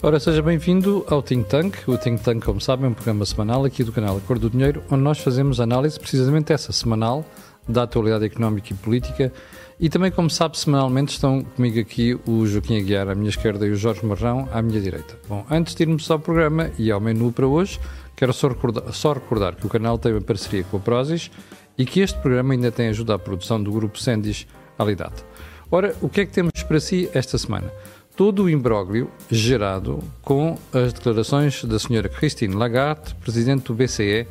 Ora, 0.00 0.20
seja 0.20 0.40
bem-vindo 0.40 1.04
ao 1.08 1.20
Think 1.20 1.48
Tank. 1.48 1.76
O 1.88 1.98
Think 1.98 2.22
Tank, 2.22 2.44
como 2.44 2.60
sabem, 2.60 2.86
é 2.86 2.88
um 2.88 2.94
programa 2.94 3.26
semanal 3.26 3.64
aqui 3.64 3.82
do 3.82 3.90
canal 3.90 4.20
Cor 4.20 4.38
do 4.38 4.48
Dinheiro, 4.48 4.80
onde 4.88 5.02
nós 5.02 5.18
fazemos 5.18 5.58
análise 5.58 5.98
precisamente 5.98 6.52
essa, 6.52 6.70
semanal, 6.70 7.24
da 7.68 7.82
atualidade 7.82 8.24
económica 8.24 8.72
e 8.72 8.76
política. 8.76 9.32
E 9.78 9.88
também, 9.88 10.12
como 10.12 10.30
sabe, 10.30 10.56
semanalmente 10.56 11.14
estão 11.14 11.42
comigo 11.42 11.80
aqui 11.80 12.16
o 12.28 12.46
Joaquim 12.46 12.78
Aguiar 12.78 13.08
à 13.08 13.14
minha 13.16 13.28
esquerda 13.28 13.66
e 13.66 13.70
o 13.70 13.74
Jorge 13.74 14.06
Marrão 14.06 14.48
à 14.52 14.62
minha 14.62 14.80
direita. 14.80 15.18
Bom, 15.28 15.44
antes 15.50 15.74
de 15.74 15.82
irmos 15.82 16.08
ao 16.08 16.20
programa 16.20 16.70
e 16.78 16.92
ao 16.92 17.00
menu 17.00 17.32
para 17.32 17.48
hoje, 17.48 17.80
quero 18.14 18.32
só 18.32 18.46
recordar, 18.46 18.92
só 18.92 19.12
recordar 19.12 19.56
que 19.56 19.66
o 19.66 19.68
canal 19.68 19.98
tem 19.98 20.12
uma 20.12 20.20
parceria 20.20 20.62
com 20.62 20.76
a 20.76 20.80
Prozis 20.80 21.28
e 21.76 21.84
que 21.84 21.98
este 21.98 22.16
programa 22.20 22.54
ainda 22.54 22.70
tem 22.70 22.86
ajuda 22.86 23.16
à 23.16 23.18
produção 23.18 23.60
do 23.60 23.72
grupo 23.72 23.98
Sendis 23.98 24.46
Alidade. 24.78 25.24
Ora, 25.72 25.94
o 26.00 26.08
que 26.08 26.20
é 26.20 26.26
que 26.26 26.32
temos 26.32 26.52
para 26.62 26.78
si 26.78 27.10
esta 27.12 27.36
semana? 27.36 27.70
Todo 28.18 28.42
o 28.42 28.50
imbróglio 28.50 29.08
gerado 29.30 30.02
com 30.22 30.58
as 30.72 30.92
declarações 30.92 31.62
da 31.62 31.78
senhora 31.78 32.08
Christine 32.08 32.52
Lagarde, 32.52 33.14
presidente 33.14 33.66
do 33.66 33.74
BCE, 33.74 34.26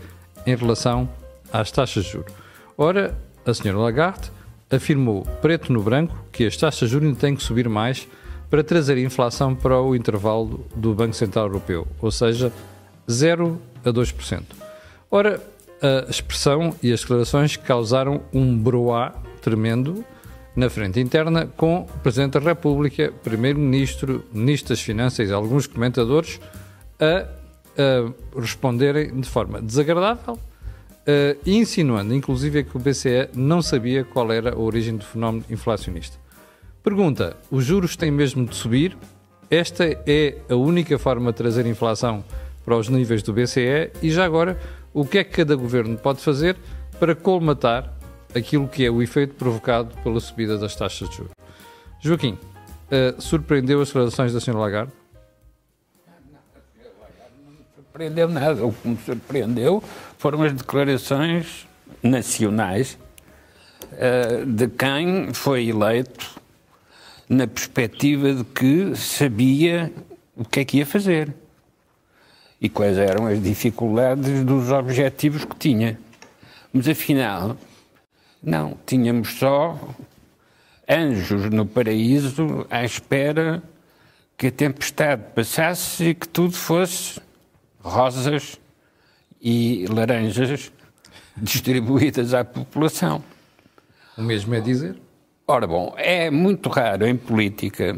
em 0.45 0.55
relação 0.57 1.09
às 1.53 1.71
taxas 1.71 2.03
de 2.03 2.11
juros. 2.11 2.33
Ora, 2.77 3.17
a 3.45 3.53
senhora 3.53 3.79
Lagarde 3.79 4.29
afirmou, 4.69 5.25
preto 5.41 5.71
no 5.71 5.81
branco, 5.81 6.13
que 6.33 6.45
as 6.45 6.57
taxas 6.57 6.89
de 6.89 6.93
juros 6.95 7.07
ainda 7.07 7.17
têm 7.17 7.33
que 7.33 7.41
subir 7.41 7.69
mais 7.69 8.09
para 8.49 8.61
trazer 8.61 8.97
a 8.97 8.99
inflação 8.99 9.55
para 9.55 9.81
o 9.81 9.95
intervalo 9.95 10.65
do 10.75 10.93
Banco 10.93 11.15
Central 11.15 11.45
Europeu, 11.45 11.87
ou 12.01 12.11
seja, 12.11 12.51
0 13.09 13.57
a 13.85 13.89
2%. 13.89 14.43
Ora, 15.09 15.41
a 15.81 16.11
expressão 16.11 16.75
e 16.83 16.91
as 16.91 16.99
declarações 16.99 17.55
causaram 17.55 18.21
um 18.33 18.57
broá 18.57 19.13
tremendo 19.41 20.03
na 20.57 20.71
frente 20.71 20.99
interna 20.99 21.45
com 21.55 21.81
o 21.81 21.99
Presidente 21.99 22.33
da 22.33 22.39
República, 22.39 23.13
Primeiro-Ministro, 23.23 24.25
Ministro 24.33 24.69
das 24.69 24.81
Finanças 24.81 25.29
e 25.29 25.31
alguns 25.31 25.67
comentadores 25.67 26.41
a, 26.99 27.27
a 27.79 28.39
responderem 28.41 29.21
de 29.21 29.29
forma 29.29 29.61
desagradável, 29.61 30.33
uh, 30.33 31.37
insinuando 31.45 32.15
inclusive 32.15 32.63
que 32.63 32.75
o 32.75 32.79
BCE 32.79 33.29
não 33.35 33.61
sabia 33.61 34.03
qual 34.03 34.31
era 34.31 34.55
a 34.55 34.57
origem 34.57 34.97
do 34.97 35.05
fenómeno 35.05 35.45
inflacionista. 35.47 36.17
Pergunta: 36.83 37.37
os 37.51 37.63
juros 37.63 37.95
têm 37.95 38.09
mesmo 38.09 38.43
de 38.43 38.55
subir? 38.55 38.97
Esta 39.51 39.85
é 40.07 40.37
a 40.49 40.55
única 40.55 40.97
forma 40.97 41.31
de 41.31 41.37
trazer 41.37 41.67
inflação 41.67 42.23
para 42.65 42.75
os 42.75 42.89
níveis 42.89 43.21
do 43.21 43.31
BCE? 43.31 43.91
E 44.01 44.09
já 44.09 44.25
agora, 44.25 44.59
o 44.91 45.05
que 45.05 45.19
é 45.19 45.23
que 45.23 45.35
cada 45.35 45.55
governo 45.55 45.95
pode 45.97 46.19
fazer 46.19 46.57
para 46.99 47.13
colmatar 47.13 47.96
aquilo 48.35 48.67
que 48.67 48.85
é 48.85 48.89
o 48.89 49.01
efeito 49.01 49.35
provocado 49.35 49.95
pela 50.03 50.19
subida 50.19 50.57
das 50.57 50.75
taxas 50.75 51.09
de 51.09 51.15
juros. 51.15 51.31
Joaquim, 51.99 52.33
uh, 52.33 53.21
surpreendeu 53.21 53.81
as 53.81 53.87
declarações 53.87 54.33
da 54.33 54.39
Sra. 54.39 54.57
Lagarde? 54.57 54.91
Não 57.43 57.51
me 57.51 57.65
surpreendeu 57.75 58.27
nada. 58.27 58.65
O 58.65 58.73
que 58.73 58.87
me 58.87 58.97
surpreendeu 58.97 59.83
foram 60.17 60.43
as 60.43 60.53
declarações 60.53 61.67
nacionais 62.03 62.97
uh, 63.93 64.45
de 64.45 64.67
quem 64.67 65.33
foi 65.33 65.67
eleito 65.67 66.39
na 67.27 67.47
perspectiva 67.47 68.33
de 68.33 68.43
que 68.43 68.95
sabia 68.95 69.91
o 70.35 70.45
que 70.45 70.61
é 70.61 70.65
que 70.65 70.77
ia 70.77 70.85
fazer 70.85 71.33
e 72.59 72.69
quais 72.69 72.97
eram 72.97 73.27
as 73.27 73.41
dificuldades 73.41 74.43
dos 74.43 74.71
objetivos 74.71 75.45
que 75.45 75.55
tinha. 75.55 75.99
Mas 76.71 76.87
afinal, 76.87 77.57
não, 78.41 78.77
tínhamos 78.85 79.37
só 79.39 79.77
anjos 80.87 81.49
no 81.49 81.65
paraíso 81.65 82.65
à 82.69 82.83
espera 82.83 83.61
que 84.37 84.47
a 84.47 84.51
tempestade 84.51 85.23
passasse 85.33 86.09
e 86.09 86.15
que 86.15 86.27
tudo 86.27 86.53
fosse 86.53 87.19
rosas 87.79 88.59
e 89.41 89.85
laranjas 89.87 90.71
distribuídas 91.35 92.33
à 92.33 92.45
população. 92.45 93.23
O 94.17 94.21
mesmo 94.21 94.53
é 94.53 94.61
dizer? 94.61 94.95
Ora 95.47 95.65
bom, 95.65 95.93
é 95.97 96.29
muito 96.29 96.69
raro 96.69 97.07
em 97.07 97.15
política 97.15 97.95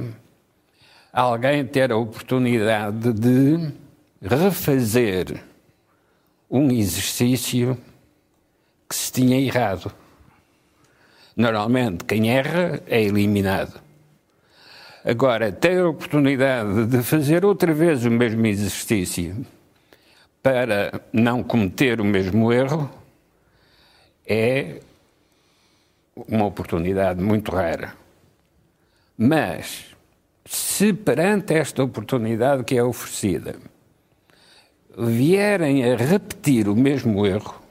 alguém 1.12 1.66
ter 1.66 1.92
a 1.92 1.98
oportunidade 1.98 3.14
de 3.14 3.72
refazer 4.22 5.44
um 6.50 6.72
exercício 6.72 7.78
que 8.88 8.96
se 8.96 9.12
tinha 9.12 9.40
errado. 9.40 9.92
Normalmente, 11.40 12.04
quem 12.04 12.30
erra 12.30 12.82
é 12.86 13.02
eliminado. 13.02 13.80
Agora, 15.06 15.54
ter 15.54 15.80
a 15.80 15.88
oportunidade 15.88 16.88
de 16.88 17.02
fazer 17.02 17.46
outra 17.46 17.74
vez 17.74 18.04
o 18.04 18.12
mesmo 18.12 18.46
exercício 18.46 19.48
para 20.44 21.02
não 21.14 21.42
cometer 21.42 22.02
o 22.02 22.04
mesmo 22.04 22.52
erro 22.52 22.92
é 24.28 24.82
uma 26.28 26.44
oportunidade 26.44 27.24
muito 27.24 27.56
rara. 27.56 27.94
Mas, 29.18 29.96
se 30.44 30.92
perante 30.92 31.54
esta 31.54 31.82
oportunidade 31.82 32.66
que 32.66 32.76
é 32.76 32.84
oferecida 32.84 33.56
vierem 34.98 35.90
a 35.90 35.96
repetir 35.96 36.68
o 36.68 36.76
mesmo 36.76 37.26
erro, 37.26 37.62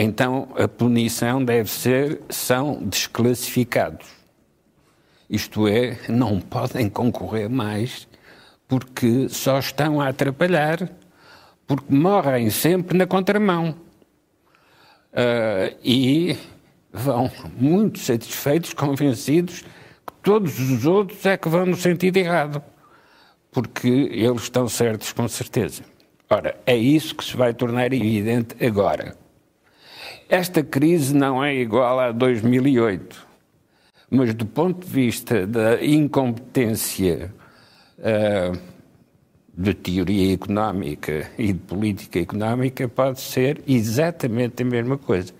então 0.00 0.48
a 0.56 0.68
punição 0.68 1.44
deve 1.44 1.70
ser 1.70 2.20
são 2.28 2.82
desclassificados. 2.82 4.06
Isto 5.28 5.68
é, 5.68 5.98
não 6.08 6.40
podem 6.40 6.88
concorrer 6.88 7.50
mais 7.50 8.08
porque 8.68 9.28
só 9.28 9.58
estão 9.58 10.00
a 10.00 10.08
atrapalhar, 10.08 10.90
porque 11.66 11.92
morrem 11.92 12.50
sempre 12.50 12.96
na 12.96 13.06
contramão. 13.06 13.74
Uh, 15.10 15.74
e 15.82 16.36
vão 16.92 17.30
muito 17.56 17.98
satisfeitos, 17.98 18.74
convencidos 18.74 19.62
que 19.62 20.12
todos 20.22 20.58
os 20.60 20.84
outros 20.84 21.24
é 21.24 21.36
que 21.36 21.48
vão 21.48 21.64
no 21.64 21.76
sentido 21.76 22.18
errado, 22.18 22.62
porque 23.50 23.88
eles 23.88 24.42
estão 24.42 24.68
certos 24.68 25.12
com 25.12 25.26
certeza. 25.26 25.82
Ora, 26.30 26.56
é 26.66 26.76
isso 26.76 27.14
que 27.14 27.24
se 27.24 27.36
vai 27.36 27.54
tornar 27.54 27.92
evidente 27.92 28.54
agora. 28.64 29.16
Esta 30.28 30.62
crise 30.62 31.14
não 31.14 31.42
é 31.42 31.54
igual 31.54 31.98
a 31.98 32.12
2008, 32.12 33.26
mas 34.10 34.34
do 34.34 34.44
ponto 34.44 34.86
de 34.86 34.92
vista 34.92 35.46
da 35.46 35.82
incompetência 35.82 37.32
uh, 37.98 38.58
de 39.56 39.72
teoria 39.72 40.34
económica 40.34 41.30
e 41.38 41.54
de 41.54 41.58
política 41.58 42.20
económica, 42.20 42.86
pode 42.86 43.22
ser 43.22 43.62
exatamente 43.66 44.62
a 44.62 44.66
mesma 44.66 44.98
coisa. 44.98 45.32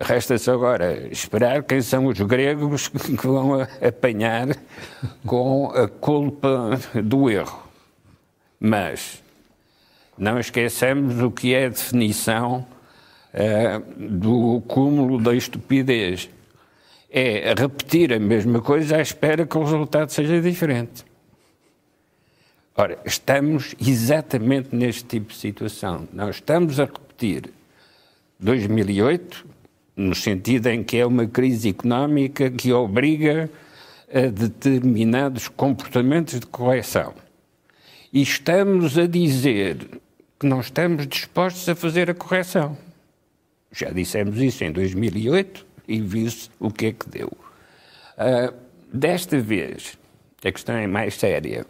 Resta-se 0.00 0.48
agora 0.52 1.08
esperar 1.08 1.64
quem 1.64 1.82
são 1.82 2.06
os 2.06 2.20
gregos 2.20 2.86
que 2.94 3.26
vão 3.26 3.60
apanhar 3.60 4.56
com 5.26 5.72
a 5.72 5.88
culpa 5.88 6.78
do 7.02 7.28
erro. 7.28 7.60
Mas 8.60 9.20
não 10.16 10.38
esqueçamos 10.38 11.20
o 11.20 11.28
que 11.28 11.52
é 11.52 11.66
a 11.66 11.70
definição 11.70 12.64
uh, 13.36 13.80
do 13.96 14.62
cúmulo 14.66 15.20
da 15.20 15.34
estupidez. 15.34 16.28
É 17.10 17.54
repetir 17.56 18.12
a 18.12 18.18
mesma 18.18 18.60
coisa 18.60 18.96
à 18.96 19.00
espera 19.00 19.46
que 19.46 19.56
o 19.56 19.62
resultado 19.62 20.10
seja 20.10 20.40
diferente. 20.40 21.04
Ora, 22.74 22.98
estamos 23.06 23.74
exatamente 23.80 24.74
neste 24.74 25.04
tipo 25.04 25.28
de 25.28 25.38
situação. 25.38 26.06
Nós 26.12 26.36
estamos 26.36 26.78
a 26.78 26.84
repetir 26.84 27.50
2008, 28.38 29.46
no 29.96 30.14
sentido 30.14 30.66
em 30.66 30.84
que 30.84 30.98
é 30.98 31.06
uma 31.06 31.26
crise 31.26 31.70
económica 31.70 32.50
que 32.50 32.70
obriga 32.72 33.48
a 34.12 34.28
determinados 34.28 35.48
comportamentos 35.48 36.38
de 36.38 36.46
correção. 36.46 37.14
E 38.12 38.20
estamos 38.20 38.98
a 38.98 39.06
dizer 39.06 39.78
que 40.38 40.46
não 40.46 40.60
estamos 40.60 41.06
dispostos 41.06 41.66
a 41.68 41.74
fazer 41.74 42.10
a 42.10 42.14
correção. 42.14 42.76
Já 43.76 43.90
dissemos 43.90 44.38
isso 44.40 44.64
em 44.64 44.72
2008 44.72 45.66
e 45.86 46.00
viu-se 46.00 46.48
o 46.58 46.70
que 46.70 46.86
é 46.86 46.92
que 46.92 47.06
deu. 47.10 47.28
Uh, 47.28 48.56
desta 48.90 49.38
vez, 49.38 49.98
a 50.42 50.50
questão 50.50 50.76
é 50.76 50.86
mais 50.86 51.14
séria, 51.14 51.66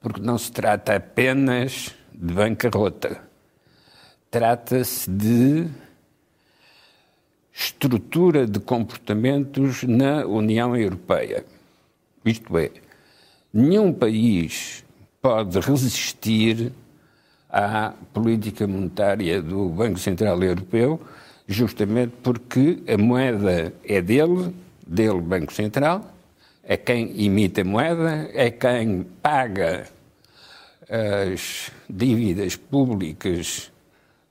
porque 0.00 0.20
não 0.20 0.36
se 0.36 0.50
trata 0.50 0.96
apenas 0.96 1.94
de 2.12 2.34
bancarrota, 2.34 3.22
trata-se 4.28 5.08
de 5.08 5.68
estrutura 7.52 8.48
de 8.48 8.58
comportamentos 8.58 9.84
na 9.84 10.26
União 10.26 10.76
Europeia. 10.76 11.44
Isto 12.24 12.58
é, 12.58 12.72
nenhum 13.54 13.92
país 13.92 14.84
pode 15.22 15.60
resistir 15.60 16.72
à 17.48 17.94
política 18.12 18.66
monetária 18.66 19.40
do 19.40 19.68
Banco 19.68 19.98
Central 19.98 20.42
Europeu, 20.42 21.00
justamente 21.46 22.12
porque 22.22 22.78
a 22.88 22.98
moeda 22.98 23.72
é 23.84 24.00
dele, 24.02 24.54
dele 24.86 25.20
Banco 25.20 25.52
Central, 25.52 26.12
é 26.62 26.76
quem 26.76 27.12
imita 27.20 27.62
moeda, 27.62 28.28
é 28.34 28.50
quem 28.50 29.06
paga 29.22 29.86
as 30.88 31.70
dívidas 31.88 32.56
públicas 32.56 33.70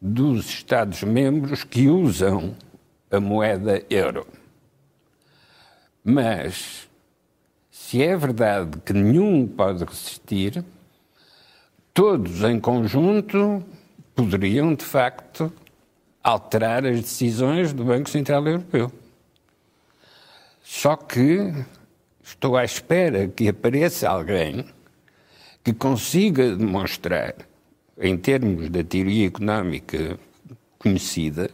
dos 0.01 0.47
Estados-membros 0.49 1.63
que 1.63 1.87
usam 1.87 2.55
a 3.09 3.19
moeda 3.19 3.81
euro. 3.89 4.27
Mas, 6.03 6.87
se 7.71 8.03
é 8.03 8.15
verdade 8.15 8.77
que 8.85 8.93
nenhum 8.93 9.47
pode 9.47 9.83
resistir, 9.83 10.63
todos 11.95 12.43
em 12.43 12.59
conjunto 12.59 13.63
poderiam, 14.13 14.75
de 14.75 14.83
facto, 14.83 15.51
alterar 16.21 16.85
as 16.85 16.99
decisões 16.99 17.71
do 17.71 17.85
Banco 17.85 18.09
Central 18.09 18.45
Europeu. 18.45 18.91
Só 20.61 20.97
que 20.97 21.53
estou 22.21 22.57
à 22.57 22.65
espera 22.65 23.29
que 23.29 23.47
apareça 23.47 24.09
alguém 24.09 24.65
que 25.63 25.71
consiga 25.71 26.53
demonstrar, 26.53 27.33
em 27.97 28.17
termos 28.17 28.69
da 28.69 28.83
teoria 28.83 29.27
económica 29.27 30.19
conhecida, 30.77 31.49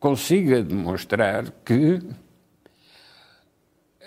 consiga 0.00 0.64
demonstrar 0.64 1.52
que 1.64 2.00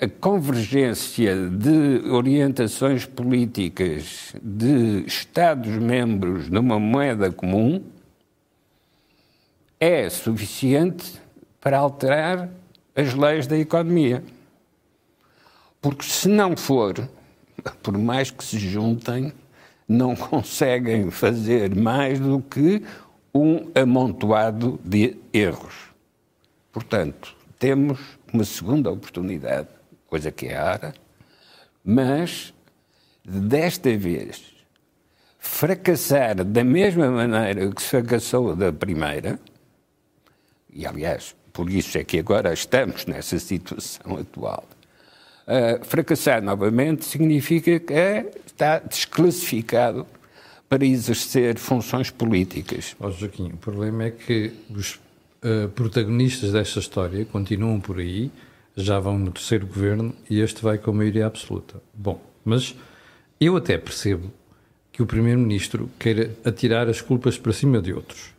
a 0.01 0.09
convergência 0.09 1.35
de 1.47 2.09
orientações 2.09 3.05
políticas 3.05 4.33
de 4.41 5.03
Estados-membros 5.05 6.49
numa 6.49 6.79
moeda 6.79 7.31
comum 7.31 7.83
é 9.79 10.09
suficiente 10.09 11.21
para 11.59 11.77
alterar 11.77 12.49
as 12.95 13.13
leis 13.13 13.45
da 13.45 13.55
economia. 13.55 14.23
Porque 15.79 16.03
se 16.03 16.27
não 16.27 16.57
for, 16.57 17.07
por 17.83 17.95
mais 17.95 18.31
que 18.31 18.43
se 18.43 18.57
juntem, 18.57 19.31
não 19.87 20.15
conseguem 20.15 21.11
fazer 21.11 21.75
mais 21.75 22.19
do 22.19 22.41
que 22.41 22.81
um 23.31 23.69
amontoado 23.75 24.79
de 24.83 25.15
erros. 25.31 25.75
Portanto, 26.71 27.35
temos 27.59 27.99
uma 28.33 28.43
segunda 28.43 28.89
oportunidade, 28.89 29.67
coisa 30.11 30.29
que 30.29 30.47
é 30.47 30.55
rara, 30.55 30.93
mas 31.85 32.53
desta 33.23 33.97
vez 33.97 34.43
fracassar 35.39 36.43
da 36.43 36.65
mesma 36.65 37.09
maneira 37.09 37.71
que 37.71 37.81
fracassou 37.81 38.53
da 38.53 38.73
primeira, 38.73 39.39
e 40.73 40.85
aliás, 40.85 41.33
por 41.53 41.69
isso 41.69 41.97
é 41.97 42.03
que 42.03 42.19
agora 42.19 42.51
estamos 42.51 43.05
nessa 43.05 43.39
situação 43.39 44.17
atual. 44.17 44.65
Uh, 45.47 45.83
fracassar 45.85 46.41
novamente 46.43 47.05
significa 47.05 47.79
que 47.79 47.93
é, 47.93 48.29
está 48.45 48.79
desclassificado 48.79 50.05
para 50.67 50.85
exercer 50.85 51.57
funções 51.57 52.11
políticas. 52.11 52.97
Oh, 52.99 53.11
Joaquim, 53.11 53.47
o 53.47 53.57
problema 53.57 54.03
é 54.05 54.11
que 54.11 54.51
os 54.69 54.95
uh, 54.95 55.69
protagonistas 55.73 56.51
desta 56.51 56.79
história 56.79 57.23
continuam 57.25 57.79
por 57.79 57.99
aí, 57.99 58.29
já 58.75 58.99
vão 58.99 59.17
no 59.17 59.31
terceiro 59.31 59.67
governo 59.67 60.13
e 60.29 60.39
este 60.39 60.61
vai 60.61 60.77
com 60.77 60.93
maioria 60.93 61.25
absoluta. 61.25 61.81
Bom, 61.93 62.21
mas 62.43 62.75
eu 63.39 63.55
até 63.57 63.77
percebo 63.77 64.31
que 64.91 65.01
o 65.01 65.05
Primeiro-Ministro 65.05 65.89
queira 65.97 66.31
atirar 66.43 66.87
as 66.89 67.01
culpas 67.01 67.37
para 67.37 67.53
cima 67.53 67.81
de 67.81 67.93
outros 67.93 68.33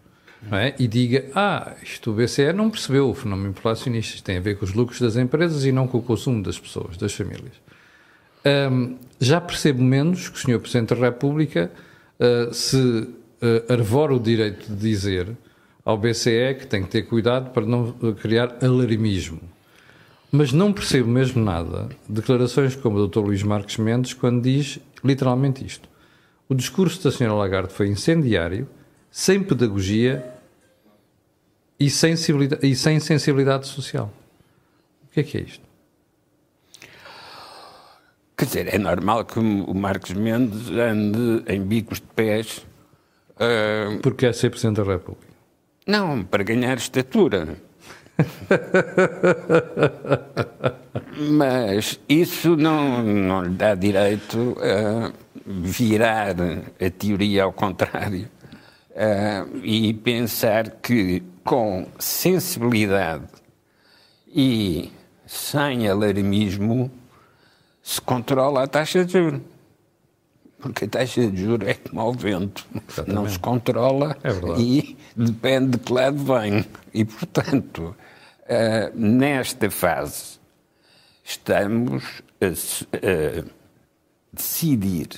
é? 0.51 0.75
e 0.79 0.89
diga: 0.89 1.25
Ah, 1.35 1.75
isto 1.83 2.11
o 2.11 2.15
BCE 2.15 2.53
não 2.53 2.71
percebeu 2.71 3.09
o 3.09 3.15
fenómeno 3.15 3.51
inflacionista, 3.51 4.17
isto 4.17 4.25
tem 4.25 4.39
a 4.39 4.41
ver 4.41 4.57
com 4.57 4.65
os 4.65 4.73
lucros 4.73 5.01
das 5.01 5.17
empresas 5.17 5.65
e 5.65 5.73
não 5.73 5.87
com 5.87 5.99
o 5.99 6.03
consumo 6.03 6.43
das 6.43 6.59
pessoas, 6.59 6.97
das 6.97 7.13
famílias. 7.13 7.55
Um, 8.45 8.97
já 9.21 9.41
percebo 9.41 9.83
menos 9.83 10.29
que 10.29 10.37
o 10.37 10.41
Sr. 10.41 10.59
Presidente 10.59 10.95
da 10.95 11.01
República 11.01 11.71
uh, 12.19 12.53
se 12.53 12.77
uh, 12.77 13.73
arvora 13.73 14.15
o 14.15 14.19
direito 14.19 14.69
de 14.69 14.77
dizer 14.77 15.29
ao 15.85 15.97
BCE 15.97 16.57
que 16.59 16.67
tem 16.67 16.83
que 16.83 16.89
ter 16.89 17.03
cuidado 17.03 17.51
para 17.51 17.65
não 17.65 17.93
criar 18.21 18.57
alarmismo. 18.61 19.41
Mas 20.35 20.51
não 20.51 20.73
percebo 20.73 21.11
mesmo 21.11 21.45
nada 21.45 21.91
declarações 22.09 22.75
como 22.75 22.99
o 22.99 23.07
Dr. 23.07 23.19
Luís 23.19 23.43
Marques 23.43 23.77
Mendes 23.77 24.15
quando 24.15 24.43
diz 24.43 24.79
literalmente 25.05 25.63
isto. 25.63 25.87
O 26.49 26.55
discurso 26.55 27.05
da 27.05 27.11
Sra. 27.11 27.35
Lagarde 27.35 27.71
foi 27.71 27.89
incendiário, 27.89 28.67
sem 29.11 29.43
pedagogia 29.43 30.25
e, 31.79 31.91
sensibilidade, 31.91 32.67
e 32.67 32.75
sem 32.75 32.99
sensibilidade 32.99 33.67
social. 33.67 34.11
O 35.05 35.09
que 35.13 35.21
é 35.21 35.23
que 35.23 35.37
é 35.37 35.41
isto? 35.43 35.65
Quer 38.35 38.47
dizer, 38.47 38.75
é 38.75 38.79
normal 38.79 39.27
que 39.27 39.39
o 39.39 39.75
Marcos 39.75 40.13
Mendes 40.13 40.71
ande 40.71 41.45
em 41.47 41.63
bicos 41.63 42.01
de 42.01 42.07
pés. 42.07 42.65
Uh... 43.37 44.01
Porque 44.01 44.25
é 44.25 44.33
ser 44.33 44.49
Presidente 44.49 44.77
da 44.77 44.85
República. 44.85 45.33
Não, 45.87 46.25
para 46.25 46.43
ganhar 46.43 46.77
estatura. 46.79 47.57
Mas 51.31 52.01
isso 52.09 52.57
não, 52.57 53.03
não 53.03 53.43
lhe 53.43 53.51
dá 53.51 53.75
direito 53.75 54.57
a 54.61 55.13
virar 55.47 56.35
a 56.41 56.91
teoria 56.91 57.45
ao 57.45 57.53
contrário 57.53 58.29
e 59.63 59.95
pensar 59.95 60.71
que 60.83 61.23
com 61.45 61.87
sensibilidade 61.99 63.25
e 64.29 64.93
sem 65.27 65.89
alarmismo 65.89 66.91
se 67.83 68.01
controla 68.01 68.63
a 68.63 68.67
taxa 68.67 69.05
de 69.05 69.13
juros. 69.13 69.41
Porque 70.63 70.85
a 70.85 70.89
taxa 70.89 71.29
de 71.29 71.43
juros 71.43 71.69
é 71.69 71.75
como 71.75 72.01
ao 72.01 72.13
vento, 72.13 72.65
Exatamente. 72.89 73.15
não 73.15 73.29
se 73.29 73.39
controla 73.39 74.17
é 74.23 74.61
e 74.61 74.97
depende 75.17 75.73
de 75.73 75.79
que 75.79 75.93
lado 75.93 76.17
vem. 76.19 76.65
E, 76.95 77.05
portanto, 77.05 77.97
uh, 78.43 78.93
nesta 78.95 79.69
fase, 79.69 80.39
estamos 81.25 82.23
a, 82.41 82.47
a 82.47 83.45
decidir, 84.33 85.09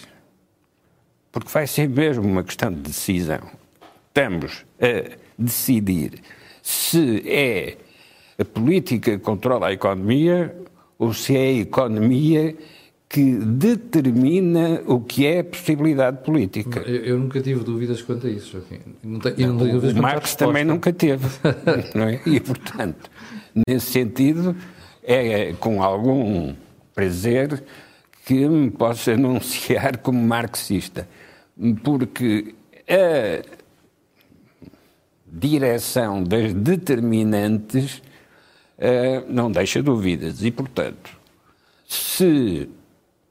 porque 1.30 1.50
vai 1.50 1.66
ser 1.66 1.90
mesmo 1.90 2.24
uma 2.24 2.42
questão 2.42 2.72
de 2.72 2.80
decisão, 2.80 3.42
estamos 4.08 4.64
a 4.80 5.16
decidir 5.38 6.22
se 6.62 7.22
é 7.28 7.76
a 8.38 8.44
política 8.46 9.10
que 9.12 9.18
controla 9.18 9.68
a 9.68 9.72
economia 9.74 10.56
ou 10.98 11.12
se 11.12 11.36
é 11.36 11.48
a 11.48 11.52
economia 11.52 12.56
que 13.14 13.36
determina 13.36 14.82
o 14.88 14.98
que 14.98 15.24
é 15.24 15.40
possibilidade 15.44 16.24
política. 16.24 16.80
Eu, 16.80 17.04
eu 17.04 17.18
nunca 17.20 17.40
tive 17.40 17.62
dúvidas 17.62 18.02
quanto 18.02 18.26
a 18.26 18.30
isso, 18.30 18.54
Joaquim. 18.54 18.80
Não, 19.04 19.20
não, 19.54 19.66
não, 19.66 19.78
o 19.78 20.02
Marx 20.02 20.34
também 20.34 20.64
nunca 20.64 20.92
teve. 20.92 21.24
é? 21.46 22.28
E, 22.28 22.40
portanto, 22.40 23.08
nesse 23.68 23.92
sentido, 23.92 24.56
é 25.00 25.52
com 25.60 25.80
algum 25.80 26.56
prazer 26.92 27.62
que 28.26 28.48
me 28.48 28.68
posso 28.68 29.12
anunciar 29.12 29.98
como 29.98 30.20
marxista, 30.20 31.08
porque 31.84 32.52
a 32.88 33.44
direção 35.24 36.20
das 36.20 36.52
determinantes 36.52 37.98
uh, 38.76 39.24
não 39.28 39.52
deixa 39.52 39.80
dúvidas. 39.80 40.42
E, 40.42 40.50
portanto, 40.50 41.16
se 41.86 42.68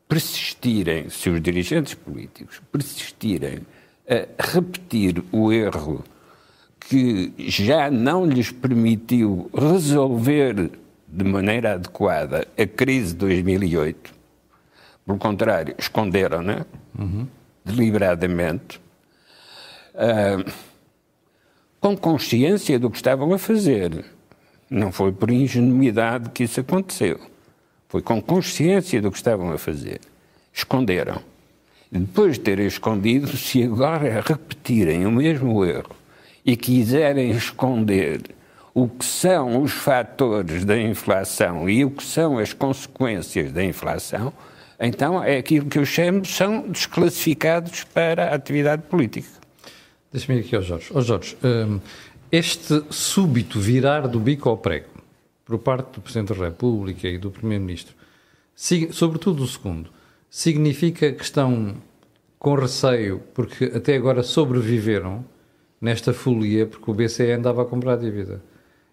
persistirem, 0.08 1.10
se 1.10 1.30
os 1.30 1.42
dirigentes 1.42 1.94
políticos 1.94 2.62
persistirem 2.72 3.62
a 4.08 4.52
repetir 4.54 5.24
o 5.32 5.52
erro 5.52 6.04
que 6.80 7.34
já 7.38 7.90
não 7.90 8.26
lhes 8.26 8.52
permitiu 8.52 9.50
resolver 9.54 10.72
de 11.08 11.24
maneira 11.24 11.74
adequada 11.74 12.48
a 12.58 12.66
crise 12.66 13.14
de 13.14 13.20
2008, 13.20 14.14
pelo 15.06 15.18
contrário, 15.18 15.76
esconderam-na 15.78 16.66
uhum. 16.98 17.28
deliberadamente, 17.64 18.80
uh, 19.94 20.52
com 21.80 21.96
consciência 21.98 22.80
do 22.80 22.90
que 22.90 22.98
estavam 22.98 23.34
a 23.34 23.38
fazer. 23.38 24.06
Não 24.70 24.92
foi 24.92 25.12
por 25.12 25.30
ingenuidade 25.30 26.30
que 26.30 26.44
isso 26.44 26.60
aconteceu. 26.60 27.20
Foi 27.94 28.02
com 28.02 28.20
consciência 28.20 29.00
do 29.00 29.12
que 29.12 29.18
estavam 29.18 29.52
a 29.52 29.58
fazer. 29.60 30.02
Esconderam. 30.52 31.22
E 31.92 32.00
depois 32.00 32.34
de 32.34 32.40
terem 32.40 32.66
escondido, 32.66 33.38
se 33.38 33.62
agora 33.62 34.20
repetirem 34.20 35.06
o 35.06 35.12
mesmo 35.12 35.64
erro 35.64 35.96
e 36.44 36.58
quiserem 36.58 37.30
esconder 37.30 38.22
o 38.74 38.88
que 38.88 39.06
são 39.06 39.62
os 39.62 39.74
fatores 39.74 40.66
da 40.66 40.76
inflação 40.76 41.70
e 41.70 41.86
o 41.86 41.92
que 41.92 42.04
são 42.04 42.40
as 42.40 42.52
consequências 42.52 43.52
da 43.52 43.64
inflação, 43.64 44.34
então 44.80 45.24
é 45.24 45.38
aquilo 45.38 45.68
que 45.68 45.78
eu 45.78 45.86
chamo 45.86 46.26
são 46.26 46.68
desclassificados 46.68 47.84
para 47.84 48.32
a 48.32 48.34
atividade 48.34 48.82
política. 48.90 49.30
Deixa-me 50.12 50.40
ir 50.40 50.46
aqui 50.46 50.56
ao 50.56 50.64
Jorge. 50.64 50.90
Ó 50.96 51.00
Jorge, 51.00 51.38
hum, 51.44 51.80
este 52.32 52.84
súbito 52.90 53.60
virar 53.60 54.08
do 54.08 54.20
bico 54.20 54.50
ao 54.50 54.58
prego 54.58 54.93
por 55.46 55.60
parte 55.60 55.96
do 55.96 56.02
Presidente 56.02 56.34
da 56.38 56.46
República 56.46 57.08
e 57.08 57.18
do 57.18 57.30
Primeiro-Ministro 57.32 57.96
sobretudo 58.92 59.44
o 59.44 59.48
segundo, 59.48 59.90
significa 60.30 61.12
que 61.12 61.24
estão 61.24 61.76
com 62.38 62.56
receio, 62.56 63.22
porque 63.34 63.66
até 63.66 63.96
agora 63.96 64.22
sobreviveram 64.22 65.26
nesta 65.80 66.14
folia, 66.14 66.66
porque 66.66 66.90
o 66.90 66.94
BCE 66.94 67.32
andava 67.32 67.62
a 67.62 67.66
comprar 67.66 67.98
dívida. 67.98 68.42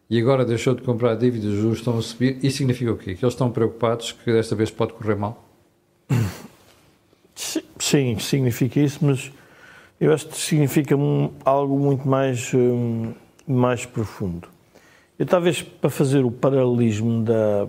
E 0.09 0.21
agora 0.21 0.45
deixou 0.45 0.75
de 0.75 0.83
comprar 0.83 1.15
dívida, 1.17 1.47
os 1.47 1.55
juros 1.55 1.79
estão 1.79 1.97
a 1.97 2.03
subir. 2.03 2.39
Isso 2.45 2.59
significa 2.59 2.93
o 2.93 2.97
quê? 2.97 3.15
Que 3.15 3.25
eles 3.25 3.35
estão 3.35 3.51
preocupados 3.51 4.13
que 4.13 4.33
desta 4.33 4.57
vez 4.57 4.71
pode 4.71 4.93
correr 4.93 5.15
mal? 5.15 5.49
Sim, 7.79 8.19
significa 8.19 8.81
isso, 8.81 8.99
mas 9.03 9.31
eu 10.01 10.13
acho 10.13 10.27
que 10.27 10.37
significa 10.37 10.97
algo 11.45 11.79
muito 11.79 12.07
mais, 12.09 12.53
um, 12.53 13.13
mais 13.47 13.87
profundo. 13.87 14.49
Eu 15.21 15.27
talvez 15.27 15.61
para 15.61 15.91
fazer 15.91 16.25
o 16.25 16.31
paralelismo 16.31 17.23
da, 17.23 17.69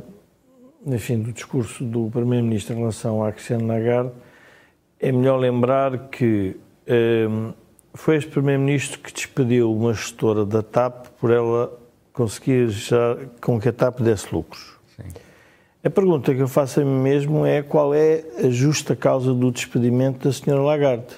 enfim, 0.87 1.19
do 1.19 1.33
discurso 1.33 1.83
do 1.83 2.09
Primeiro-Ministro 2.09 2.73
em 2.73 2.77
relação 2.77 3.21
à 3.21 3.29
Cristiane 3.33 3.65
Lagarde, 3.65 4.13
é 4.97 5.11
melhor 5.11 5.37
lembrar 5.37 6.07
que 6.07 6.55
um, 7.29 7.51
foi 7.93 8.15
este 8.15 8.31
Primeiro-Ministro 8.31 9.01
que 9.01 9.11
despediu 9.11 9.69
uma 9.69 9.93
gestora 9.93 10.45
da 10.45 10.63
TAP 10.63 11.07
por 11.19 11.29
ela 11.29 11.77
conseguir 12.13 12.69
já 12.69 13.17
com 13.41 13.59
que 13.59 13.67
a 13.67 13.73
TAP 13.73 13.99
desse 13.99 14.33
lucros. 14.33 14.77
Sim. 14.95 15.09
A 15.83 15.89
pergunta 15.89 16.33
que 16.33 16.41
eu 16.41 16.47
faço 16.47 16.79
a 16.79 16.85
mim 16.85 17.01
mesmo 17.01 17.45
é 17.45 17.61
qual 17.61 17.93
é 17.93 18.23
a 18.45 18.49
justa 18.49 18.95
causa 18.95 19.33
do 19.33 19.51
despedimento 19.51 20.25
da 20.25 20.31
senhora 20.31 20.63
Lagarde. 20.63 21.15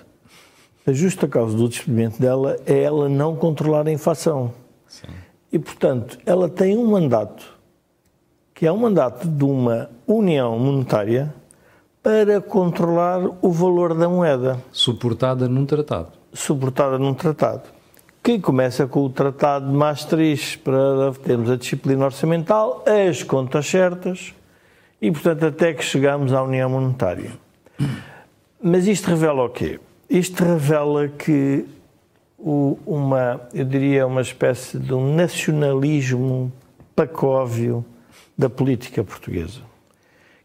A 0.83 0.93
justa 0.93 1.27
causa 1.27 1.55
do 1.55 1.69
despedimento 1.69 2.19
dela 2.19 2.57
é 2.65 2.81
ela 2.81 3.07
não 3.07 3.35
controlar 3.35 3.87
a 3.87 3.91
inflação. 3.91 4.51
Sim. 4.87 5.09
E, 5.53 5.60
portanto, 5.60 6.17
ela 6.25 6.50
tem 6.50 6.75
um 6.75 6.89
mandato, 6.89 7.45
que 8.55 8.65
é 8.65 8.72
um 8.72 8.77
mandato 8.77 9.27
de 9.27 9.43
uma 9.43 9.88
união 10.07 10.57
monetária 10.57 11.31
para 12.01 12.41
controlar 12.41 13.22
o 13.39 13.51
valor 13.51 13.93
da 13.93 14.10
moeda. 14.10 14.60
Suportada 14.72 15.48
num 15.48 15.63
tratado. 15.63 16.07
Suportada 16.33 16.98
num 16.98 17.13
tratado. 17.13 17.69
Que 18.24 18.39
começa 18.39 18.88
com 18.88 19.05
o 19.05 19.10
Tratado 19.12 19.67
de 19.67 19.74
Maastricht 19.74 20.57
para 20.57 21.13
termos 21.24 21.51
a 21.51 21.55
disciplina 21.55 22.05
orçamental, 22.05 22.83
as 22.88 23.22
contas 23.22 23.67
certas 23.67 24.33
e, 25.00 25.12
portanto, 25.12 25.45
até 25.45 25.72
que 25.74 25.83
chegamos 25.83 26.33
à 26.33 26.41
União 26.41 26.67
Monetária. 26.67 27.31
Mas 28.60 28.88
isto 28.88 29.10
revela 29.10 29.43
o 29.43 29.50
quê? 29.50 29.79
Isto 30.10 30.43
revela 30.43 31.10
que 31.10 31.65
uma, 32.43 33.41
eu 33.53 33.63
diria, 33.63 34.05
uma 34.05 34.21
espécie 34.21 34.77
de 34.77 34.93
um 34.93 35.15
nacionalismo 35.15 36.51
pacóvio 36.95 37.85
da 38.38 38.50
política 38.50 39.03
portuguesa, 39.03 39.62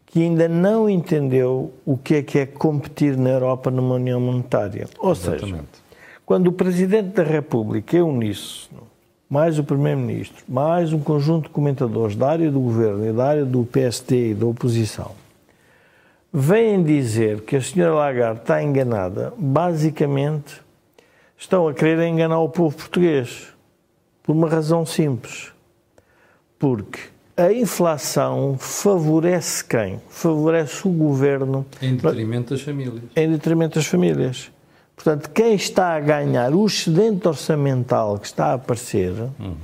que 0.05 0.23
ainda 0.23 0.47
não 0.47 0.89
entendeu 0.89 1.73
o 1.85 1.97
que 1.97 2.15
é 2.15 2.23
que 2.23 2.39
é 2.39 2.45
competir 2.45 3.17
na 3.17 3.31
Europa 3.31 3.69
numa 3.69 3.95
União 3.95 4.19
Monetária. 4.19 4.87
Ou 4.97 5.11
Exatamente. 5.11 5.45
seja, 5.45 5.63
quando 6.25 6.47
o 6.47 6.53
Presidente 6.53 7.09
da 7.09 7.23
República 7.23 7.97
é 7.97 8.01
uníssono, 8.01 8.83
mais 9.29 9.59
o 9.59 9.63
Primeiro-Ministro, 9.63 10.43
mais 10.47 10.93
um 10.93 10.99
conjunto 10.99 11.43
de 11.43 11.49
comentadores 11.49 12.15
da 12.15 12.29
área 12.29 12.49
do 12.49 12.59
governo 12.59 13.07
e 13.07 13.13
da 13.13 13.27
área 13.27 13.45
do 13.45 13.63
PST 13.65 14.15
e 14.15 14.33
da 14.33 14.45
oposição, 14.45 15.11
vêm 16.31 16.81
dizer 16.81 17.41
que 17.41 17.55
a 17.55 17.61
senhora 17.61 17.93
Lagarde 17.93 18.41
está 18.41 18.63
enganada, 18.63 19.33
basicamente 19.37 20.61
estão 21.39 21.67
a 21.67 21.73
querer 21.73 22.05
enganar 22.05 22.39
o 22.39 22.49
povo 22.49 22.75
português. 22.75 23.47
Por 24.21 24.33
uma 24.33 24.47
razão 24.47 24.85
simples. 24.85 25.51
Porque 26.59 26.99
a 27.35 27.51
inflação 27.51 28.57
favorece 28.59 29.63
quem? 29.63 29.99
Favorece 30.09 30.87
o 30.87 30.91
governo. 30.91 31.65
Em 31.81 31.95
detrimento 31.95 32.53
das 32.53 32.61
famílias. 32.61 33.03
Em 33.15 33.31
detrimento 33.31 33.75
das 33.75 33.87
famílias. 33.87 34.51
Portanto, 34.95 35.29
quem 35.29 35.55
está 35.55 35.95
a 35.95 35.99
ganhar 36.01 36.53
o 36.53 36.65
excedente 36.65 37.25
orçamental 37.25 38.19
que 38.19 38.27
está 38.27 38.47
a 38.47 38.53
aparecer 38.55 39.13
uhum. 39.39 39.55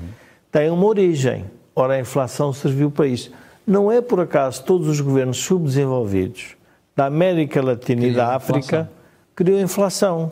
tem 0.50 0.72
uma 0.72 0.86
origem. 0.86 1.46
Ora, 1.76 1.96
a 1.96 2.00
inflação 2.00 2.54
serviu 2.54 2.90
para 2.90 3.06
isso. 3.06 3.32
Não 3.68 3.92
é 3.92 4.00
por 4.00 4.22
acaso 4.22 4.64
todos 4.64 4.88
os 4.88 5.02
governos 5.02 5.38
subdesenvolvidos 5.38 6.56
da 6.96 7.08
América 7.08 7.62
Latina 7.62 8.06
e 8.06 8.14
da 8.14 8.34
África 8.34 8.90
criou 9.36 9.60
inflação, 9.60 10.32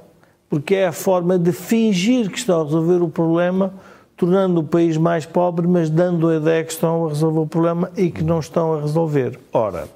porque 0.53 0.75
é 0.75 0.85
a 0.85 0.91
forma 0.91 1.39
de 1.39 1.51
fingir 1.51 2.29
que 2.29 2.37
estão 2.37 2.61
a 2.61 2.63
resolver 2.63 3.01
o 3.01 3.09
problema, 3.09 3.73
tornando 4.15 4.59
o 4.61 4.63
país 4.63 4.97
mais 4.97 5.25
pobre, 5.25 5.67
mas 5.67 5.89
dando 5.89 6.29
a 6.29 6.35
ideia 6.35 6.63
que 6.63 6.71
estão 6.71 7.07
a 7.07 7.09
resolver 7.09 7.39
o 7.39 7.47
problema 7.47 7.91
e 7.97 8.11
que 8.11 8.23
não 8.23 8.39
estão 8.39 8.71
a 8.71 8.81
resolver. 8.81 9.39
Ora, 9.51 9.87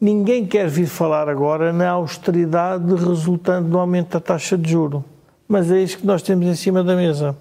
ninguém 0.00 0.44
quer 0.44 0.66
vir 0.66 0.88
falar 0.88 1.28
agora 1.28 1.72
na 1.72 1.90
austeridade 1.90 2.92
resultante 2.92 3.68
do 3.68 3.78
aumento 3.78 4.14
da 4.14 4.20
taxa 4.20 4.58
de 4.58 4.68
juro, 4.68 5.04
mas 5.46 5.70
é 5.70 5.80
isso 5.80 5.98
que 5.98 6.06
nós 6.08 6.22
temos 6.22 6.44
em 6.48 6.56
cima 6.56 6.82
da 6.82 6.96
mesa. 6.96 7.36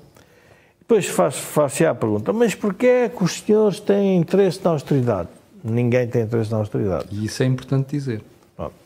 Depois 0.79 1.07
faço-se 1.07 1.87
a 1.87 1.95
pergunta, 1.95 2.31
mas 2.31 2.53
porquê 2.53 2.85
é 2.85 3.09
que 3.09 3.23
os 3.23 3.39
senhores 3.39 3.79
têm 3.79 4.15
interesse 4.15 4.59
na 4.63 4.69
austeridade? 4.69 5.29
Ninguém 5.63 6.07
tem 6.07 6.21
interesse 6.21 6.51
na 6.51 6.57
austeridade. 6.57 7.07
E 7.09 7.25
isso 7.25 7.41
é 7.41 7.47
importante 7.47 7.89
dizer. 7.89 8.21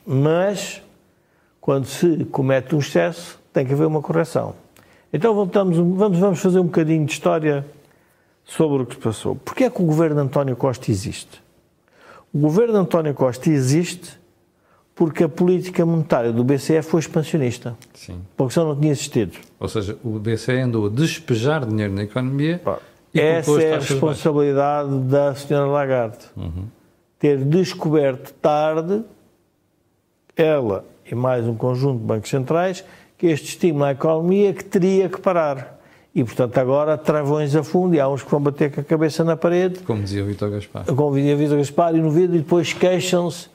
Mas, 0.08 0.81
quando 1.60 1.86
se 1.86 2.24
comete 2.31 2.74
um 2.74 2.79
excesso, 2.79 3.40
tem 3.53 3.65
que 3.65 3.74
haver 3.74 3.88
uma 3.88 4.01
correção. 4.01 4.55
Então 5.13 5.34
voltamos, 5.34 5.77
vamos, 5.77 6.17
vamos 6.17 6.39
fazer 6.39 6.60
um 6.60 6.65
bocadinho 6.65 7.05
de 7.05 7.12
história 7.12 7.65
sobre 8.46 8.84
o 8.84 8.86
que 8.86 8.96
se 8.96 9.01
passou. 9.01 9.36
Porquê 9.36 9.65
é 9.65 9.70
que 9.70 9.81
o 9.81 9.86
governo 9.86 10.15
de 10.15 10.22
António 10.22 10.55
Costa 10.55 10.89
existe? 10.89 11.41
O 12.34 12.39
governo 12.39 12.74
de 12.74 12.79
António 12.79 13.13
Costa 13.13 13.50
existe 13.50 14.20
porque 14.96 15.24
a 15.24 15.29
política 15.29 15.86
monetária 15.86 16.31
do 16.31 16.43
BCE 16.43 16.81
foi 16.81 17.00
expansionista. 17.00 17.75
Sim. 17.93 18.22
Porque 18.38 18.53
senão 18.53 18.70
não 18.70 18.79
tinha 18.79 18.91
existido. 18.91 19.38
Ou 19.60 19.67
seja, 19.67 19.98
o 20.03 20.20
BCE 20.20 20.60
andou 20.60 20.86
a 20.86 20.89
despejar 20.89 21.65
dinheiro 21.65 21.93
na 21.93 22.03
economia. 22.03 22.62
Essa 23.13 23.62
é 23.62 23.74
a 23.74 23.79
responsabilidade 23.79 24.89
baixas. 24.89 25.10
da 25.10 25.36
senhora 25.36 25.65
Lagarde. 25.67 26.20
Uhum. 26.38 26.65
Ter 27.20 27.38
descoberto 27.43 28.34
tarde 28.36 29.03
ela 30.36 30.86
e 31.05 31.15
mais 31.15 31.46
um 31.46 31.55
conjunto 31.55 32.00
de 32.00 32.05
bancos 32.05 32.29
centrais, 32.29 32.86
que 33.22 33.28
este 33.28 33.50
estímulo 33.50 33.84
à 33.84 33.92
economia 33.92 34.51
que 34.51 34.66
teria 34.66 35.08
que 35.08 35.22
parar. 35.22 35.80
E, 36.13 36.24
portanto, 36.24 36.58
agora 36.58 36.98
travões 36.98 37.56
a 37.56 37.63
fundo 37.63 37.94
e 37.94 38.00
há 38.00 38.10
uns 38.10 38.24
que 38.24 38.32
vão 38.32 38.42
bater 38.42 38.72
com 38.72 38.82
a 38.82 38.84
cabeça 38.84 39.24
na 39.24 39.38
parede. 39.38 39.82
Como 39.82 40.01
dizia 40.01 40.24
o 40.24 40.25
Vitor 40.25 40.50
Gaspar. 40.50 40.86
Como 40.86 41.16
dizia 41.16 41.36
o 41.36 41.38
Vitor 41.38 41.58
Gaspar, 41.58 41.96
e 41.96 42.01
no 42.01 42.10
vidro, 42.10 42.36
e 42.36 42.40
depois 42.40 42.74
queixam-se 42.74 43.48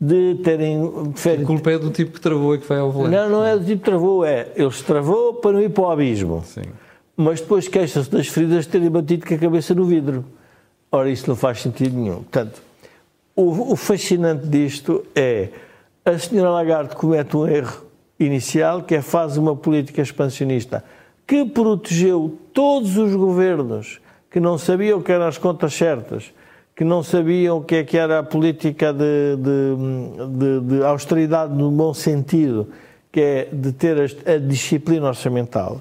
de 0.00 0.36
terem... 0.36 0.82
A 0.82 1.44
culpa 1.44 1.70
é 1.70 1.78
do 1.78 1.90
tipo 1.90 2.12
que 2.12 2.20
travou 2.20 2.54
e 2.54 2.58
que 2.60 2.66
vai 2.66 2.78
ao 2.78 2.90
volante. 2.90 3.14
Não, 3.14 3.28
não 3.28 3.44
é 3.44 3.58
do 3.58 3.62
tipo 3.62 3.84
que 3.84 3.90
travou, 3.90 4.24
é... 4.24 4.48
Eles 4.56 4.80
travou 4.80 5.34
para 5.34 5.52
não 5.52 5.60
ir 5.60 5.68
para 5.68 5.84
o 5.84 5.90
abismo. 5.90 6.42
Sim. 6.46 6.62
Mas 7.14 7.42
depois 7.42 7.68
queixam-se 7.68 8.10
das 8.10 8.26
feridas 8.26 8.64
de 8.64 8.70
terem 8.70 8.88
batido 8.88 9.26
com 9.26 9.34
a 9.34 9.38
cabeça 9.38 9.74
no 9.74 9.84
vidro. 9.84 10.24
Ora, 10.90 11.10
isso 11.10 11.28
não 11.28 11.36
faz 11.36 11.60
sentido 11.60 11.94
nenhum. 11.94 12.22
Portanto, 12.22 12.62
o, 13.36 13.74
o 13.74 13.76
fascinante 13.76 14.46
disto 14.46 15.04
é 15.14 15.50
a 16.06 16.18
senhora 16.18 16.48
Lagarde 16.52 16.96
comete 16.96 17.36
um 17.36 17.46
erro 17.46 17.89
inicial, 18.20 18.82
que 18.82 18.94
é 18.94 19.02
faz 19.02 19.36
uma 19.36 19.56
política 19.56 20.02
expansionista 20.02 20.84
que 21.26 21.44
protegeu 21.44 22.36
todos 22.52 22.96
os 22.96 23.14
governos 23.14 24.00
que 24.28 24.40
não 24.40 24.58
sabiam 24.58 24.98
o 24.98 25.02
que 25.02 25.12
eram 25.12 25.26
as 25.26 25.38
contas 25.38 25.74
certas, 25.74 26.32
que 26.74 26.82
não 26.82 27.04
sabiam 27.04 27.58
o 27.58 27.62
que, 27.62 27.76
é 27.76 27.84
que 27.84 27.96
era 27.96 28.18
a 28.18 28.22
política 28.24 28.92
de, 28.92 29.36
de, 29.36 30.26
de, 30.26 30.76
de 30.76 30.84
austeridade 30.84 31.54
no 31.54 31.70
bom 31.70 31.94
sentido, 31.94 32.68
que 33.12 33.20
é 33.20 33.48
de 33.52 33.70
ter 33.72 33.96
a, 34.26 34.38
disciplina 34.38 35.06
orçamental, 35.06 35.80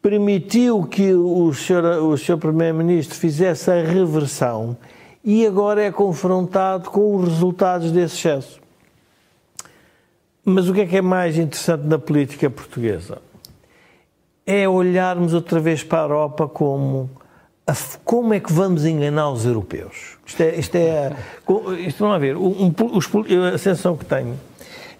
permitiu 0.00 0.82
que 0.82 1.12
o 1.12 1.54
senhor, 1.54 1.84
o 2.02 2.16
senhor 2.18 2.38
Primeiro-Ministro 2.38 3.16
fizesse 3.16 3.70
a 3.70 3.82
reversão 3.82 4.76
e 5.24 5.46
agora 5.46 5.82
é 5.82 5.92
confrontado 5.92 6.90
com 6.90 7.14
os 7.14 7.28
resultados 7.28 7.92
desse 7.92 8.16
excesso. 8.16 8.61
Mas 10.44 10.68
o 10.68 10.74
que 10.74 10.80
é 10.80 10.86
que 10.86 10.96
é 10.96 11.02
mais 11.02 11.38
interessante 11.38 11.86
na 11.86 11.98
política 11.98 12.50
portuguesa? 12.50 13.18
É 14.44 14.68
olharmos 14.68 15.34
outra 15.34 15.60
vez 15.60 15.84
para 15.84 16.00
a 16.00 16.02
Europa 16.02 16.48
como 16.48 17.08
a, 17.66 17.72
como 18.04 18.34
é 18.34 18.40
que 18.40 18.52
vamos 18.52 18.84
enganar 18.84 19.30
os 19.30 19.44
europeus. 19.44 20.18
Isto 20.26 20.42
é, 20.42 20.58
isto 20.58 20.74
é 20.76 21.12
isto 21.86 21.98
vamos 22.04 22.20
ver, 22.20 22.36
um, 22.36 22.74
os, 22.92 23.08
a 23.54 23.58
sensação 23.58 23.96
que 23.96 24.04
tenho 24.04 24.38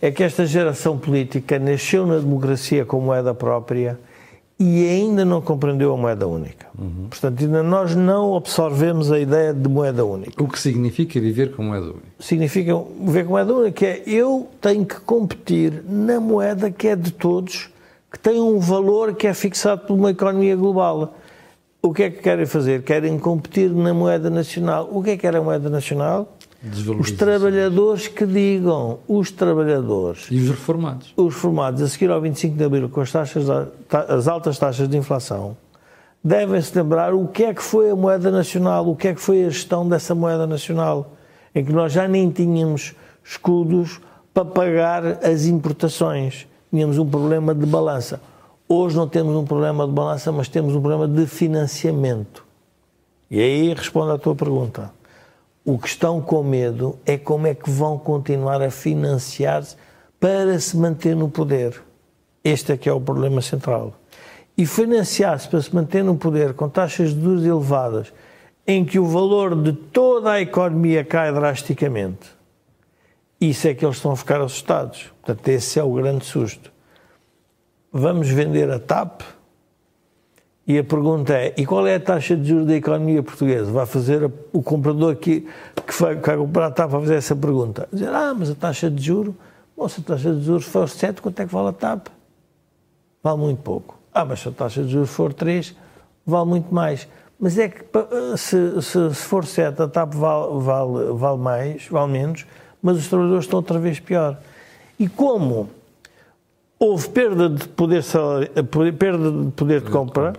é 0.00 0.10
que 0.10 0.22
esta 0.22 0.46
geração 0.46 0.96
política 0.96 1.58
nasceu 1.58 2.06
na 2.06 2.18
democracia 2.18 2.84
como 2.84 3.06
moeda 3.06 3.34
própria 3.34 3.98
e 4.58 4.88
ainda 4.88 5.24
não 5.24 5.40
compreendeu 5.40 5.92
a 5.92 5.96
moeda 5.96 6.26
única. 6.26 6.66
Uhum. 6.78 7.06
Portanto, 7.10 7.42
ainda 7.42 7.62
nós 7.62 7.96
não 7.96 8.36
absorvemos 8.36 9.10
a 9.10 9.18
ideia 9.18 9.52
de 9.52 9.68
moeda 9.68 10.04
única. 10.04 10.42
O 10.42 10.48
que 10.48 10.58
significa 10.58 11.20
viver 11.20 11.52
com 11.52 11.64
moeda 11.64 11.86
única? 11.86 12.06
Significa 12.20 12.80
viver 13.00 13.24
com 13.24 13.30
moeda 13.30 13.54
única, 13.54 13.72
que 13.72 13.86
é 13.86 14.02
eu 14.06 14.48
tenho 14.60 14.84
que 14.86 15.00
competir 15.00 15.82
na 15.88 16.20
moeda 16.20 16.70
que 16.70 16.88
é 16.88 16.96
de 16.96 17.10
todos, 17.12 17.70
que 18.10 18.18
tem 18.18 18.40
um 18.40 18.58
valor 18.58 19.14
que 19.14 19.26
é 19.26 19.34
fixado 19.34 19.86
por 19.86 19.94
uma 19.94 20.10
economia 20.10 20.54
global. 20.54 21.16
O 21.82 21.92
que 21.92 22.04
é 22.04 22.10
que 22.10 22.22
querem 22.22 22.46
fazer? 22.46 22.82
Querem 22.82 23.18
competir 23.18 23.68
na 23.70 23.92
moeda 23.92 24.30
nacional. 24.30 24.88
O 24.92 25.02
que 25.02 25.10
é 25.10 25.16
que 25.16 25.26
era 25.26 25.38
a 25.38 25.42
moeda 25.42 25.68
nacional? 25.68 26.36
Os 26.98 27.10
trabalhadores 27.10 28.06
que 28.06 28.24
digam, 28.24 29.00
os 29.08 29.32
trabalhadores. 29.32 30.28
E 30.30 30.36
os 30.36 30.50
reformados. 30.50 31.12
Os 31.16 31.34
reformados, 31.34 31.82
a 31.82 31.88
seguir 31.88 32.10
ao 32.10 32.20
25 32.20 32.56
de 32.56 32.64
Abril, 32.64 32.88
com 32.88 33.00
as, 33.00 33.10
taxas, 33.10 33.46
as 33.90 34.28
altas 34.28 34.58
taxas 34.58 34.88
de 34.88 34.96
inflação, 34.96 35.56
devem-se 36.22 36.76
lembrar 36.78 37.14
o 37.14 37.26
que 37.26 37.42
é 37.42 37.54
que 37.54 37.62
foi 37.62 37.90
a 37.90 37.96
moeda 37.96 38.30
nacional, 38.30 38.88
o 38.88 38.94
que 38.94 39.08
é 39.08 39.14
que 39.14 39.20
foi 39.20 39.44
a 39.44 39.50
gestão 39.50 39.88
dessa 39.88 40.14
moeda 40.14 40.46
nacional, 40.46 41.14
em 41.52 41.64
que 41.64 41.72
nós 41.72 41.92
já 41.92 42.06
nem 42.06 42.30
tínhamos 42.30 42.94
escudos 43.24 44.00
para 44.32 44.44
pagar 44.44 45.04
as 45.24 45.46
importações. 45.46 46.46
Tínhamos 46.70 46.96
um 46.96 47.08
problema 47.08 47.52
de 47.54 47.66
balança. 47.66 48.20
Hoje 48.68 48.96
não 48.96 49.08
temos 49.08 49.34
um 49.34 49.44
problema 49.44 49.84
de 49.84 49.92
balança, 49.92 50.30
mas 50.30 50.48
temos 50.48 50.76
um 50.76 50.80
problema 50.80 51.08
de 51.08 51.26
financiamento. 51.26 52.44
E 53.28 53.40
aí 53.40 53.74
respondo 53.74 54.12
à 54.12 54.18
tua 54.18 54.34
pergunta. 54.36 54.90
O 55.64 55.78
que 55.78 55.86
estão 55.86 56.20
com 56.20 56.42
medo 56.42 56.98
é 57.06 57.16
como 57.16 57.46
é 57.46 57.54
que 57.54 57.70
vão 57.70 57.96
continuar 57.96 58.60
a 58.60 58.70
financiar-se 58.70 59.76
para 60.18 60.58
se 60.58 60.76
manter 60.76 61.14
no 61.14 61.28
poder. 61.28 61.80
Este 62.42 62.72
é 62.72 62.76
que 62.76 62.88
é 62.88 62.92
o 62.92 63.00
problema 63.00 63.40
central. 63.40 63.94
E 64.56 64.66
financiar-se 64.66 65.48
para 65.48 65.62
se 65.62 65.74
manter 65.74 66.02
no 66.02 66.16
poder 66.16 66.54
com 66.54 66.68
taxas 66.68 67.14
de 67.14 67.22
juros 67.22 67.44
elevadas, 67.44 68.12
em 68.66 68.84
que 68.84 68.98
o 68.98 69.06
valor 69.06 69.60
de 69.60 69.72
toda 69.72 70.32
a 70.32 70.40
economia 70.40 71.04
cai 71.04 71.32
drasticamente, 71.32 72.30
isso 73.40 73.66
é 73.66 73.74
que 73.74 73.84
eles 73.84 73.96
estão 73.96 74.12
a 74.12 74.16
ficar 74.16 74.40
assustados. 74.40 75.12
Portanto, 75.20 75.48
esse 75.48 75.78
é 75.78 75.82
o 75.82 75.92
grande 75.94 76.24
susto. 76.24 76.72
Vamos 77.92 78.28
vender 78.28 78.70
a 78.70 78.78
TAP? 78.78 79.22
E 80.66 80.78
a 80.78 80.84
pergunta 80.84 81.34
é: 81.34 81.54
e 81.56 81.66
qual 81.66 81.86
é 81.86 81.96
a 81.96 82.00
taxa 82.00 82.36
de 82.36 82.48
juros 82.48 82.66
da 82.66 82.74
economia 82.74 83.22
portuguesa? 83.22 83.70
Vai 83.70 83.86
fazer 83.86 84.30
o 84.52 84.62
comprador 84.62 85.16
que, 85.16 85.40
que 85.86 86.00
vai, 86.00 86.16
que 86.16 86.26
vai 86.26 86.36
comprar 86.36 86.66
a 86.66 86.70
TAP 86.70 86.90
vai 86.90 87.00
fazer 87.00 87.14
essa 87.16 87.34
pergunta. 87.34 87.88
Dizer: 87.92 88.08
ah, 88.08 88.34
mas 88.36 88.50
a 88.50 88.54
taxa 88.54 88.90
de 88.90 89.02
juros, 89.02 89.34
bom, 89.76 89.88
se 89.88 90.00
a 90.00 90.04
taxa 90.04 90.32
de 90.32 90.42
juros 90.44 90.64
for 90.64 90.88
7, 90.88 91.20
quanto 91.20 91.40
é 91.40 91.46
que 91.46 91.52
vale 91.52 91.68
a 91.68 91.72
TAP? 91.72 92.06
Vale 93.22 93.38
muito 93.38 93.62
pouco. 93.62 93.98
Ah, 94.14 94.24
mas 94.24 94.40
se 94.40 94.48
a 94.48 94.52
taxa 94.52 94.82
de 94.84 94.90
juros 94.90 95.10
for 95.10 95.32
3, 95.32 95.74
vale 96.24 96.48
muito 96.48 96.72
mais. 96.72 97.08
Mas 97.40 97.58
é 97.58 97.68
que 97.68 97.84
se, 98.36 98.82
se, 98.82 99.14
se 99.14 99.22
for 99.22 99.44
7, 99.44 99.82
a 99.82 99.88
TAP 99.88 100.14
vale, 100.14 100.60
vale, 100.60 101.12
vale 101.12 101.38
mais, 101.38 101.88
vale 101.88 102.12
menos, 102.12 102.46
mas 102.80 102.98
os 102.98 103.08
trabalhadores 103.08 103.46
estão 103.46 103.58
outra 103.58 103.80
vez 103.80 103.98
pior. 103.98 104.38
E 104.96 105.08
como 105.08 105.68
houve 106.78 107.08
perda 107.08 107.48
de 107.48 107.66
poder, 107.68 108.04
perda 108.96 109.32
de, 109.32 109.50
poder 109.50 109.80
de 109.80 109.90
compra, 109.90 110.32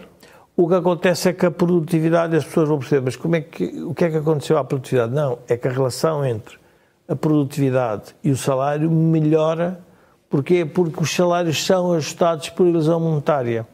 o 0.55 0.67
que 0.67 0.75
acontece 0.75 1.29
é 1.29 1.33
que 1.33 1.45
a 1.45 1.51
produtividade, 1.51 2.36
as 2.36 2.45
pessoas 2.45 2.69
vão 2.69 2.79
perceber, 2.79 3.01
mas 3.01 3.15
como 3.15 3.36
é 3.36 3.41
que, 3.41 3.65
o 3.83 3.93
que 3.93 4.05
é 4.05 4.10
que 4.10 4.17
aconteceu 4.17 4.57
à 4.57 4.63
produtividade? 4.63 5.13
Não, 5.13 5.39
é 5.48 5.57
que 5.57 5.67
a 5.67 5.72
relação 5.72 6.25
entre 6.25 6.57
a 7.07 7.15
produtividade 7.15 8.15
e 8.24 8.31
o 8.31 8.38
salário 8.38 8.89
melhora. 8.89 9.79
Porquê? 10.29 10.65
Porque 10.65 11.01
os 11.01 11.13
salários 11.13 11.63
são 11.63 11.93
ajustados 11.93 12.50
por 12.50 12.65
ilusão 12.65 13.00
monetária. 13.00 13.67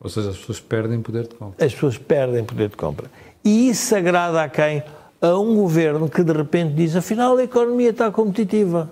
Ou 0.00 0.10
seja, 0.10 0.30
as 0.30 0.36
pessoas 0.36 0.60
perdem 0.60 1.00
poder 1.00 1.28
de 1.28 1.34
compra. 1.34 1.64
As 1.64 1.72
pessoas 1.72 1.98
perdem 1.98 2.44
poder 2.44 2.68
de 2.68 2.76
compra. 2.76 3.10
E 3.44 3.68
isso 3.68 3.94
agrada 3.94 4.42
a 4.42 4.48
quem? 4.48 4.82
a 5.22 5.38
um 5.38 5.54
governo 5.54 6.10
que 6.10 6.24
de 6.24 6.32
repente 6.32 6.74
diz 6.74 6.96
afinal 6.96 7.36
a 7.36 7.44
economia 7.44 7.90
está 7.90 8.10
competitiva. 8.10 8.90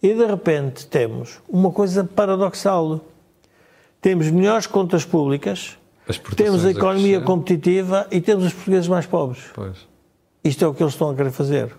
E 0.00 0.14
de 0.14 0.24
repente 0.24 0.86
temos 0.86 1.40
uma 1.48 1.72
coisa 1.72 2.04
paradoxal. 2.04 3.00
Temos 4.00 4.30
melhores 4.30 4.68
contas 4.68 5.04
públicas, 5.04 5.76
temos 6.18 6.64
a 6.64 6.70
economia 6.70 7.18
a 7.18 7.22
competitiva 7.22 8.06
e 8.10 8.20
temos 8.20 8.46
os 8.46 8.52
portugueses 8.52 8.88
mais 8.88 9.06
pobres. 9.06 9.44
Pois. 9.54 9.76
Isto 10.42 10.64
é 10.64 10.68
o 10.68 10.74
que 10.74 10.82
eles 10.82 10.94
estão 10.94 11.10
a 11.10 11.14
querer 11.14 11.30
fazer. 11.30 11.74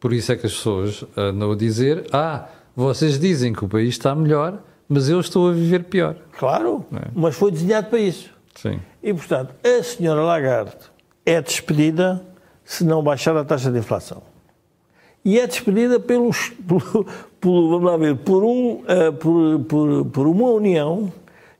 Por 0.00 0.12
isso 0.12 0.32
é 0.32 0.36
que 0.36 0.46
as 0.46 0.52
pessoas 0.52 1.04
andam 1.16 1.52
a 1.52 1.56
dizer: 1.56 2.06
ah, 2.12 2.48
vocês 2.74 3.18
dizem 3.18 3.52
que 3.52 3.64
o 3.64 3.68
país 3.68 3.90
está 3.90 4.14
melhor, 4.14 4.58
mas 4.88 5.08
eu 5.08 5.20
estou 5.20 5.48
a 5.48 5.52
viver 5.52 5.84
pior. 5.84 6.16
Claro, 6.38 6.86
é? 6.92 7.08
mas 7.14 7.34
foi 7.36 7.50
desenhado 7.50 7.88
para 7.88 7.98
isso. 7.98 8.30
Sim. 8.54 8.80
E, 9.02 9.12
portanto, 9.12 9.54
a 9.64 9.82
senhora 9.82 10.22
Lagarde 10.22 10.76
é 11.24 11.40
despedida 11.40 12.24
se 12.64 12.84
não 12.84 13.02
baixar 13.02 13.36
a 13.36 13.44
taxa 13.44 13.70
de 13.70 13.78
inflação. 13.78 14.22
E 15.24 15.38
é 15.38 15.46
despedida 15.46 16.00
pelos, 16.00 16.50
pelo, 16.66 17.06
pelo 17.40 17.70
vamos 17.70 17.90
lá 17.90 17.96
ver, 17.96 18.16
por, 18.16 18.42
um, 18.42 18.82
uh, 18.82 19.12
por, 19.18 19.60
por, 19.64 20.04
por 20.06 20.26
uma 20.26 20.50
união 20.50 21.12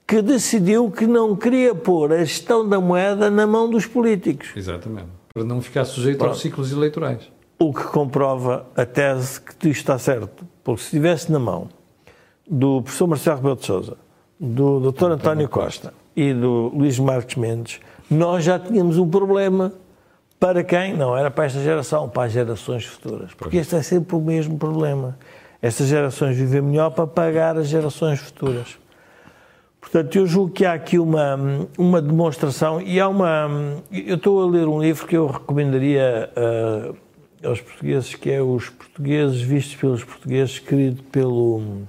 que 0.08 0.22
decidiu 0.22 0.90
que 0.90 1.06
não 1.06 1.36
queria 1.36 1.74
pôr 1.74 2.14
a 2.14 2.24
gestão 2.24 2.66
da 2.66 2.80
moeda 2.80 3.30
na 3.30 3.46
mão 3.46 3.68
dos 3.68 3.84
políticos. 3.84 4.48
Exatamente. 4.56 5.08
Para 5.34 5.44
não 5.44 5.60
ficar 5.60 5.84
sujeito 5.84 6.16
Pronto. 6.16 6.30
aos 6.30 6.40
ciclos 6.40 6.72
eleitorais. 6.72 7.30
O 7.58 7.74
que 7.74 7.84
comprova 7.84 8.66
a 8.74 8.86
tese 8.86 9.38
que 9.38 9.68
isto 9.68 9.80
está 9.80 9.98
certo. 9.98 10.46
Porque 10.64 10.80
se 10.80 10.86
estivesse 10.86 11.30
na 11.30 11.38
mão 11.38 11.68
do 12.48 12.80
professor 12.80 13.06
Marcelo 13.06 13.36
Rebelo 13.36 13.56
de 13.56 13.66
Sousa, 13.66 13.96
do 14.40 14.90
Dr. 14.90 15.10
António 15.10 15.46
Costa 15.46 15.92
e 16.16 16.32
do 16.32 16.72
Luís 16.74 16.98
Marques 16.98 17.36
Mendes, 17.36 17.78
nós 18.10 18.44
já 18.44 18.58
tínhamos 18.58 18.96
um 18.96 19.06
problema 19.06 19.74
para 20.40 20.64
quem? 20.64 20.96
Não, 20.96 21.14
era 21.14 21.30
para 21.30 21.44
esta 21.44 21.60
geração, 21.60 22.08
para 22.08 22.22
as 22.22 22.32
gerações 22.32 22.86
futuras. 22.86 23.34
Porque 23.34 23.58
este 23.58 23.76
é 23.76 23.82
sempre 23.82 24.16
o 24.16 24.20
mesmo 24.20 24.56
problema. 24.56 25.18
Estas 25.60 25.88
gerações 25.88 26.34
vivem 26.34 26.62
melhor 26.62 26.92
para 26.92 27.06
pagar 27.06 27.58
as 27.58 27.66
gerações 27.66 28.20
futuras. 28.20 28.78
Portanto, 29.80 30.16
eu 30.16 30.26
julgo 30.26 30.52
que 30.52 30.64
há 30.64 30.74
aqui 30.74 30.98
uma, 30.98 31.38
uma 31.78 32.02
demonstração 32.02 32.80
e 32.80 33.00
há 33.00 33.08
uma. 33.08 33.48
Eu 33.90 34.16
estou 34.16 34.42
a 34.42 34.50
ler 34.50 34.66
um 34.66 34.80
livro 34.80 35.06
que 35.06 35.16
eu 35.16 35.26
recomendaria 35.26 36.30
uh, 36.36 36.96
aos 37.46 37.60
portugueses, 37.60 38.14
que 38.14 38.30
é 38.30 38.42
Os 38.42 38.68
Portugueses 38.68 39.40
Vistos 39.40 39.76
pelos 39.76 40.04
Portugueses, 40.04 40.54
escrito 40.54 41.02
pelo 41.04 41.82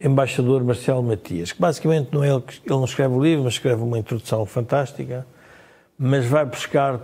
embaixador 0.00 0.62
Marcelo 0.62 1.02
Matias, 1.02 1.52
que 1.52 1.60
basicamente 1.60 2.10
não 2.12 2.22
é 2.22 2.30
ele 2.30 2.40
que 2.40 2.60
ele 2.64 2.76
não 2.78 2.84
escreve 2.84 3.14
o 3.14 3.22
livro, 3.22 3.44
mas 3.44 3.54
escreve 3.54 3.82
uma 3.82 3.98
introdução 3.98 4.46
fantástica 4.46 5.26
mas 6.02 6.24
vai 6.24 6.46
buscar 6.46 6.98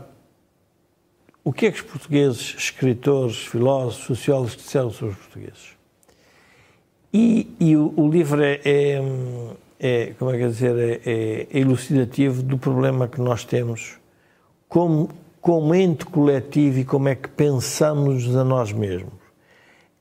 o 1.44 1.52
que 1.52 1.66
é 1.66 1.70
que 1.70 1.76
os 1.76 1.82
portugueses, 1.82 2.54
escritores, 2.56 3.36
filósofos, 3.36 4.06
sociólogos 4.06 4.56
disseram 4.56 4.90
sobre 4.90 5.12
os 5.12 5.20
portugueses. 5.20 5.75
E, 7.18 7.56
e 7.58 7.76
o, 7.78 7.94
o, 7.96 8.10
livro 8.10 8.44
é, 8.44 8.60
é, 8.62 9.02
é, 9.80 10.12
como 10.18 10.30
é 10.32 10.36
que 10.36 10.48
dizer, 10.48 10.76
é, 10.76 11.10
é, 11.10 11.58
elucidativo 11.58 12.42
do 12.42 12.58
problema 12.58 13.08
que 13.08 13.22
nós 13.22 13.42
temos 13.42 13.96
como, 14.68 15.08
como 15.40 15.74
ente 15.74 16.04
coletivo 16.04 16.80
e 16.80 16.84
como 16.84 17.08
é 17.08 17.14
que 17.14 17.26
pensamos 17.30 18.36
a 18.36 18.44
nós 18.44 18.70
mesmos. 18.70 19.14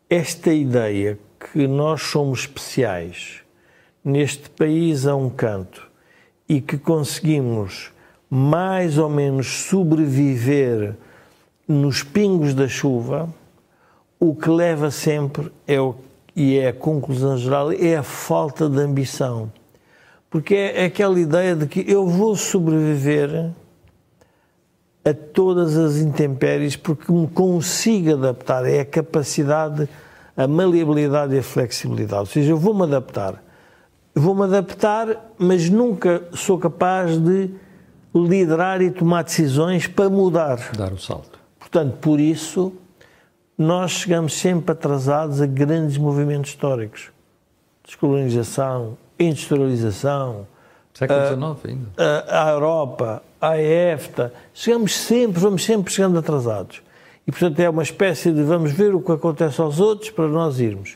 Esta 0.10 0.52
ideia 0.52 1.18
que 1.40 1.66
nós 1.68 2.02
somos 2.02 2.42
especiais 2.42 3.40
neste 4.04 4.50
país 4.50 5.08
a 5.08 5.16
um 5.16 5.30
canto 5.30 5.90
e 6.50 6.60
que 6.60 6.78
conseguimos 6.78 7.94
mais 8.30 8.98
ou 8.98 9.10
menos 9.10 9.48
sobreviver 9.48 10.96
nos 11.66 12.04
pingos 12.04 12.54
da 12.54 12.68
chuva, 12.68 13.34
o 14.20 14.36
que 14.36 14.50
leva 14.50 14.92
sempre 14.92 15.50
é 15.66 15.80
o, 15.80 15.96
e 16.36 16.58
é 16.58 16.68
a 16.68 16.74
conclusão 16.74 17.38
geral 17.38 17.72
é 17.72 17.96
a 17.96 18.04
falta 18.04 18.70
de 18.70 18.80
ambição. 18.80 19.52
Porque 20.30 20.54
é 20.54 20.86
aquela 20.86 21.18
ideia 21.20 21.56
de 21.56 21.66
que 21.66 21.86
eu 21.90 22.06
vou 22.08 22.36
sobreviver 22.36 23.52
a 25.06 25.14
todas 25.14 25.78
as 25.78 25.98
intempéries 25.98 26.76
porque 26.76 27.10
me 27.12 27.28
consigo 27.28 28.14
adaptar. 28.14 28.66
É 28.66 28.82
a 28.82 28.86
capacidade, 28.86 29.88
a 30.36 30.48
maleabilidade 30.48 31.36
e 31.36 31.40
a 31.40 31.44
flexibilidade. 31.44 32.22
Ou 32.22 32.26
seja, 32.26 32.52
eu 32.52 32.58
vou-me 32.58 32.84
adaptar. 32.84 33.42
Vou-me 34.14 34.44
adaptar, 34.44 35.34
mas 35.38 35.70
nunca 35.70 36.24
sou 36.34 36.58
capaz 36.58 37.18
de 37.18 37.52
liderar 38.14 38.82
e 38.82 38.92
tomar 38.92 39.24
decisões 39.24 39.88
para 39.88 40.10
mudar. 40.10 40.72
Dar 40.76 40.92
o 40.92 40.98
salto. 40.98 41.38
Portanto, 41.60 41.98
por 42.02 42.20
isso, 42.20 42.74
nós 43.58 43.92
chegamos 43.92 44.34
sempre 44.34 44.72
atrasados 44.72 45.42
a 45.42 45.46
grandes 45.46 45.98
movimentos 45.98 46.52
históricos. 46.52 47.12
Descolonização, 47.84 48.98
industrialização. 49.20 50.48
Século 50.94 51.56
XIX 51.58 51.74
ainda. 51.74 52.26
A, 52.28 52.50
a 52.50 52.52
Europa, 52.52 53.24
a 53.40 53.58
EFTA. 53.58 54.34
Chegamos 54.54 54.96
sempre, 54.96 55.40
vamos 55.40 55.64
sempre 55.64 55.94
chegando 55.94 56.20
atrasados. 56.20 56.82
E, 57.28 57.32
portanto, 57.32 57.60
é 57.60 57.70
uma 57.70 57.84
espécie 57.84 58.32
de 58.32 58.44
vamos 58.44 58.72
ver 58.72 58.94
o 58.94 59.02
que 59.02 59.12
acontece 59.12 59.60
aos 59.60 59.80
outros 59.80 60.12
para 60.12 60.28
nós 60.28 60.60
irmos. 60.60 60.96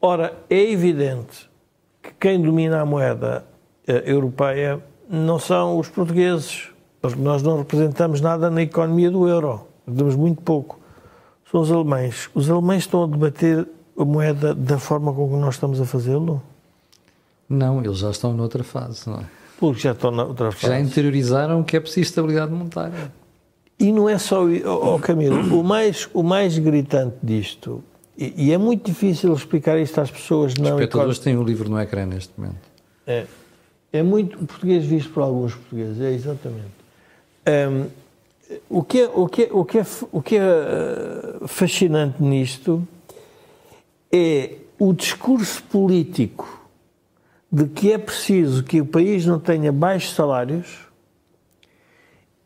Ora, 0.00 0.34
é 0.48 0.70
evidente 0.70 1.48
que 2.02 2.12
quem 2.20 2.40
domina 2.40 2.80
a 2.80 2.86
moeda 2.86 3.44
uh, 3.88 3.92
europeia 3.92 4.80
não 5.08 5.38
são 5.38 5.78
os 5.78 5.88
portugueses, 5.88 6.68
porque 7.00 7.20
nós 7.20 7.42
não 7.42 7.58
representamos 7.58 8.20
nada 8.20 8.50
na 8.50 8.62
economia 8.62 9.10
do 9.10 9.26
euro, 9.26 9.66
damos 9.86 10.14
muito 10.14 10.42
pouco. 10.42 10.77
São 11.50 11.60
os 11.60 11.70
alemães. 11.70 12.28
Os 12.34 12.50
alemães 12.50 12.84
estão 12.84 13.04
a 13.04 13.06
debater 13.06 13.66
a 13.98 14.04
moeda 14.04 14.54
da 14.54 14.78
forma 14.78 15.12
como 15.12 15.36
nós 15.38 15.54
estamos 15.54 15.80
a 15.80 15.84
fazê-lo? 15.84 16.42
Não, 17.48 17.82
eles 17.82 17.98
já 17.98 18.10
estão 18.10 18.34
noutra 18.34 18.62
fase, 18.62 19.08
não 19.08 19.20
é? 19.20 19.24
Porque 19.58 19.80
já 19.80 19.92
estão 19.92 20.10
noutra 20.10 20.52
fase. 20.52 20.72
Já 20.72 20.78
interiorizaram 20.78 21.62
que 21.62 21.76
é 21.76 21.80
preciso 21.80 22.02
estabilidade 22.02 22.52
monetária. 22.52 23.10
E 23.78 23.90
não 23.90 24.08
é 24.08 24.18
só. 24.18 24.44
Oh, 24.44 24.98
Camilo, 24.98 25.36
o 25.58 25.64
mais, 25.64 26.08
o 26.12 26.22
mais 26.22 26.58
gritante 26.58 27.16
disto, 27.22 27.82
e, 28.16 28.48
e, 28.48 28.52
é 28.52 28.58
muito 28.58 28.84
difícil 28.84 29.32
explicar 29.32 29.78
isto 29.78 30.00
às 30.00 30.10
pessoas 30.10 30.54
não. 30.54 30.64
Os 30.64 30.70
espectadores 30.70 31.18
têm 31.20 31.36
o 31.36 31.42
livro 31.44 31.70
no 31.70 31.80
ecrã 31.80 32.04
neste 32.04 32.32
momento. 32.36 32.68
É, 33.06 33.26
é 33.92 34.02
muito. 34.02 34.42
O 34.42 34.46
português 34.46 34.84
visto 34.84 35.12
por 35.12 35.22
alguns 35.22 35.54
portugueses, 35.54 36.00
é 36.00 36.12
exatamente. 36.12 36.72
Um, 37.46 37.86
o, 38.68 38.82
que 38.82 39.00
é, 39.00 39.10
o, 39.14 39.28
que 39.28 39.42
é, 39.44 39.48
o, 39.52 39.64
que 39.64 39.78
é, 39.78 39.86
o 40.12 40.22
que 40.22 40.36
é 40.36 41.46
fascinante 41.46 42.22
nisto 42.22 42.86
é 44.10 44.56
o 44.78 44.92
discurso 44.92 45.62
político 45.64 46.58
de 47.50 47.66
que 47.66 47.92
é 47.92 47.98
preciso 47.98 48.62
que 48.62 48.80
o 48.80 48.86
país 48.86 49.26
não 49.26 49.38
tenha 49.38 49.72
baixos 49.72 50.14
salários 50.14 50.86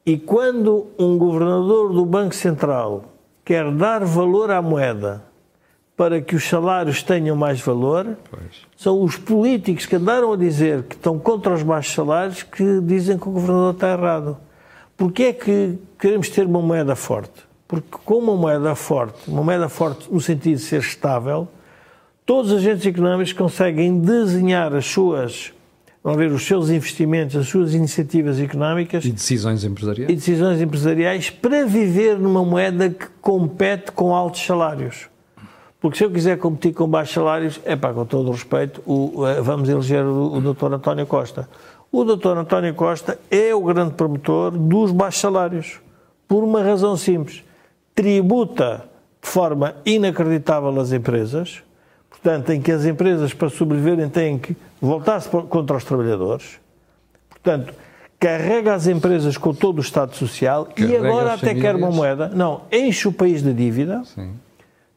e 0.05 0.17
quando 0.19 0.89
um 0.99 1.17
governador 1.17 1.93
do 1.93 2.05
Banco 2.05 2.35
Central 2.35 3.05
quer 3.45 3.71
dar 3.71 4.05
valor 4.05 4.51
à 4.51 4.61
moeda 4.61 5.25
para 5.97 6.21
que 6.21 6.35
os 6.35 6.49
salários 6.49 7.03
tenham 7.03 7.37
mais 7.37 7.61
valor, 7.61 8.17
pois. 8.29 8.67
são 8.77 9.03
os 9.03 9.17
políticos 9.17 9.87
que 9.87 9.95
andaram 9.95 10.33
a 10.33 10.37
dizer 10.37 10.85
que 10.85 10.97
estão 10.97 11.19
contra 11.19 11.53
os 11.53 11.63
baixos 11.63 11.95
salários 11.95 12.43
que 12.43 12.81
dizem 12.81 13.19
que 13.19 13.29
o 13.29 13.33
governador 13.33 13.75
está 13.75 13.93
errado. 13.93 14.37
Porquê 14.97 15.25
é 15.25 15.33
que 15.33 15.79
queremos 15.99 16.29
ter 16.29 16.47
uma 16.47 16.61
moeda 16.61 16.95
forte? 16.95 17.43
Porque 17.67 17.89
com 18.05 18.19
uma 18.19 18.37
moeda 18.37 18.75
forte, 18.75 19.19
uma 19.29 19.43
moeda 19.43 19.69
forte 19.69 20.13
no 20.13 20.21
sentido 20.21 20.57
de 20.57 20.63
ser 20.63 20.81
estável, 20.81 21.49
todos 22.27 22.53
os 22.53 22.59
agentes 22.59 22.87
económicos 22.87 23.33
conseguem 23.33 23.99
desenhar 23.99 24.75
as 24.75 24.87
suas 24.87 25.53
vão 26.03 26.17
ver 26.17 26.33
os 26.33 26.45
seus 26.45 26.69
investimentos, 26.69 27.37
as 27.37 27.47
suas 27.47 27.75
iniciativas 27.75 28.41
económicas 28.41 29.05
e 29.05 29.13
decisões 29.13 29.63
empresariais. 29.65 30.11
E 30.11 30.17
decisões 30.17 30.61
empresariais 30.61 31.31
para 31.31 31.65
viver 31.65 32.19
numa 32.19 32.45
moeda 32.45 32.91
que 32.91 33.07
compete 33.21 33.93
com 33.93 34.15
altos 34.15 34.45
salários. 34.45 35.09
Porque 35.81 35.99
se 35.99 36.05
eu 36.05 36.11
quiser 36.11 36.39
competir 36.39 36.75
com 36.75 36.89
baixos 36.89 37.15
salários, 37.15 37.61
é 37.65 37.75
pá, 37.75 37.93
com 37.93 38.05
todo 38.05 38.29
o 38.29 38.33
respeito, 38.33 38.81
o, 38.87 39.25
vamos 39.43 39.69
eleger 39.69 40.05
o, 40.05 40.37
o 40.37 40.41
Dr. 40.41 40.75
António 40.75 41.07
Costa. 41.07 41.49
O 41.93 42.05
Dr. 42.05 42.39
António 42.39 42.73
Costa 42.73 43.19
é 43.31 43.55
o 43.55 43.63
grande 43.63 43.93
promotor 43.93 44.53
dos 44.53 44.91
baixos 44.91 45.21
salários. 45.21 45.79
Por 46.27 46.43
uma 46.43 46.63
razão 46.63 46.97
simples. 46.97 47.45
Tributa 47.95 48.85
de 49.23 49.29
forma 49.29 49.77
inacreditável 49.85 50.81
as 50.81 50.91
empresas, 50.91 51.63
portanto, 52.09 52.51
em 52.51 52.63
que 52.63 52.73
as 52.73 52.87
empresas, 52.87 53.35
para 53.35 53.51
sobreviverem, 53.51 54.09
têm 54.09 54.39
que 54.39 54.57
voltar-se 54.81 55.29
contra 55.29 55.77
os 55.77 55.85
trabalhadores, 55.85 56.59
portanto, 57.29 57.75
carrega 58.19 58.73
as 58.73 58.87
empresas 58.87 59.37
com 59.37 59.53
todo 59.53 59.79
o 59.79 59.81
Estado 59.83 60.17
Social 60.17 60.65
carrega 60.65 60.93
e 60.93 60.97
agora 60.97 61.35
até 61.35 61.55
quer 61.55 61.77
uma 61.77 61.91
moeda. 61.91 62.29
Não, 62.29 62.63
enche 62.73 63.07
o 63.07 63.13
país 63.13 63.43
de 63.43 63.53
dívida, 63.53 64.03
Sim. 64.07 64.33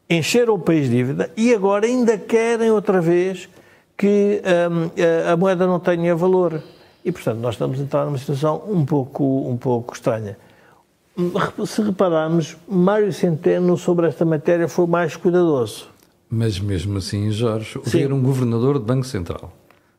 encheram 0.10 0.54
o 0.54 0.60
país 0.60 0.90
de 0.90 0.96
dívida 0.96 1.30
e 1.36 1.54
agora 1.54 1.86
ainda 1.86 2.18
querem 2.18 2.72
outra 2.72 3.02
vez 3.02 3.50
que 3.98 4.42
um, 4.72 5.32
a 5.32 5.36
moeda 5.36 5.68
não 5.68 5.80
tenha 5.80 6.16
valor. 6.16 6.64
E, 7.06 7.12
portanto, 7.12 7.38
nós 7.38 7.54
estamos 7.54 7.80
a 7.80 7.84
entrar 7.84 8.06
numa 8.06 8.18
situação 8.18 8.64
um 8.68 8.84
pouco, 8.84 9.24
um 9.48 9.56
pouco 9.56 9.94
estranha. 9.94 10.38
Se 11.66 11.82
repararmos, 11.82 12.58
Mário 12.68 13.14
Centeno 13.14 13.78
sobre 13.78 14.08
esta 14.08 14.26
matéria 14.26 14.68
foi 14.68 14.88
mais 14.88 15.16
cuidadoso. 15.16 15.88
Mas 16.30 16.60
mesmo 16.60 16.98
assim, 16.98 17.32
Jorge, 17.32 17.80
ver 17.86 18.12
um 18.12 18.22
governador 18.22 18.80
de 18.80 18.86
Banco 18.86 19.06
Central 19.06 19.54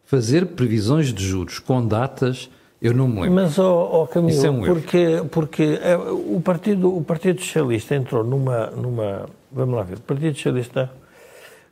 fazer 0.07 0.47
previsões 0.47 1.13
de 1.13 1.23
juros 1.23 1.59
com 1.59 1.85
datas, 1.85 2.49
eu 2.81 2.95
não 2.95 3.09
me 3.09 3.23
lembro. 3.23 3.35
Mas, 3.35 3.59
oh, 3.59 4.03
oh 4.03 4.07
Camilo, 4.07 4.47
é 4.47 4.51
um 4.51 4.63
porque, 4.63 5.23
porque 5.31 5.79
é, 5.83 5.97
o, 5.97 6.41
partido, 6.41 6.97
o 6.97 7.03
Partido 7.03 7.41
Socialista 7.41 7.95
entrou 7.95 8.25
numa, 8.25 8.69
numa. 8.69 9.27
Vamos 9.53 9.75
lá 9.75 9.83
ver. 9.83 9.99
O 9.99 10.03
Partido 10.03 10.35
Socialista 10.37 10.91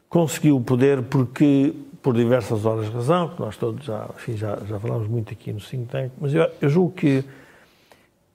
conseguiu 0.09 0.57
o 0.57 0.61
poder 0.61 1.03
porque, 1.03 1.75
por 2.05 2.15
diversas 2.15 2.65
horas 2.65 2.87
de 2.87 2.93
razão, 2.93 3.31
que 3.31 3.41
nós 3.41 3.57
todos 3.57 3.85
já, 3.85 4.09
enfim, 4.15 4.37
já, 4.37 4.57
já 4.69 4.79
falámos 4.79 5.09
muito 5.09 5.33
aqui 5.33 5.53
no 5.53 5.61
think 5.61 5.87
tank, 5.87 6.13
mas 6.21 6.33
eu, 6.33 6.49
eu 6.61 6.69
julgo 6.69 6.93
que 6.93 7.25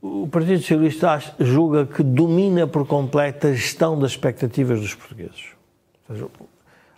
o 0.02 0.28
Partido 0.28 0.60
Socialista 0.60 1.22
julga 1.40 1.86
que 1.86 2.04
domina 2.04 2.68
por 2.68 2.86
completo 2.86 3.48
a 3.48 3.54
gestão 3.54 3.98
das 3.98 4.12
expectativas 4.12 4.82
dos 4.82 4.94
portugueses. 4.94 5.46
Seja, 6.08 6.28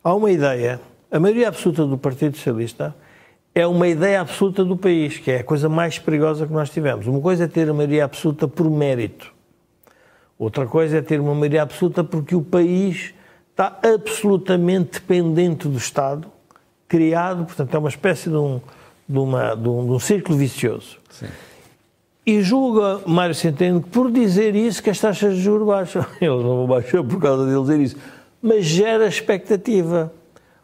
há 0.04 0.16
uma 0.16 0.32
ideia 0.32 0.80
a 1.12 1.20
maioria 1.20 1.50
absoluta 1.50 1.86
do 1.86 1.98
Partido 1.98 2.38
Socialista 2.38 2.96
é 3.54 3.68
uma 3.68 3.86
ideia 3.86 4.22
absoluta 4.22 4.64
do 4.64 4.78
país, 4.78 5.18
que 5.18 5.30
é 5.30 5.40
a 5.40 5.44
coisa 5.44 5.68
mais 5.68 6.00
perigosa 6.00 6.48
que 6.48 6.54
nós 6.54 6.70
tivemos. 6.70 7.06
Uma 7.06 7.20
coisa 7.20 7.44
é 7.44 7.48
ter 7.50 7.70
a 7.70 7.74
maioria 7.74 8.06
absoluta 8.06 8.48
por 8.48 8.72
mérito. 8.72 9.34
Outra 10.40 10.66
coisa 10.66 11.00
é 11.00 11.02
ter 11.02 11.20
uma 11.20 11.36
maioria 11.36 11.64
absoluta 11.64 12.02
porque 12.02 12.34
o 12.34 12.42
país 12.42 13.14
está 13.50 13.78
absolutamente 13.84 15.02
dependente 15.02 15.68
do 15.68 15.78
Estado, 15.78 16.31
criado, 16.92 17.46
portanto, 17.46 17.74
é 17.74 17.80
uma 17.80 17.88
espécie 17.88 18.30
de 18.30 18.36
um, 18.36 18.60
de 19.08 19.18
uma, 19.18 19.56
de 19.56 19.70
um, 19.70 19.86
de 19.86 19.92
um 19.94 20.00
círculo 20.00 20.38
vicioso. 20.38 20.98
Sim. 21.10 21.28
E 22.26 22.42
julga 22.42 23.00
Mário 23.06 23.34
Centeno 23.34 23.82
que 23.82 23.90
por 23.90 24.12
dizer 24.12 24.58
isso 24.58 24.84
que 24.84 24.90
as 24.90 25.00
taxas 25.00 25.36
de 25.36 25.42
juros 25.42 25.66
baixam. 25.66 26.06
Eles 26.20 26.44
não 26.44 26.58
vão 26.58 26.68
baixar 26.68 27.02
por 27.02 27.18
causa 27.22 27.46
de 27.46 27.52
ele 27.52 27.62
dizer 27.62 27.80
isso. 27.80 27.96
Mas 28.42 28.66
gera 28.66 29.08
expectativa. 29.08 30.12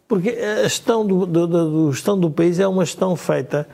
Porque 0.05 0.31
a 0.31 0.63
gestão 0.63 1.05
do, 1.05 1.25
do, 1.25 1.47
do, 1.47 1.91
gestão 1.93 2.19
do 2.19 2.29
país 2.29 2.59
é 2.59 2.67
uma 2.67 2.83
gestão 2.83 3.15
feita 3.15 3.65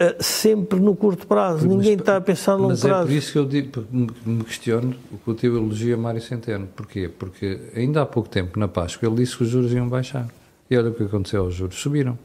uh, 0.00 0.22
sempre 0.22 0.80
no 0.80 0.96
curto 0.96 1.26
prazo. 1.26 1.66
Mas, 1.66 1.76
Ninguém 1.76 1.94
está 1.94 2.16
a 2.16 2.20
pensar 2.22 2.56
no 2.56 2.68
longo 2.68 2.78
prazo. 2.78 2.88
Mas 2.88 3.00
é 3.00 3.04
por 3.04 3.12
isso 3.12 3.32
que 3.32 3.38
eu 3.38 3.44
digo, 3.44 3.84
me 4.24 4.44
questiono 4.44 4.96
o 5.12 5.34
que 5.34 5.46
eu 5.46 5.56
elogio 5.56 5.94
a 5.94 5.98
Mário 5.98 6.22
Centeno. 6.22 6.66
Porquê? 6.74 7.08
Porque 7.08 7.60
ainda 7.76 8.00
há 8.00 8.06
pouco 8.06 8.30
tempo, 8.30 8.58
na 8.58 8.66
Páscoa, 8.66 9.06
ele 9.06 9.16
disse 9.16 9.36
que 9.36 9.42
os 9.42 9.50
juros 9.50 9.72
iam 9.72 9.88
baixar. 9.88 10.26
E 10.70 10.76
olha 10.76 10.90
o 10.90 10.94
que 10.94 11.04
aconteceu, 11.04 11.44
os 11.44 11.54
juros 11.54 11.76
subiram. 11.76 12.18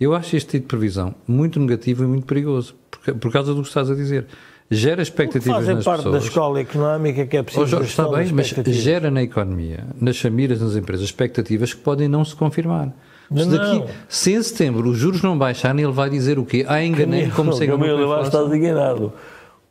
Eu 0.00 0.14
acho 0.14 0.36
este 0.36 0.52
tipo 0.52 0.62
de 0.62 0.68
previsão 0.68 1.14
muito 1.26 1.60
negativo 1.60 2.04
e 2.04 2.06
muito 2.06 2.26
perigoso, 2.26 2.74
por, 2.90 3.14
por 3.14 3.32
causa 3.32 3.54
do 3.54 3.62
que 3.62 3.68
estás 3.68 3.90
a 3.90 3.94
dizer 3.94 4.26
gera 4.70 5.02
expectativas 5.02 5.56
fazem 5.56 5.74
nas 5.76 5.84
parte 5.84 6.04
pessoas. 6.04 6.22
da 6.22 6.28
escola 6.28 6.60
económica 6.60 7.26
que 7.26 7.36
é 7.36 7.42
preciso. 7.42 7.76
Oh, 7.76 7.82
está 7.82 8.08
bem, 8.08 8.32
mas 8.32 8.46
gera 8.48 9.10
na 9.10 9.22
economia, 9.22 9.84
nas 10.00 10.18
famílias, 10.18 10.60
nas 10.60 10.76
empresas, 10.76 11.04
expectativas 11.04 11.74
que 11.74 11.80
podem 11.80 12.08
não 12.08 12.24
se 12.24 12.34
confirmar. 12.34 12.92
Se, 13.34 13.48
daqui, 13.48 13.84
se 14.08 14.32
em 14.32 14.42
setembro 14.42 14.88
os 14.88 14.98
juros 14.98 15.22
não 15.22 15.36
baixarem, 15.36 15.82
ele 15.82 15.92
vai 15.92 16.10
dizer 16.10 16.38
o 16.38 16.44
quê? 16.44 16.64
Ah, 16.68 16.84
enganei-me 16.84 17.32
como 17.32 17.58
Camilo, 17.58 18.00
eu 18.00 18.12
acho 18.12 18.30
que 18.30 18.36
estás 18.36 18.52
enganado. 18.52 19.12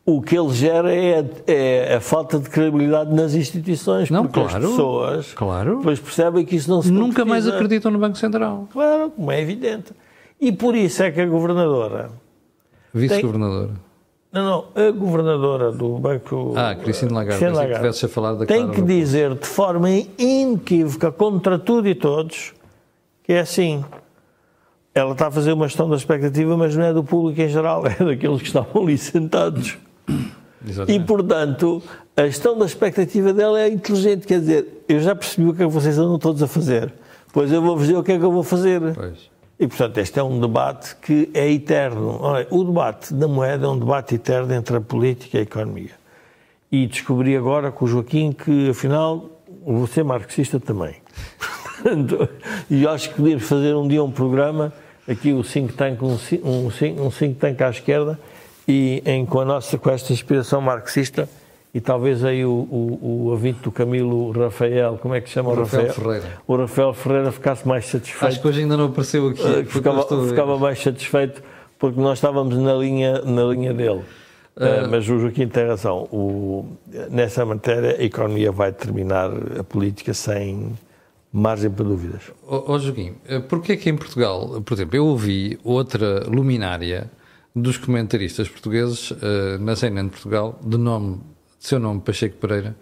O 0.05 0.21
que 0.21 0.37
ele 0.37 0.49
gera 0.53 0.93
é, 0.93 1.25
é 1.47 1.95
a 1.95 2.01
falta 2.01 2.37
de 2.37 2.49
credibilidade 2.49 3.13
nas 3.13 3.33
instituições, 3.33 4.09
não, 4.09 4.23
porque 4.23 4.41
claro, 4.41 4.65
as 4.65 4.71
pessoas 4.71 5.33
claro. 5.33 5.77
depois 5.77 5.99
percebem 5.99 6.45
que 6.45 6.57
isso 6.57 6.69
não 6.69 6.81
se 6.81 6.91
Nunca 6.91 7.23
mais 7.23 7.47
acreditam 7.47 7.89
no 7.89 7.99
Banco 7.99 8.17
Central. 8.17 8.67
Claro, 8.71 9.11
como 9.11 9.31
é 9.31 9.41
evidente. 9.41 9.93
E 10.41 10.51
por 10.51 10.75
isso 10.75 11.03
é 11.03 11.11
que 11.11 11.21
a 11.21 11.25
governadora... 11.25 12.11
Vice-governadora. 12.93 13.71
Não, 14.33 14.43
não, 14.43 14.65
a 14.87 14.91
governadora 14.91 15.71
do 15.71 15.99
Banco. 15.99 16.53
Ah, 16.57 16.73
Cristina 16.73 17.13
Lagarde, 17.13 17.39
Cristina 17.39 17.61
Lagarde 17.61 18.05
a 18.05 18.09
falar 18.09 18.33
da 18.33 18.45
tem 18.47 18.67
que 18.71 18.81
dizer 18.81 19.35
de 19.35 19.45
forma 19.45 19.87
inequívoca, 20.17 21.11
contra 21.11 21.59
tudo 21.59 21.87
e 21.87 21.93
todos, 21.93 22.51
que 23.23 23.31
é 23.31 23.41
assim. 23.41 23.85
Ela 24.91 25.11
está 25.11 25.27
a 25.27 25.31
fazer 25.31 25.53
uma 25.53 25.67
gestão 25.67 25.87
da 25.87 25.95
expectativa, 25.95 26.57
mas 26.57 26.75
não 26.75 26.83
é 26.83 26.93
do 26.93 27.03
público 27.03 27.39
em 27.41 27.47
geral, 27.47 27.83
é 27.87 28.03
daqueles 28.03 28.41
que 28.41 28.47
estavam 28.47 28.81
ali 28.81 28.97
sentados. 28.97 29.77
Exatamente. 30.67 31.03
E, 31.03 31.05
portanto, 31.05 31.83
a 32.15 32.25
gestão 32.25 32.57
da 32.57 32.65
expectativa 32.65 33.33
dela 33.33 33.59
é 33.59 33.67
inteligente. 33.67 34.25
Quer 34.25 34.39
dizer, 34.39 34.83
eu 34.87 34.99
já 34.99 35.15
percebi 35.15 35.47
o 35.47 35.53
que 35.53 35.63
é 35.63 35.65
que 35.67 35.71
vocês 35.71 35.97
andam 35.97 36.17
todos 36.17 36.41
a 36.41 36.47
fazer, 36.47 36.93
pois 37.31 37.51
eu 37.51 37.61
vou-vos 37.61 37.87
dizer 37.87 37.97
o 37.97 38.03
que 38.03 38.13
é 38.13 38.17
que 38.17 38.23
eu 38.23 38.31
vou 38.31 38.43
fazer. 38.43 38.81
Pois. 38.93 39.33
E, 39.59 39.67
portanto, 39.67 39.97
este 39.99 40.19
é 40.19 40.23
um 40.23 40.39
debate 40.39 40.95
que 40.95 41.29
é 41.33 41.49
eterno. 41.51 42.17
Olha, 42.19 42.47
o 42.49 42.63
debate 42.63 43.13
da 43.13 43.27
moeda 43.27 43.65
é 43.65 43.69
um 43.69 43.77
debate 43.77 44.15
eterno 44.15 44.53
entre 44.53 44.77
a 44.77 44.81
política 44.81 45.37
e 45.37 45.39
a 45.41 45.43
economia. 45.43 45.91
E 46.71 46.87
descobri 46.87 47.37
agora 47.37 47.71
com 47.71 47.85
o 47.85 47.87
Joaquim 47.87 48.31
que, 48.31 48.69
afinal, 48.69 49.29
você 49.65 50.01
é 50.01 50.03
marxista 50.03 50.59
também. 50.59 50.95
e 52.69 52.87
acho 52.87 53.09
que 53.09 53.15
podíamos 53.15 53.43
fazer 53.43 53.75
um 53.75 53.87
dia 53.87 54.03
um 54.03 54.11
programa, 54.11 54.73
aqui 55.07 55.31
o 55.33 55.43
think 55.43 55.73
tank, 55.73 56.01
um, 56.01 56.17
um, 56.43 57.05
um 57.05 57.11
think 57.11 57.39
tank 57.39 57.61
à 57.61 57.69
esquerda, 57.69 58.19
e 58.67 59.02
em, 59.06 59.26
com, 59.26 59.39
a 59.39 59.45
nossa, 59.45 59.78
com 59.78 59.89
esta 59.89 60.13
inspiração 60.13 60.62
marxista, 60.62 61.28
e 61.73 61.82
talvez 61.82 62.23
aí 62.23 62.45
o, 62.45 62.49
o, 62.49 62.99
o 63.02 63.26
ouvinte 63.32 63.60
do 63.62 63.71
Camilo 63.71 64.32
Rafael, 64.32 64.97
como 65.02 65.15
é 65.15 65.21
que 65.21 65.28
se 65.28 65.34
chama 65.34 65.49
o, 65.49 65.54
o 65.54 65.56
Rafael? 65.60 65.88
Rafael? 65.88 66.04
Ferreira. 66.04 66.38
O 66.47 66.56
Rafael 66.56 66.93
Ferreira 66.93 67.32
ficasse 67.32 67.67
mais 67.67 67.86
satisfeito. 67.88 68.26
Acho 68.26 68.41
que 68.41 68.47
hoje 68.47 68.62
ainda 68.62 68.78
não 68.78 68.86
apareceu 68.86 69.28
aqui. 69.30 69.41
Uh, 69.41 69.65
ficava, 69.65 70.28
ficava 70.28 70.58
mais 70.58 70.82
satisfeito 70.82 71.41
porque 71.80 71.99
nós 71.99 72.19
estávamos 72.19 72.56
na 72.56 72.73
linha, 72.76 73.21
na 73.23 73.43
linha 73.45 73.73
dele. 73.73 74.04
Uh, 74.56 74.88
mas 74.89 75.10
o 75.10 75.17
Joaquim 75.19 75.47
tem 75.47 75.67
razão. 75.67 76.08
O, 76.12 76.78
nessa 77.10 77.43
matéria, 77.43 77.97
a 77.99 78.04
economia 78.04 78.52
vai 78.52 78.71
determinar 78.71 79.32
a 79.60 79.63
política 79.63 80.13
sem 80.13 80.73
margem 81.32 81.71
para 81.71 81.84
dúvidas. 81.84 82.21
Ó 82.47 82.58
oh, 82.58 82.73
oh, 82.73 82.80
Joaquim, 82.80 83.15
porquê 83.49 83.73
é 83.73 83.78
que 83.78 83.89
em 83.89 83.97
Portugal, 83.97 84.62
por 84.63 84.76
exemplo, 84.76 84.95
eu 84.95 85.08
ouvi 85.08 85.60
outra 85.63 86.23
luminária 86.30 87.10
dos 87.55 87.77
comentaristas 87.77 88.49
portugueses 88.49 89.11
uh, 89.11 89.57
na 89.59 89.75
CNN 89.75 90.07
de 90.07 90.11
Portugal, 90.11 90.59
de 90.63 90.77
nome 90.77 91.21
seu 91.63 91.79
nome, 91.79 92.01
Pacheco 92.01 92.35
Pereira, 92.37 92.75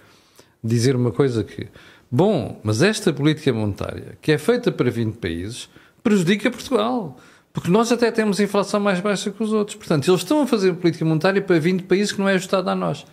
dizer 0.63 0.95
uma 0.95 1.11
coisa 1.11 1.43
que, 1.43 1.67
bom, 2.09 2.59
mas 2.63 2.81
esta 2.81 3.13
política 3.13 3.53
monetária, 3.53 4.17
que 4.19 4.31
é 4.31 4.39
feita 4.39 4.71
para 4.71 4.89
20 4.89 5.17
países, 5.17 5.69
prejudica 6.01 6.49
Portugal. 6.49 7.17
Porque 7.53 7.69
nós 7.69 7.91
até 7.91 8.09
temos 8.09 8.39
inflação 8.39 8.79
mais 8.79 8.99
baixa 8.99 9.29
que 9.29 9.43
os 9.43 9.53
outros. 9.53 9.75
Portanto, 9.75 10.09
eles 10.09 10.21
estão 10.21 10.41
a 10.41 10.47
fazer 10.47 10.73
política 10.73 11.05
monetária 11.05 11.41
para 11.41 11.59
20 11.59 11.83
países 11.83 12.11
que 12.11 12.19
não 12.19 12.27
é 12.27 12.33
ajustada 12.33 12.71
a 12.71 12.75
nós. 12.75 13.05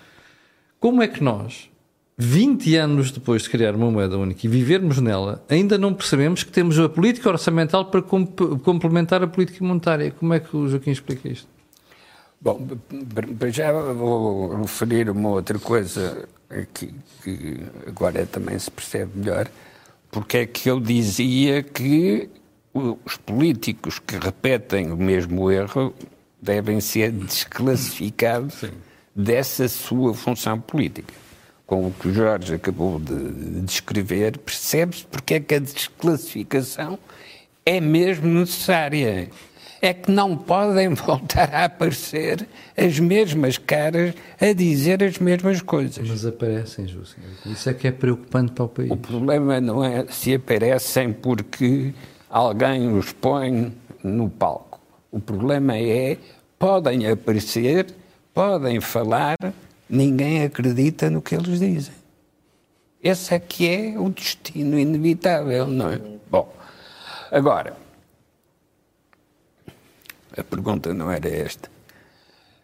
Como 0.81 1.03
é 1.03 1.09
que 1.09 1.23
nós, 1.23 1.69
20 2.21 2.75
anos 2.75 3.13
depois 3.13 3.43
de 3.43 3.51
criar 3.51 3.77
uma 3.77 3.89
moeda 3.89 4.19
única 4.19 4.45
e 4.45 4.49
vivermos 4.51 4.99
nela, 4.99 5.41
ainda 5.49 5.79
não 5.79 5.95
percebemos 5.95 6.43
que 6.43 6.51
temos 6.51 6.77
a 6.77 6.89
política 6.89 7.29
orçamental 7.29 7.85
para 7.85 8.03
complementar 8.03 9.23
a 9.23 9.29
política 9.29 9.65
monetária? 9.65 10.11
Como 10.11 10.35
é 10.35 10.41
que 10.41 10.57
o 10.57 10.67
Joaquim 10.67 10.91
explica 10.91 11.29
isto? 11.29 11.47
Bom, 12.41 12.67
já 13.53 13.71
vou 13.93 14.63
referir 14.63 15.09
uma 15.11 15.29
outra 15.29 15.61
coisa 15.61 16.29
que, 16.75 16.93
que 17.23 17.61
agora 17.87 18.27
também 18.27 18.59
se 18.59 18.71
percebe 18.71 19.13
melhor, 19.15 19.49
porque 20.11 20.39
é 20.39 20.47
que 20.47 20.69
eu 20.69 20.81
dizia 20.81 21.63
que 21.63 22.29
os 22.75 23.17
políticos 23.17 24.01
que 24.01 24.17
repetem 24.17 24.91
o 24.91 24.97
mesmo 24.97 25.51
erro 25.53 25.95
devem 26.43 26.81
ser 26.81 27.13
desclassificados 27.13 28.55
Sim. 28.55 28.71
dessa 29.15 29.69
sua 29.69 30.15
função 30.15 30.61
política. 30.61 31.28
Com 31.69 31.89
o 31.89 31.93
que 31.93 32.09
o 32.09 32.15
Jorge 32.15 32.55
acabou 32.55 32.99
de 32.99 33.61
descrever, 33.61 34.39
percebe-se 34.39 35.05
porque 35.05 35.35
é 35.35 35.41
que 35.41 35.55
a 35.55 35.59
desclassificação 35.59 36.99
é 37.67 37.79
mesmo 37.79 38.27
necessária. 38.27 39.29
É 39.83 39.93
que 39.93 40.11
não 40.11 40.35
podem 40.35 40.95
voltar 40.97 41.55
a 41.55 41.67
aparecer 41.67 42.49
as 42.75 42.99
mesmas 42.99 43.59
caras 43.59 44.15
a 44.41 44.51
dizer 44.55 45.05
as 45.05 45.19
mesmas 45.19 45.61
coisas. 45.61 46.09
Mas 46.09 46.25
aparecem, 46.25 46.89
José. 46.89 47.19
Isso 47.45 47.69
é 47.69 47.75
que 47.75 47.87
é 47.87 47.93
preocupante 47.93 48.53
para 48.53 48.65
o 48.65 48.69
país. 48.71 48.91
O 48.91 48.97
problema 48.97 49.61
não 49.61 49.85
é 49.85 50.07
se 50.09 50.35
aparecem 50.35 51.13
porque 51.13 51.93
alguém 52.31 52.97
os 52.97 53.13
põe 53.13 53.75
no 54.03 54.31
palco. 54.31 54.81
O 55.13 55.21
problema 55.21 55.77
é, 55.77 56.17
podem 56.59 57.07
aparecer, 57.07 57.89
podem 58.33 58.81
falar, 58.81 59.37
ninguém 59.89 60.43
acredita 60.43 61.09
no 61.11 61.23
que 61.23 61.35
eles 61.35 61.59
dizem. 61.59 61.95
Esse 63.03 63.35
é 63.35 63.39
que 63.39 63.69
é 63.69 63.99
o 63.99 64.09
destino 64.11 64.79
inevitável, 64.79 65.67
não 65.67 65.91
é? 65.91 66.01
Bom, 66.31 66.53
agora, 67.31 67.77
a 70.37 70.43
pergunta 70.43 70.93
não 70.93 71.11
era 71.11 71.29
esta. 71.29 71.71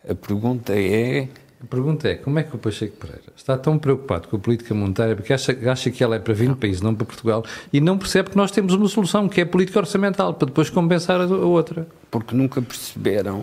A 0.09 0.15
pergunta 0.15 0.73
é 0.77 1.29
a 1.65 1.67
pergunta 1.67 2.07
é, 2.07 2.15
como 2.17 2.39
é 2.39 2.43
que 2.43 2.55
o 2.55 2.59
Pacheco 2.59 2.95
Pereira 2.99 3.33
está 3.35 3.57
tão 3.57 3.79
preocupado 3.79 4.29
com 4.29 4.37
a 4.37 4.39
política 4.39 4.75
monetária 4.75 5.17
porque 5.17 5.33
acha, 5.33 5.57
acha 5.71 5.91
que 5.91 6.05
ela 6.05 6.17
é 6.17 6.19
para 6.19 6.35
20 6.35 6.57
países, 6.57 6.83
não 6.83 6.95
para 6.95 7.07
Portugal, 7.07 7.43
e 7.73 7.81
não 7.81 7.97
percebe 7.97 8.29
que 8.29 8.37
nós 8.37 8.51
temos 8.51 8.75
uma 8.75 8.87
solução, 8.87 9.31
que 9.31 9.41
é 9.41 9.45
a 9.45 9.47
política 9.47 9.79
orçamental, 9.79 10.35
para 10.35 10.47
depois 10.47 10.69
compensar 10.69 11.23
a, 11.23 11.25
a 11.25 11.27
outra? 11.27 11.87
Porque 12.11 12.37
nunca 12.37 12.61
perceberam 12.61 13.43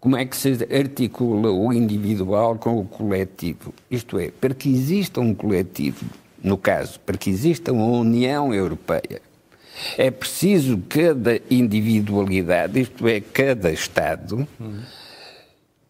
como 0.00 0.16
é 0.16 0.24
que 0.24 0.36
se 0.36 0.52
articula 0.72 1.50
o 1.50 1.72
individual 1.72 2.56
com 2.56 2.78
o 2.78 2.84
coletivo. 2.84 3.74
Isto 3.90 4.18
é, 4.18 4.30
para 4.30 4.54
que 4.54 4.68
exista 4.68 5.20
um 5.20 5.34
coletivo, 5.34 6.06
no 6.42 6.56
caso, 6.56 7.00
para 7.00 7.16
que 7.16 7.30
exista 7.30 7.72
uma 7.72 7.86
União 7.86 8.54
Europeia, 8.54 9.20
é 9.96 10.10
preciso 10.10 10.82
cada 10.88 11.40
individualidade, 11.50 12.80
isto 12.80 13.06
é, 13.06 13.20
cada 13.20 13.70
Estado, 13.72 14.46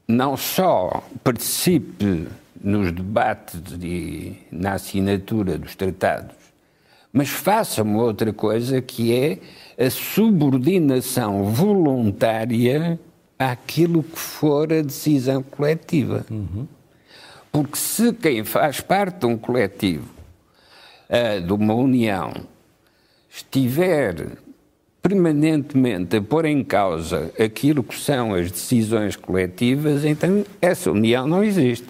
não 0.07 0.37
só 0.37 1.05
participe 1.23 2.29
nos 2.62 2.92
debates 2.92 3.61
e 3.81 4.37
na 4.51 4.75
assinatura 4.75 5.59
dos 5.59 5.75
tratados, 5.75 6.35
mas 7.12 7.29
faça 7.29 7.83
uma 7.83 8.03
outra 8.03 8.33
coisa 8.33 8.81
que 8.81 9.14
é 9.14 9.38
a 9.83 9.90
subordinação 9.90 11.44
voluntária 11.44 12.99
àquilo 13.38 14.03
que 14.03 14.18
for 14.18 14.72
a 14.72 14.83
decisão 14.83 15.42
coletiva. 15.42 16.27
Uhum. 16.31 16.66
Porque 17.53 17.77
se 17.77 18.12
quem 18.12 18.44
faz 18.44 18.81
parte 18.81 19.20
de 19.20 19.27
um 19.27 19.37
coletivo, 19.38 20.09
uh, 21.09 21.40
de 21.40 21.53
uma 21.53 21.74
união, 21.74 22.33
estiver 23.31 24.38
permanentemente 25.03 26.16
a 26.16 26.22
pôr 26.22 26.44
em 26.44 26.62
causa 26.62 27.33
aquilo 27.38 27.83
que 27.83 27.98
são 27.98 28.35
as 28.35 28.51
decisões 28.51 29.16
coletivas, 29.16 30.05
então 30.05 30.44
essa 30.61 30.90
união 30.90 31.27
não 31.27 31.42
existe. 31.42 31.88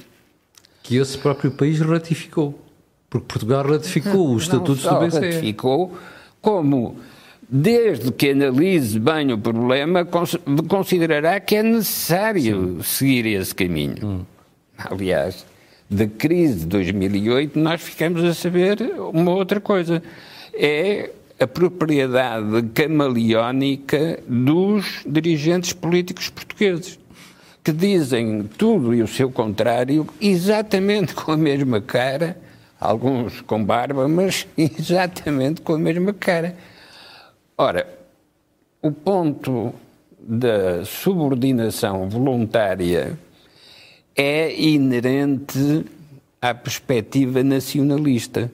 Que 0.82 0.96
esse 0.96 1.18
próprio 1.18 1.50
país 1.50 1.80
ratificou. 1.80 2.58
Porque 3.10 3.26
Portugal 3.26 3.66
ratificou 3.66 4.32
os 4.34 4.44
estatutos 4.44 4.82
do 4.82 5.00
BCE. 5.00 5.20
ratificou, 5.20 5.98
como 6.40 6.96
desde 7.48 8.12
que 8.12 8.30
analise 8.30 8.98
bem 8.98 9.32
o 9.32 9.38
problema, 9.38 10.06
considerará 10.68 11.40
que 11.40 11.56
é 11.56 11.62
necessário 11.62 12.78
Sim. 12.78 12.82
seguir 12.82 13.26
esse 13.26 13.54
caminho. 13.54 13.96
Hum. 14.04 14.24
Aliás, 14.76 15.46
da 15.90 16.06
crise 16.06 16.60
de 16.60 16.66
2008, 16.66 17.58
nós 17.58 17.80
ficamos 17.80 18.22
a 18.22 18.34
saber 18.34 18.78
uma 19.12 19.32
outra 19.32 19.60
coisa. 19.60 20.02
É 20.52 21.10
a 21.40 21.46
propriedade 21.46 22.62
camaleónica 22.74 24.20
dos 24.26 25.02
dirigentes 25.06 25.72
políticos 25.72 26.28
portugueses, 26.28 26.98
que 27.62 27.72
dizem 27.72 28.48
tudo 28.58 28.94
e 28.94 29.02
o 29.02 29.08
seu 29.08 29.30
contrário 29.30 30.06
exatamente 30.20 31.14
com 31.14 31.32
a 31.32 31.36
mesma 31.36 31.80
cara, 31.80 32.36
alguns 32.80 33.40
com 33.40 33.64
barba, 33.64 34.06
mas 34.08 34.46
exatamente 34.58 35.62
com 35.62 35.74
a 35.74 35.78
mesma 35.78 36.12
cara. 36.12 36.56
Ora, 37.60 37.88
o 38.80 38.92
ponto 38.92 39.74
da 40.16 40.84
subordinação 40.84 42.08
voluntária 42.08 43.18
é 44.14 44.54
inerente 44.60 45.84
à 46.40 46.54
perspectiva 46.54 47.42
nacionalista. 47.42 48.48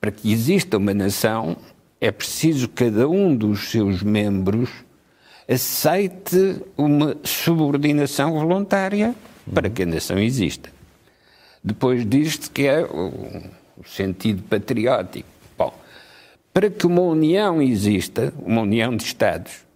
Para 0.00 0.10
que 0.10 0.32
exista 0.32 0.78
uma 0.78 0.92
nação, 0.92 1.56
é 2.00 2.10
preciso 2.10 2.66
que 2.66 2.86
cada 2.86 3.08
um 3.08 3.36
dos 3.36 3.70
seus 3.70 4.02
membros 4.02 4.70
aceite 5.48 6.60
uma 6.76 7.16
subordinação 7.22 8.32
voluntária 8.32 9.14
para 9.54 9.70
que 9.70 9.84
a 9.84 9.86
nação 9.86 10.18
exista. 10.18 10.72
Depois 11.62 12.04
disto 12.04 12.50
que 12.50 12.66
é 12.66 12.82
o, 12.82 13.44
sentido 13.86 14.42
patriótico. 14.42 15.33
Para 16.54 16.70
que 16.70 16.86
uma 16.86 17.02
união 17.02 17.60
exista, 17.60 18.32
uma 18.38 18.62
união 18.62 18.96
de 18.96 19.02
Estados, 19.02 19.66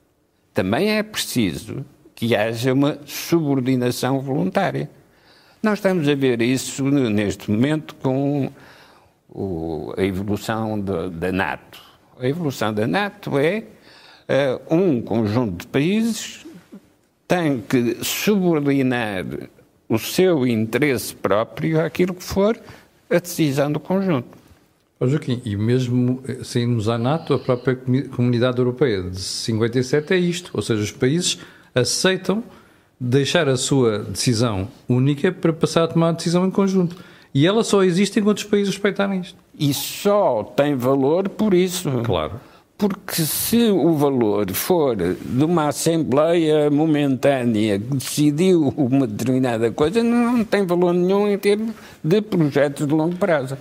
também 0.54 0.92
é 0.96 1.02
preciso 1.02 1.84
que 2.14 2.36
haja 2.36 2.72
uma 2.72 2.98
subordinação 3.04 4.20
voluntária. 4.20 4.88
Nós 5.60 5.80
estamos 5.80 6.08
a 6.08 6.14
ver 6.14 6.40
isso 6.40 6.84
neste 6.84 7.50
momento 7.50 7.96
com 7.96 8.50
o, 9.28 9.92
a 9.96 10.04
evolução 10.04 10.80
da 10.80 11.32
NATO. 11.32 11.82
A 12.16 12.28
evolução 12.28 12.72
da 12.72 12.86
NATO 12.86 13.36
é 13.38 13.64
uh, 14.28 14.74
um 14.74 15.02
conjunto 15.02 15.62
de 15.62 15.66
países 15.66 16.46
tem 17.26 17.60
que 17.60 18.02
subordinar 18.04 19.24
o 19.88 19.98
seu 19.98 20.46
interesse 20.46 21.14
próprio 21.14 21.84
àquilo 21.84 22.14
que 22.14 22.22
for 22.22 22.58
a 23.10 23.18
decisão 23.18 23.70
do 23.70 23.80
conjunto. 23.80 24.37
Oh, 25.00 25.06
Joaquim, 25.06 25.40
e 25.44 25.56
mesmo 25.56 26.20
eh, 26.26 26.38
saímos 26.42 26.88
à 26.88 26.98
NATO, 26.98 27.32
a 27.32 27.38
própria 27.38 27.78
Comunidade 28.16 28.58
Europeia 28.58 29.02
de 29.02 29.20
57 29.20 30.12
é 30.12 30.16
isto, 30.16 30.50
ou 30.52 30.60
seja, 30.60 30.82
os 30.82 30.90
países 30.90 31.38
aceitam 31.72 32.42
deixar 32.98 33.48
a 33.48 33.56
sua 33.56 34.00
decisão 34.00 34.66
única 34.88 35.30
para 35.30 35.52
passar 35.52 35.84
a 35.84 35.88
tomar 35.88 36.08
a 36.08 36.12
decisão 36.12 36.44
em 36.44 36.50
conjunto. 36.50 36.96
E 37.32 37.46
ela 37.46 37.62
só 37.62 37.84
existe 37.84 38.18
enquanto 38.18 38.38
os 38.38 38.44
países 38.44 38.74
respeitarem 38.74 39.20
isto. 39.20 39.38
E 39.56 39.72
só 39.72 40.42
tem 40.42 40.74
valor 40.74 41.28
por 41.28 41.54
isso. 41.54 41.88
Claro. 42.04 42.40
Porque 42.76 43.22
se 43.22 43.70
o 43.70 43.92
valor 43.94 44.50
for 44.52 44.96
de 44.96 45.44
uma 45.44 45.68
Assembleia 45.68 46.70
momentânea 46.70 47.78
que 47.78 47.94
decidiu 47.94 48.74
uma 48.76 49.06
determinada 49.06 49.70
coisa, 49.70 50.02
não 50.02 50.44
tem 50.44 50.64
valor 50.64 50.92
nenhum 50.92 51.28
em 51.28 51.38
termos 51.38 51.74
de 52.02 52.20
projetos 52.20 52.86
de 52.86 52.92
longo 52.92 53.16
prazo. 53.16 53.56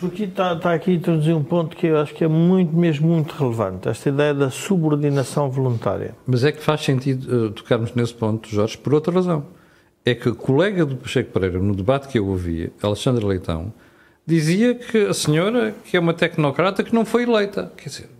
Joaquim 0.00 0.24
está, 0.24 0.54
está 0.54 0.74
aqui 0.74 0.90
a 0.90 0.94
introduzir 0.94 1.34
um 1.34 1.42
ponto 1.42 1.76
que 1.76 1.86
eu 1.86 1.98
acho 1.98 2.14
que 2.14 2.24
é 2.24 2.28
muito, 2.28 2.74
mesmo 2.76 3.08
muito 3.08 3.34
relevante, 3.34 3.88
esta 3.88 4.08
ideia 4.08 4.34
da 4.34 4.50
subordinação 4.50 5.50
voluntária. 5.50 6.14
Mas 6.26 6.44
é 6.44 6.52
que 6.52 6.62
faz 6.62 6.82
sentido 6.82 7.46
uh, 7.46 7.50
tocarmos 7.50 7.94
nesse 7.94 8.14
ponto, 8.14 8.48
Jorge, 8.48 8.76
por 8.78 8.94
outra 8.94 9.12
razão 9.12 9.44
é 10.04 10.14
que 10.14 10.28
o 10.28 10.34
colega 10.34 10.84
do 10.84 10.96
Pacheco 10.96 11.32
Pereira, 11.32 11.58
no 11.58 11.74
debate 11.74 12.08
que 12.08 12.18
eu 12.18 12.26
ouvi, 12.26 12.70
Alexandre 12.82 13.24
Leitão, 13.24 13.72
dizia 14.26 14.74
que 14.74 15.06
a 15.06 15.14
senhora, 15.14 15.74
que 15.84 15.96
é 15.96 16.00
uma 16.00 16.12
tecnocrata, 16.12 16.82
que 16.84 16.94
não 16.94 17.04
foi 17.04 17.22
eleita. 17.22 17.72
Quer 17.76 17.88
dizer, 17.88 18.10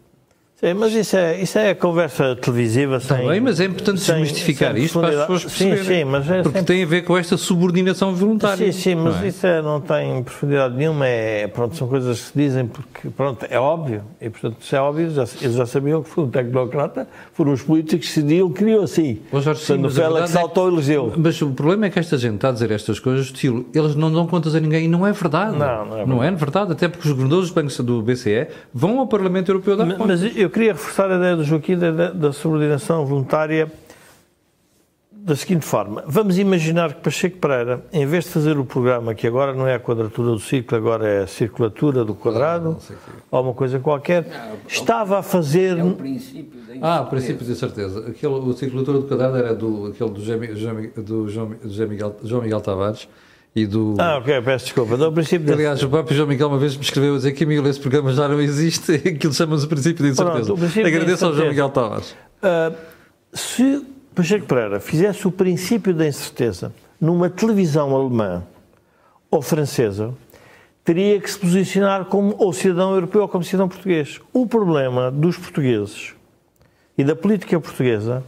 É, 0.64 0.72
mas 0.72 0.94
isso 0.94 1.14
é, 1.14 1.40
isso 1.42 1.58
é 1.58 1.74
conversa 1.74 2.34
televisiva 2.36 2.98
sem. 2.98 3.16
Está 3.18 3.28
bem, 3.28 3.38
mas 3.40 3.60
é 3.60 3.66
importante 3.66 4.00
sem- 4.00 4.14
desmistificar 4.14 4.72
sem 4.74 4.82
isto 4.84 4.98
para 4.98 5.08
as 5.10 5.14
pessoas 5.20 5.44
perceberem. 5.44 5.84
Sim, 5.84 5.94
sim, 5.94 6.04
mas 6.04 6.30
é 6.30 6.42
Porque 6.42 6.58
sempre- 6.58 6.74
tem 6.74 6.82
a 6.82 6.86
ver 6.86 7.02
com 7.02 7.18
esta 7.18 7.36
subordinação 7.36 8.14
voluntária. 8.14 8.72
Sim, 8.72 8.80
sim, 8.80 8.94
mas 8.94 9.16
não 9.16 9.22
é? 9.22 9.28
isso 9.28 9.46
é- 9.46 9.60
não 9.60 9.80
tem 9.80 10.22
profundidade 10.22 10.74
nenhuma. 10.74 11.06
É, 11.06 11.46
pronto, 11.48 11.76
são 11.76 11.86
coisas 11.86 12.18
que 12.18 12.26
se 12.28 12.32
dizem 12.34 12.66
porque 12.66 13.10
pronto, 13.10 13.44
é 13.50 13.58
óbvio. 13.60 14.00
E, 14.20 14.30
portanto, 14.30 14.56
se 14.64 14.74
é 14.74 14.80
óbvio, 14.80 15.10
já, 15.10 15.24
eles 15.42 15.54
já 15.54 15.66
sabiam 15.66 16.02
que 16.02 16.08
foi 16.08 16.24
um 16.24 16.30
tecnocrata, 16.30 17.06
foram 17.34 17.52
os 17.52 17.60
políticos 17.60 18.08
que 18.08 18.14
decidiam, 18.22 18.50
queriam 18.50 18.82
assim. 18.82 19.20
Ó 19.30 19.40
Jorge, 19.42 19.60
sim, 19.60 19.76
mas 19.76 19.98
a 19.98 20.02
Félix 20.02 20.12
verdade 20.14 20.30
é 20.30 20.40
saltou, 20.40 20.68
elegeu. 20.68 21.12
Mas 21.14 21.42
o 21.42 21.50
problema 21.50 21.84
é 21.86 21.90
que 21.90 21.98
esta 21.98 22.16
gente 22.16 22.36
está 22.36 22.48
a 22.48 22.52
dizer 22.52 22.70
estas 22.70 22.98
coisas, 22.98 23.26
estilo, 23.26 23.66
eles 23.74 23.94
não 23.94 24.10
dão 24.10 24.26
contas 24.26 24.54
a 24.54 24.60
ninguém 24.60 24.86
e 24.86 24.88
não 24.88 25.06
é 25.06 25.12
verdade. 25.12 25.58
Não, 25.58 25.84
não 25.84 25.98
é 25.98 26.06
Não 26.06 26.24
é 26.24 26.30
verdade, 26.30 26.72
até 26.72 26.88
porque 26.88 27.06
os 27.06 27.12
governadores 27.12 27.48
dos 27.50 27.54
bancos 27.54 27.78
do 27.80 28.00
BCE 28.00 28.46
vão 28.72 28.98
ao 28.98 29.06
Parlamento 29.06 29.50
Europeu 29.50 29.76
dar 29.76 29.84
Mas, 29.84 29.98
mas 29.98 30.36
eu 30.36 30.48
queria 30.54 30.72
reforçar 30.72 31.10
a 31.10 31.16
ideia 31.16 31.36
do 31.36 31.42
Joaquim 31.44 31.76
da, 31.76 31.90
da- 31.90 32.10
da 32.10 32.32
subordinação 32.32 33.04
voluntária 33.04 33.70
da 35.10 35.34
seguinte 35.34 35.64
forma. 35.64 36.04
Vamos 36.06 36.38
imaginar 36.38 36.92
que 36.94 37.00
Pacheco 37.00 37.38
Pereira, 37.38 37.82
em 37.92 38.04
vez 38.06 38.24
de 38.24 38.30
fazer 38.30 38.58
o 38.58 38.64
programa, 38.64 39.14
que 39.14 39.26
agora 39.26 39.54
não 39.54 39.66
é 39.66 39.74
a 39.74 39.80
quadratura 39.80 40.30
do 40.32 40.38
círculo, 40.38 40.76
agora 40.76 41.08
é 41.08 41.22
a 41.22 41.26
circulatura 41.26 42.04
do 42.04 42.14
quadrado, 42.14 42.76
ou 43.30 43.42
uma 43.42 43.54
coisa 43.54 43.78
qualquer, 43.80 44.26
estava 44.68 45.18
a 45.18 45.22
fazer... 45.22 45.78
É 45.78 45.82
o 45.84 45.92
princípio 45.94 46.60
da 46.60 46.74
Ah, 46.86 46.98
a 47.00 47.04
princípio 47.04 47.44
de 47.46 47.54
certeza. 47.54 48.00
Aquele, 48.06 48.34
o 48.34 48.52
circulador 48.52 49.00
do 49.00 49.04
caderno 49.08 49.36
era 49.36 49.54
do, 49.54 49.86
aquele 49.86 50.10
do, 50.10 50.20
José, 50.20 50.36
do 50.96 51.28
João, 51.28 51.48
Miguel, 51.88 52.16
João 52.22 52.42
Miguel 52.42 52.60
Tavares 52.60 53.08
e 53.54 53.66
do... 53.66 53.94
Ah, 53.98 54.18
ok, 54.18 54.42
peço 54.42 54.64
desculpa. 54.66 54.96
Do 54.96 55.12
princípio. 55.12 55.52
Aliás, 55.52 55.82
o 55.82 55.88
próprio 55.88 56.16
João 56.16 56.28
Miguel 56.28 56.48
uma 56.48 56.58
vez 56.58 56.76
me 56.76 56.82
escreveu 56.82 57.14
a 57.14 57.16
dizer 57.16 57.32
que 57.32 57.44
Emílio, 57.44 57.68
esse 57.68 57.78
programa 57.78 58.12
já 58.12 58.26
não 58.28 58.40
existe, 58.40 58.92
aquilo 59.08 59.32
chama-se 59.32 59.64
o 59.64 59.68
princípio 59.68 60.04
de 60.04 60.10
incerteza. 60.10 60.44
Pronto, 60.46 60.58
princípio 60.58 60.86
Agradeço 60.86 61.26
ao 61.26 61.34
João. 61.34 61.48
Miguel 61.48 61.68
Tavares. 61.70 62.16
Ah, 62.42 62.72
se 63.32 63.84
Pacheco 64.14 64.46
Pereira 64.46 64.80
fizesse 64.80 65.26
o 65.26 65.30
princípio 65.30 65.94
da 65.94 66.06
incerteza 66.06 66.72
numa 67.00 67.28
televisão 67.30 67.94
alemã 67.94 68.44
ou 69.30 69.42
francesa, 69.42 70.14
teria 70.84 71.20
que 71.20 71.30
se 71.30 71.38
posicionar 71.38 72.04
como 72.04 72.34
ou 72.38 72.52
cidadão 72.52 72.94
europeu 72.94 73.22
ou 73.22 73.28
como 73.28 73.42
cidadão 73.42 73.68
português. 73.68 74.20
O 74.32 74.46
problema 74.46 75.10
dos 75.10 75.36
portugueses 75.36 76.14
e 76.96 77.02
da 77.02 77.16
política 77.16 77.58
portuguesa 77.58 78.22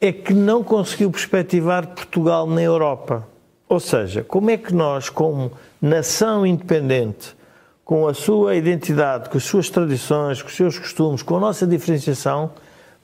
é 0.00 0.10
que 0.12 0.32
não 0.32 0.64
conseguiu 0.64 1.10
perspectivar 1.10 1.88
Portugal 1.88 2.46
na 2.46 2.62
Europa. 2.62 3.28
Ou 3.70 3.78
seja, 3.78 4.24
como 4.24 4.50
é 4.50 4.56
que 4.56 4.74
nós, 4.74 5.08
como 5.08 5.52
nação 5.80 6.44
independente, 6.44 7.36
com 7.84 8.08
a 8.08 8.12
sua 8.12 8.56
identidade, 8.56 9.30
com 9.30 9.38
as 9.38 9.44
suas 9.44 9.70
tradições, 9.70 10.42
com 10.42 10.48
os 10.48 10.56
seus 10.56 10.76
costumes, 10.76 11.22
com 11.22 11.36
a 11.36 11.40
nossa 11.40 11.64
diferenciação, 11.68 12.50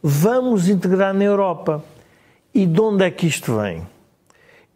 vamos 0.03 0.69
integrar 0.69 1.15
na 1.15 1.23
Europa? 1.23 1.85
E 2.53 2.67
de 2.67 2.81
onde 2.81 3.05
é 3.05 3.11
que 3.13 3.29
isto 3.29 3.57
vem? 3.57 3.87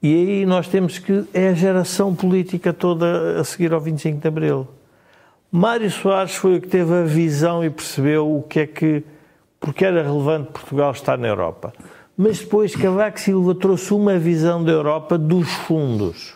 E 0.01 0.15
aí 0.15 0.47
nós 0.47 0.69
temos 0.69 0.97
que. 1.01 1.25
É 1.35 1.49
a 1.49 1.55
geração 1.55 2.15
política 2.15 2.73
toda 2.73 3.41
a 3.41 3.43
seguir 3.43 3.73
ao 3.73 3.81
25 3.81 4.21
de 4.21 4.29
Abril. 4.29 4.69
Mário 5.51 5.91
Soares 5.91 6.37
foi 6.37 6.59
o 6.59 6.61
que 6.61 6.69
teve 6.69 6.95
a 6.95 7.03
visão 7.03 7.65
e 7.65 7.69
percebeu 7.69 8.33
o 8.33 8.45
que 8.45 8.61
é 8.61 8.67
que. 8.69 9.03
porque 9.59 9.85
era 9.85 10.05
relevante 10.05 10.53
Portugal 10.53 10.93
estar 10.93 11.19
na 11.19 11.27
Europa. 11.27 11.73
Mas 12.23 12.41
depois 12.41 12.77
Cavaco 12.77 13.19
Silva 13.19 13.55
trouxe 13.55 13.95
uma 13.95 14.19
visão 14.19 14.63
da 14.63 14.71
Europa 14.71 15.17
dos 15.17 15.49
fundos. 15.49 16.35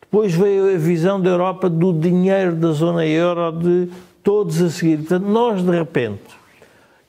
Depois 0.00 0.32
veio 0.32 0.72
a 0.72 0.78
visão 0.78 1.20
da 1.20 1.30
Europa 1.30 1.68
do 1.68 1.92
dinheiro 1.92 2.54
da 2.54 2.70
zona 2.70 3.04
euro, 3.04 3.50
de 3.50 3.88
todos 4.22 4.62
a 4.62 4.70
seguir. 4.70 4.98
Portanto, 4.98 5.24
nós, 5.26 5.64
de 5.64 5.70
repente, 5.72 6.22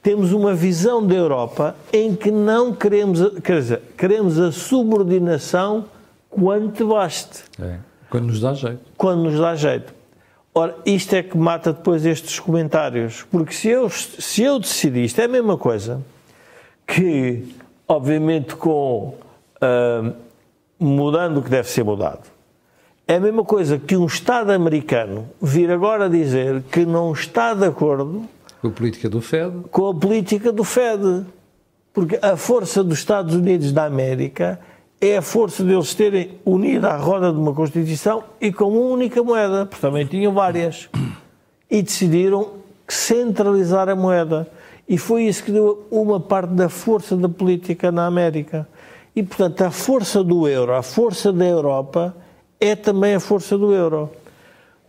temos 0.02 0.34
uma 0.34 0.56
visão 0.56 1.06
da 1.06 1.14
Europa 1.14 1.76
em 1.94 2.16
que 2.16 2.32
não 2.32 2.74
queremos, 2.74 3.20
quer 3.44 3.60
dizer, 3.60 3.82
queremos 3.96 4.40
a 4.40 4.52
subordinação 4.52 5.86
quanto 6.28 6.88
baste, 6.88 7.44
É, 7.62 7.78
quando 8.10 8.26
nos 8.26 8.42
dá 8.42 8.56
jeito. 8.56 8.80
quando 8.98 9.22
nos 9.26 9.40
dá 9.40 9.54
jeito. 9.54 9.94
Ora, 10.56 10.76
isto 10.88 11.14
é 11.14 11.22
que 11.22 11.38
mata 11.38 11.72
depois 11.72 12.04
estes 12.04 12.40
comentários, 12.40 13.24
porque 13.30 13.54
se 13.54 13.68
eu, 13.68 13.88
se 13.92 14.42
eu 14.42 14.58
decidir, 14.58 15.06
isto 15.06 15.22
é 15.22 15.26
a 15.26 15.28
mesma 15.28 15.56
coisa 15.56 16.02
que, 16.88 17.44
obviamente, 17.88 18.56
com 18.56 19.16
ah, 19.62 20.12
mudando 20.80 21.38
o 21.38 21.42
que 21.42 21.50
deve 21.50 21.70
ser 21.70 21.84
mudado. 21.84 22.24
É 23.08 23.16
a 23.16 23.20
mesma 23.20 23.44
coisa 23.44 23.78
que 23.78 23.96
um 23.96 24.06
Estado 24.06 24.52
americano 24.52 25.30
vir 25.40 25.70
agora 25.72 26.10
dizer 26.10 26.64
que 26.72 26.86
não 26.86 27.14
está 27.14 27.54
de 27.54 27.66
acordo 27.66 28.28
Com 28.62 28.68
a 28.70 28.72
política 28.72 29.10
do 29.10 29.22
FED, 29.22 29.52
com 29.70 29.88
a 29.88 29.94
política 29.94 30.52
do 30.52 30.64
Fed. 30.64 31.26
Porque 31.94 32.20
a 32.22 32.36
força 32.36 32.84
dos 32.84 32.98
Estados 32.98 33.36
Unidos 33.36 33.72
da 33.72 33.86
América 33.86 34.60
é 35.00 35.18
a 35.18 35.22
força 35.22 35.64
deles 35.64 35.94
terem 35.94 36.40
unido 36.44 36.86
à 36.86 36.98
roda 36.98 37.32
de 37.32 37.38
uma 37.38 37.54
Constituição 37.54 38.24
e 38.42 38.52
com 38.52 38.66
uma 38.66 38.94
única 38.94 39.24
moeda, 39.24 39.66
porque 39.66 39.82
também 39.82 40.06
tinham 40.06 40.34
várias. 40.34 40.90
E 41.70 41.82
decidiram 41.82 42.54
centralizar 42.88 43.88
a 43.88 43.96
moeda. 43.96 44.48
E 44.88 44.98
foi 44.98 45.24
isso 45.24 45.44
que 45.44 45.52
deu 45.52 45.88
uma 45.90 46.20
parte 46.20 46.54
da 46.54 46.70
força 46.70 47.18
da 47.18 47.28
política 47.28 47.92
na 47.92 48.06
América. 48.06 48.68
E, 49.16 49.24
portanto, 49.24 49.62
a 49.64 49.72
força 49.72 50.24
do 50.24 50.48
euro, 50.48 50.74
a 50.74 50.84
força 50.84 51.34
da 51.34 51.46
Europa, 51.46 52.16
é 52.60 52.76
também 52.76 53.16
a 53.16 53.20
força 53.20 53.58
do 53.58 53.74
euro. 53.74 54.12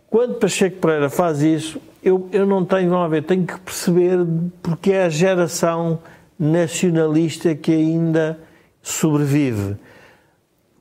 Quando 0.09 0.35
Pacheco 0.35 0.77
Pereira 0.77 1.09
faz 1.09 1.41
isso, 1.41 1.81
eu, 2.03 2.29
eu 2.31 2.45
não 2.45 2.63
tenho, 2.63 2.89
vamos 2.89 3.09
ver, 3.09 3.23
tenho 3.23 3.45
que 3.45 3.59
perceber 3.59 4.19
porque 4.61 4.91
é 4.91 5.05
a 5.05 5.09
geração 5.09 5.99
nacionalista 6.39 7.55
que 7.55 7.71
ainda 7.71 8.39
sobrevive. 8.81 9.75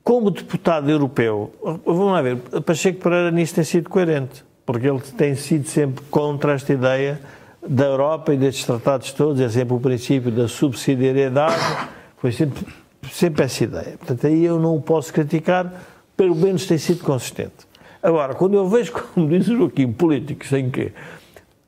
Como 0.05 0.31
deputado 0.31 0.88
europeu, 0.88 1.52
vamos 1.85 2.12
lá 2.12 2.22
ver, 2.22 2.37
Pacheco 2.64 3.00
Pereira 3.00 3.31
nisso 3.31 3.55
tem 3.55 3.64
sido 3.64 3.88
coerente, 3.88 4.44
porque 4.64 4.87
ele 4.87 5.00
tem 5.00 5.35
sido 5.35 5.66
sempre 5.66 6.05
contra 6.11 6.52
esta 6.52 6.72
ideia 6.72 7.20
da 7.68 7.85
Europa 7.85 8.33
e 8.33 8.37
destes 8.37 8.64
tratados 8.64 9.12
todos, 9.12 9.40
é 9.40 9.48
sempre 9.48 9.74
o 9.74 9.81
princípio 9.81 10.31
da 10.31 10.48
subsidiariedade, 10.48 11.88
foi 12.18 12.33
sempre, 12.33 12.66
sempre 13.11 13.44
essa 13.44 13.64
ideia. 13.64 13.96
Portanto, 13.98 14.26
aí 14.26 14.44
eu 14.44 14.59
não 14.59 14.76
o 14.76 14.81
posso 14.81 15.12
criticar, 15.12 15.72
pelo 16.16 16.35
menos 16.35 16.66
tem 16.66 16.79
sido 16.79 17.02
consistente. 17.05 17.66
Agora, 18.02 18.35
quando 18.35 18.55
eu 18.55 18.68
vejo, 18.68 18.92
como 19.14 19.29
diz 19.29 19.48
o 19.48 19.57
Joaquim, 19.57 19.92
políticos 19.92 20.52
em 20.52 20.70
que 20.70 20.92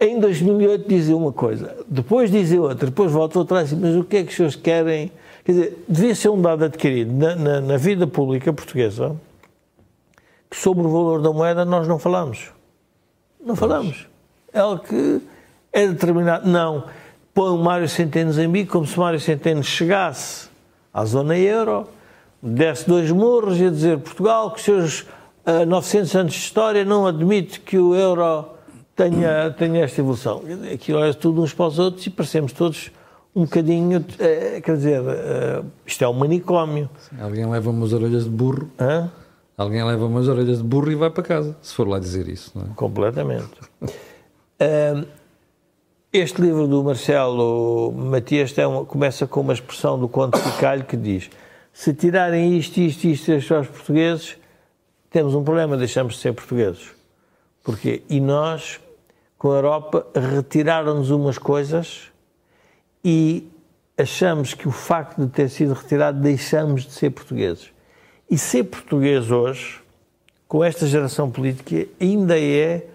em 0.00 0.20
2008 0.20 0.88
dizia 0.88 1.16
uma 1.16 1.32
coisa, 1.32 1.76
depois 1.88 2.30
dizia 2.30 2.62
outra, 2.62 2.86
depois 2.86 3.10
voltou 3.10 3.42
atrás 3.42 3.72
e 3.72 3.76
mas 3.76 3.96
o 3.96 4.04
que 4.04 4.18
é 4.18 4.22
que 4.22 4.30
os 4.30 4.36
senhores 4.36 4.56
querem? 4.56 5.10
Quer 5.44 5.52
dizer, 5.52 5.84
devia 5.88 6.14
ser 6.14 6.28
um 6.28 6.40
dado 6.40 6.64
adquirido 6.64 7.12
na, 7.12 7.34
na, 7.34 7.60
na 7.60 7.76
vida 7.76 8.06
pública 8.06 8.52
portuguesa 8.52 9.16
que 10.50 10.56
sobre 10.56 10.86
o 10.86 10.88
valor 10.88 11.20
da 11.20 11.32
moeda 11.32 11.64
nós 11.64 11.86
não 11.86 11.98
falamos. 11.98 12.52
Não 13.44 13.56
falamos. 13.56 14.06
É 14.52 14.60
algo 14.60 14.82
que 14.82 15.20
é 15.72 15.86
determinado. 15.86 16.48
Não. 16.48 16.84
Põe 17.34 17.50
o 17.50 17.58
Mário 17.58 17.88
Centeno 17.88 18.40
em 18.40 18.48
bico 18.48 18.72
como 18.72 18.86
se 18.86 18.98
Mário 18.98 19.20
Centeno 19.20 19.62
chegasse 19.62 20.48
à 20.92 21.04
zona 21.04 21.38
euro, 21.38 21.86
desse 22.42 22.88
dois 22.88 23.10
morros 23.10 23.60
e 23.60 23.66
a 23.66 23.70
dizer 23.70 23.98
Portugal, 23.98 24.50
que 24.50 24.58
os 24.58 24.64
seus 24.64 25.06
ah, 25.46 25.64
900 25.64 26.14
anos 26.14 26.32
de 26.32 26.38
história 26.40 26.84
não 26.84 27.06
admite 27.06 27.60
que 27.60 27.78
o 27.78 27.94
euro 27.94 28.44
tenha, 28.94 29.50
tenha 29.56 29.84
esta 29.84 30.00
evolução. 30.00 30.42
Aquilo 30.72 30.98
olha 30.98 31.14
tudo 31.14 31.42
uns 31.42 31.54
para 31.54 31.66
os 31.66 31.78
outros 31.78 32.06
e 32.06 32.10
parecemos 32.10 32.52
todos 32.52 32.90
um 33.34 33.44
bocadinho, 33.44 34.04
eh, 34.18 34.60
quer 34.60 34.76
dizer, 34.76 35.00
eh, 35.06 35.62
isto 35.86 36.02
é 36.02 36.08
um 36.08 36.12
manicômio. 36.12 36.90
alguém 37.20 37.48
leva 37.48 37.70
umas 37.70 37.92
orelhas 37.92 38.24
de 38.24 38.30
burro, 38.30 38.68
hã? 38.80 39.08
alguém 39.56 39.84
leva 39.84 40.06
umas 40.06 40.26
orelhas 40.26 40.58
de 40.58 40.64
burro 40.64 40.90
e 40.90 40.96
vai 40.96 41.08
para 41.08 41.22
casa, 41.22 41.56
se 41.62 41.72
for 41.72 41.86
lá 41.86 41.98
dizer 42.00 42.28
isso. 42.28 42.50
Não 42.54 42.64
é? 42.64 42.66
Completamente. 42.74 43.48
Ah, 44.60 45.04
Este 46.10 46.40
livro 46.40 46.66
do 46.66 46.82
Marcelo 46.82 47.92
Matias 47.92 48.54
começa 48.86 49.26
com 49.26 49.42
uma 49.42 49.52
expressão 49.52 49.98
do 49.98 50.08
Conde 50.08 50.40
Picalho 50.40 50.82
que 50.84 50.96
diz: 50.96 51.28
se 51.70 51.92
tirarem 51.92 52.56
isto, 52.56 52.78
isto, 52.80 53.04
isto 53.04 53.30
isto 53.30 53.54
aos 53.54 53.68
portugueses, 53.68 54.38
temos 55.10 55.34
um 55.34 55.44
problema, 55.44 55.76
deixamos 55.76 56.14
de 56.14 56.20
ser 56.20 56.32
portugueses. 56.32 56.92
Porquê? 57.62 58.02
E 58.08 58.20
nós, 58.20 58.80
com 59.36 59.52
a 59.52 59.56
Europa, 59.56 60.06
retiraram-nos 60.14 61.10
umas 61.10 61.36
coisas 61.36 62.10
e 63.04 63.46
achamos 63.98 64.54
que 64.54 64.66
o 64.66 64.72
facto 64.72 65.20
de 65.20 65.30
ter 65.30 65.50
sido 65.50 65.74
retirado 65.74 66.18
deixamos 66.22 66.86
de 66.86 66.92
ser 66.92 67.10
portugueses. 67.10 67.70
E 68.30 68.38
ser 68.38 68.64
português 68.64 69.30
hoje, 69.30 69.82
com 70.48 70.64
esta 70.64 70.86
geração 70.86 71.30
política, 71.30 71.86
ainda 72.00 72.40
é 72.40 72.86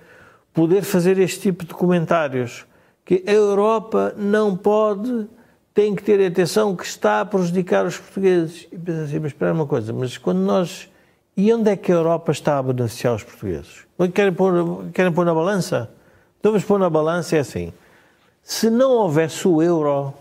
poder 0.51 0.81
fazer 0.81 1.19
este 1.19 1.41
tipo 1.41 1.63
de 1.63 1.75
comentários. 1.75 2.65
Que 3.05 3.23
a 3.27 3.31
Europa 3.31 4.13
não 4.17 4.55
pode, 4.55 5.27
tem 5.73 5.95
que 5.95 6.03
ter 6.03 6.25
atenção 6.25 6.75
que 6.75 6.85
está 6.85 7.21
a 7.21 7.25
prejudicar 7.25 7.85
os 7.85 7.97
portugueses. 7.97 8.67
E 8.71 8.77
pensa 8.77 9.03
assim, 9.03 9.19
mas 9.19 9.31
espera 9.31 9.53
uma 9.53 9.65
coisa, 9.65 9.91
mas 9.91 10.17
quando 10.17 10.39
nós. 10.39 10.89
E 11.35 11.51
onde 11.51 11.71
é 11.71 11.75
que 11.75 11.91
a 11.91 11.95
Europa 11.95 12.31
está 12.31 12.59
a 12.59 12.63
beneficiar 12.63 13.15
os 13.15 13.23
portugueses? 13.23 13.85
Querem 14.13 14.31
pôr, 14.31 14.85
querem 14.93 15.11
pôr 15.11 15.25
na 15.25 15.33
balança? 15.33 15.89
Então 16.39 16.51
vamos 16.51 16.65
pôr 16.65 16.77
na 16.77 16.89
balança 16.89 17.37
é 17.37 17.39
assim. 17.39 17.73
Se 18.43 18.69
não 18.69 18.91
houvesse 18.91 19.47
o 19.47 19.61
euro, 19.61 20.13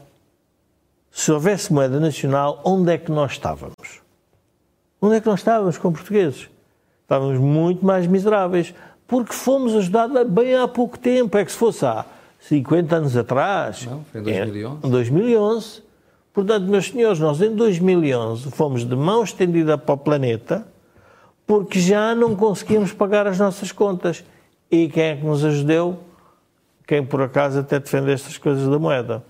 se 1.10 1.30
houvesse 1.30 1.72
moeda 1.72 2.00
nacional, 2.00 2.60
onde 2.64 2.92
é 2.92 2.98
que 2.98 3.10
nós 3.10 3.32
estávamos? 3.32 4.00
Onde 5.00 5.16
é 5.16 5.20
que 5.20 5.26
nós 5.26 5.40
estávamos 5.40 5.76
com 5.76 5.92
portugueses? 5.92 6.48
Estávamos 7.02 7.38
muito 7.38 7.84
mais 7.84 8.06
miseráveis, 8.06 8.72
porque 9.06 9.34
fomos 9.34 9.74
ajudados 9.74 10.26
bem 10.30 10.54
há 10.54 10.66
pouco 10.66 10.98
tempo. 10.98 11.36
É 11.36 11.44
que 11.44 11.52
se 11.52 11.58
fosse 11.58 11.84
há 11.84 12.06
50 12.42 12.96
anos 12.96 13.16
atrás. 13.16 13.86
Não, 13.86 14.04
foi 14.04 14.20
em 14.20 14.24
2011. 14.24 14.86
Em 14.86 14.90
2011. 14.90 15.82
Portanto, 16.32 16.64
meus 16.64 16.86
senhores, 16.86 17.18
nós 17.18 17.40
em 17.40 17.54
2011 17.54 18.50
fomos 18.50 18.84
de 18.84 18.96
mão 18.96 19.22
estendida 19.22 19.76
para 19.76 19.94
o 19.94 19.98
planeta 19.98 20.66
porque 21.46 21.78
já 21.78 22.14
não 22.14 22.34
conseguíamos 22.34 22.92
pagar 22.92 23.26
as 23.26 23.38
nossas 23.38 23.70
contas. 23.70 24.24
E 24.70 24.88
quem 24.88 25.02
é 25.02 25.16
que 25.16 25.24
nos 25.24 25.44
ajudou? 25.44 26.02
Quem 26.86 27.04
por 27.04 27.22
acaso 27.22 27.60
até 27.60 27.78
defende 27.78 28.10
estas 28.10 28.38
coisas 28.38 28.68
da 28.68 28.78
moeda. 28.78 29.22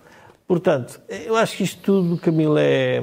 Portanto, 0.46 1.00
eu 1.08 1.36
acho 1.36 1.56
que 1.56 1.64
isto 1.64 1.82
tudo, 1.82 2.16
Camilo, 2.16 2.56
é. 2.58 3.00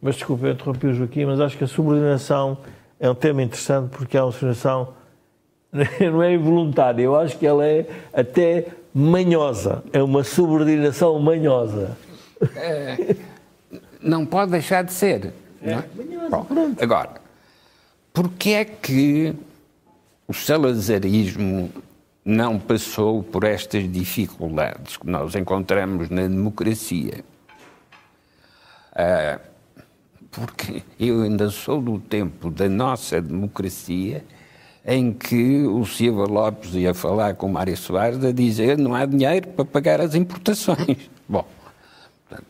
Mas 0.00 0.16
desculpe, 0.16 0.44
eu 0.44 0.52
interrompi 0.52 0.86
o 0.88 0.94
Joaquim, 0.94 1.24
mas 1.24 1.40
acho 1.40 1.56
que 1.56 1.64
a 1.64 1.68
subordinação 1.68 2.58
é 2.98 3.08
um 3.08 3.14
tema 3.14 3.42
interessante 3.42 3.90
porque 3.90 4.16
é 4.16 4.22
uma 4.22 4.32
subordinação 4.32 4.94
não 6.12 6.22
é 6.22 6.34
involuntária, 6.34 7.02
eu 7.02 7.16
acho 7.16 7.38
que 7.38 7.46
ela 7.46 7.66
é 7.66 7.86
até 8.12 8.66
manhosa, 8.98 9.84
é 9.92 10.02
uma 10.02 10.24
subordinação 10.24 11.18
manhosa. 11.18 11.94
É, 12.56 13.14
não 14.00 14.24
pode 14.24 14.52
deixar 14.52 14.84
de 14.84 14.92
ser. 14.94 15.34
É, 15.62 15.72
é? 15.72 15.84
Bom, 16.30 16.46
agora, 16.80 17.20
porquê 18.10 18.50
é 18.50 18.64
que 18.64 19.34
o 20.26 20.32
salazarismo 20.32 21.70
não 22.24 22.58
passou 22.58 23.22
por 23.22 23.44
estas 23.44 23.86
dificuldades 23.92 24.96
que 24.96 25.06
nós 25.06 25.34
encontramos 25.34 26.08
na 26.08 26.22
democracia? 26.22 27.22
Ah, 28.94 29.38
porque 30.30 30.82
eu 30.98 31.20
ainda 31.20 31.50
sou 31.50 31.82
do 31.82 31.98
tempo 31.98 32.50
da 32.50 32.66
nossa 32.66 33.20
democracia 33.20 34.24
em 34.86 35.12
que 35.12 35.66
o 35.66 35.84
Silva 35.84 36.26
Lopes 36.26 36.74
ia 36.74 36.94
falar 36.94 37.34
com 37.34 37.46
o 37.46 37.52
Mário 37.52 37.76
Soares 37.76 38.24
a 38.24 38.30
dizer 38.30 38.78
não 38.78 38.94
há 38.94 39.04
dinheiro 39.04 39.48
para 39.48 39.64
pagar 39.64 40.00
as 40.00 40.14
importações. 40.14 41.10
Bom, 41.28 41.44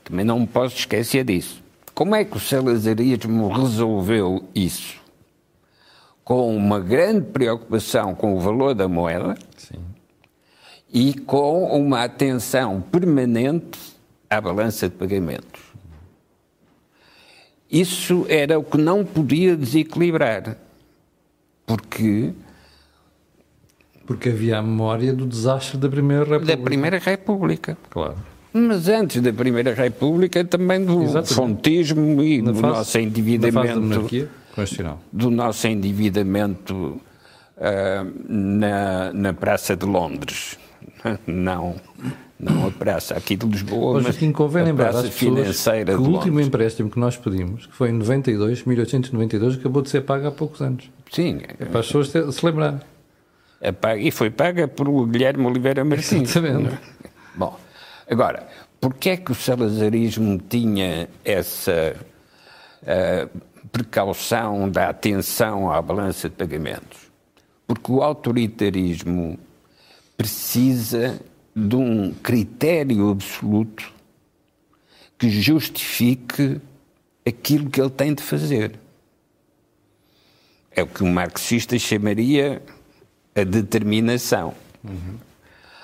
também 0.04 0.24
não 0.24 0.40
me 0.40 0.46
posso 0.46 0.76
esquecer 0.76 1.24
disso. 1.24 1.64
Como 1.94 2.14
é 2.14 2.26
que 2.26 2.36
o 2.36 2.40
salazarismo 2.40 3.48
resolveu 3.48 4.44
isso? 4.54 5.00
Com 6.22 6.54
uma 6.54 6.78
grande 6.78 7.22
preocupação 7.28 8.14
com 8.14 8.36
o 8.36 8.40
valor 8.40 8.74
da 8.74 8.86
moeda 8.86 9.34
Sim. 9.56 9.78
e 10.92 11.14
com 11.14 11.64
uma 11.64 12.04
atenção 12.04 12.82
permanente 12.82 13.78
à 14.28 14.40
balança 14.42 14.90
de 14.90 14.94
pagamentos. 14.94 15.62
Isso 17.70 18.26
era 18.28 18.58
o 18.58 18.64
que 18.64 18.76
não 18.76 19.04
podia 19.04 19.56
desequilibrar 19.56 20.56
porque. 21.66 22.32
Porque 24.06 24.28
havia 24.28 24.58
a 24.58 24.62
memória 24.62 25.12
do 25.12 25.26
desastre 25.26 25.76
da 25.78 25.88
Primeira 25.88 26.24
República. 26.24 26.56
Da 26.56 26.62
Primeira 26.62 26.98
República. 26.98 27.76
Claro. 27.90 28.14
Mas 28.52 28.88
antes 28.88 29.20
da 29.20 29.32
Primeira 29.32 29.74
República 29.74 30.44
também 30.44 30.84
do 30.84 31.02
Exatamente. 31.02 31.34
fontismo 31.34 32.22
e 32.22 32.40
na 32.40 32.52
do 32.52 32.60
fase, 32.60 32.76
nosso 32.76 32.98
endividamento. 32.98 34.20
Do 35.12 35.30
nosso 35.30 35.66
endividamento 35.66 36.74
uh, 37.56 38.14
na, 38.28 39.12
na 39.12 39.32
Praça 39.34 39.76
de 39.76 39.84
Londres. 39.84 40.56
Não, 41.26 41.74
não 42.38 42.66
a 42.66 42.70
praça 42.70 43.14
aqui 43.16 43.36
de 43.36 43.46
Lisboa, 43.46 44.00
mas, 44.00 44.20
mas 44.20 44.32
convém 44.32 44.64
lembrar 44.64 44.90
às 44.90 45.08
financeira 45.08 45.94
que 45.94 46.00
o 46.00 46.10
último 46.10 46.40
empréstimo 46.40 46.90
que 46.90 46.98
nós 46.98 47.16
pedimos, 47.16 47.66
que 47.66 47.74
foi 47.74 47.90
em 47.90 47.92
92, 47.92 48.64
1892, 48.64 49.54
acabou 49.54 49.82
de 49.82 49.90
ser 49.90 50.02
pago 50.02 50.26
há 50.26 50.30
poucos 50.30 50.60
anos. 50.60 50.90
Sim. 51.10 51.40
É 51.58 51.64
para 51.64 51.80
as 51.80 51.86
pessoas 51.86 52.34
se 52.34 52.46
lembrarem. 52.46 52.80
É 53.60 53.72
paga, 53.72 54.00
e 54.00 54.10
foi 54.10 54.30
paga 54.30 54.68
por 54.68 55.06
Guilherme 55.06 55.46
Oliveira 55.46 55.84
Martins. 55.84 56.30
Exatamente. 56.30 56.78
Bom, 57.34 57.58
agora, 58.08 58.46
porquê 58.80 59.10
é 59.10 59.16
que 59.16 59.32
o 59.32 59.34
salazarismo 59.34 60.38
tinha 60.48 61.08
essa 61.24 61.96
uh, 62.82 63.40
precaução 63.72 64.68
da 64.68 64.88
atenção 64.90 65.70
à 65.72 65.80
balança 65.80 66.28
de 66.28 66.34
pagamentos? 66.34 67.10
Porque 67.66 67.90
o 67.90 68.02
autoritarismo 68.02 69.38
precisa 70.16 71.18
de 71.54 71.76
um 71.76 72.12
critério 72.12 73.10
absoluto 73.10 73.92
que 75.18 75.30
justifique 75.30 76.60
aquilo 77.26 77.70
que 77.70 77.80
ele 77.80 77.90
tem 77.90 78.14
de 78.14 78.22
fazer. 78.22 78.78
É 80.76 80.82
o 80.82 80.86
que 80.86 81.02
um 81.02 81.10
marxista 81.10 81.78
chamaria 81.78 82.62
a 83.34 83.42
determinação. 83.42 84.54
Uhum. 84.84 85.16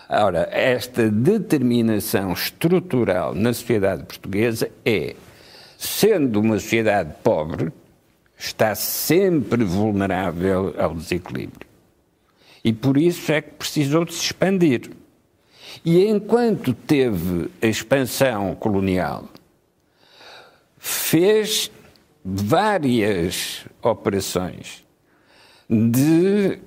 Ora, 0.09 0.47
esta 0.53 1.11
determinação 1.11 2.35
estrutural 2.35 3.35
na 3.35 3.55
sociedade 3.55 4.05
portuguesa 4.05 4.71
é, 4.85 5.17
sendo 5.79 6.41
uma 6.41 6.59
sociedade 6.61 7.15
pobre, 7.25 7.73
está 8.37 8.75
sempre 8.75 9.65
vulnerável 9.65 10.75
ao 10.79 10.95
desequilíbrio. 10.95 11.67
E 12.63 12.73
por 12.73 12.99
isso 12.99 13.33
é 13.33 13.41
que 13.41 13.53
precisou 13.53 14.05
de 14.05 14.13
se 14.13 14.27
expandir. 14.27 14.91
E 15.83 16.05
enquanto 16.05 16.75
teve 16.75 17.51
a 17.63 17.67
expansão 17.67 18.55
colonial, 18.55 19.27
fez 20.77 21.71
várias 22.23 23.65
operações 23.83 24.82
de 25.73 26.59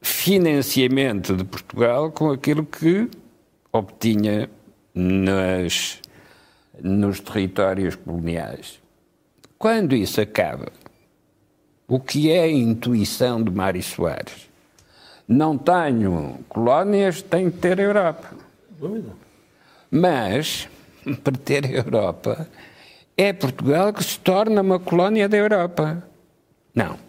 financiamento 0.00 1.36
de 1.36 1.44
Portugal 1.44 2.10
com 2.10 2.30
aquilo 2.30 2.64
que 2.64 3.10
obtinha 3.70 4.48
nas, 4.94 6.00
nos 6.82 7.20
territórios 7.20 7.94
coloniais. 7.94 8.80
Quando 9.58 9.94
isso 9.94 10.18
acaba, 10.20 10.72
o 11.86 12.00
que 12.00 12.30
é 12.30 12.44
a 12.44 12.50
intuição 12.50 13.42
de 13.42 13.50
Mário 13.50 13.82
Soares? 13.82 14.48
Não 15.26 15.58
tenho 15.58 16.38
colónias, 16.48 17.20
tenho 17.20 17.52
que 17.52 17.58
ter 17.58 17.78
Europa. 17.78 18.30
Mas, 19.90 20.68
para 21.22 21.36
ter 21.36 21.70
Europa, 21.70 22.48
é 23.14 23.30
Portugal 23.34 23.92
que 23.92 24.02
se 24.02 24.18
torna 24.20 24.62
uma 24.62 24.78
colónia 24.78 25.28
da 25.28 25.36
Europa. 25.36 26.02
Não. 26.74 27.07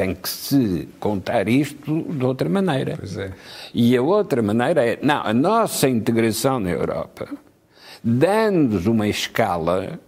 Tem 0.00 0.14
que 0.14 0.30
se 0.30 0.88
contar 0.98 1.46
isto 1.46 2.02
de 2.10 2.24
outra 2.24 2.48
maneira. 2.48 2.94
Pois 2.96 3.18
é. 3.18 3.34
E 3.74 3.94
a 3.94 4.00
outra 4.00 4.40
maneira 4.40 4.82
é, 4.82 4.98
não, 5.02 5.22
a 5.22 5.34
nossa 5.34 5.90
integração 5.90 6.58
na 6.58 6.70
Europa 6.70 7.28
dando-nos 8.02 8.86
uma 8.86 9.06
escala 9.06 10.00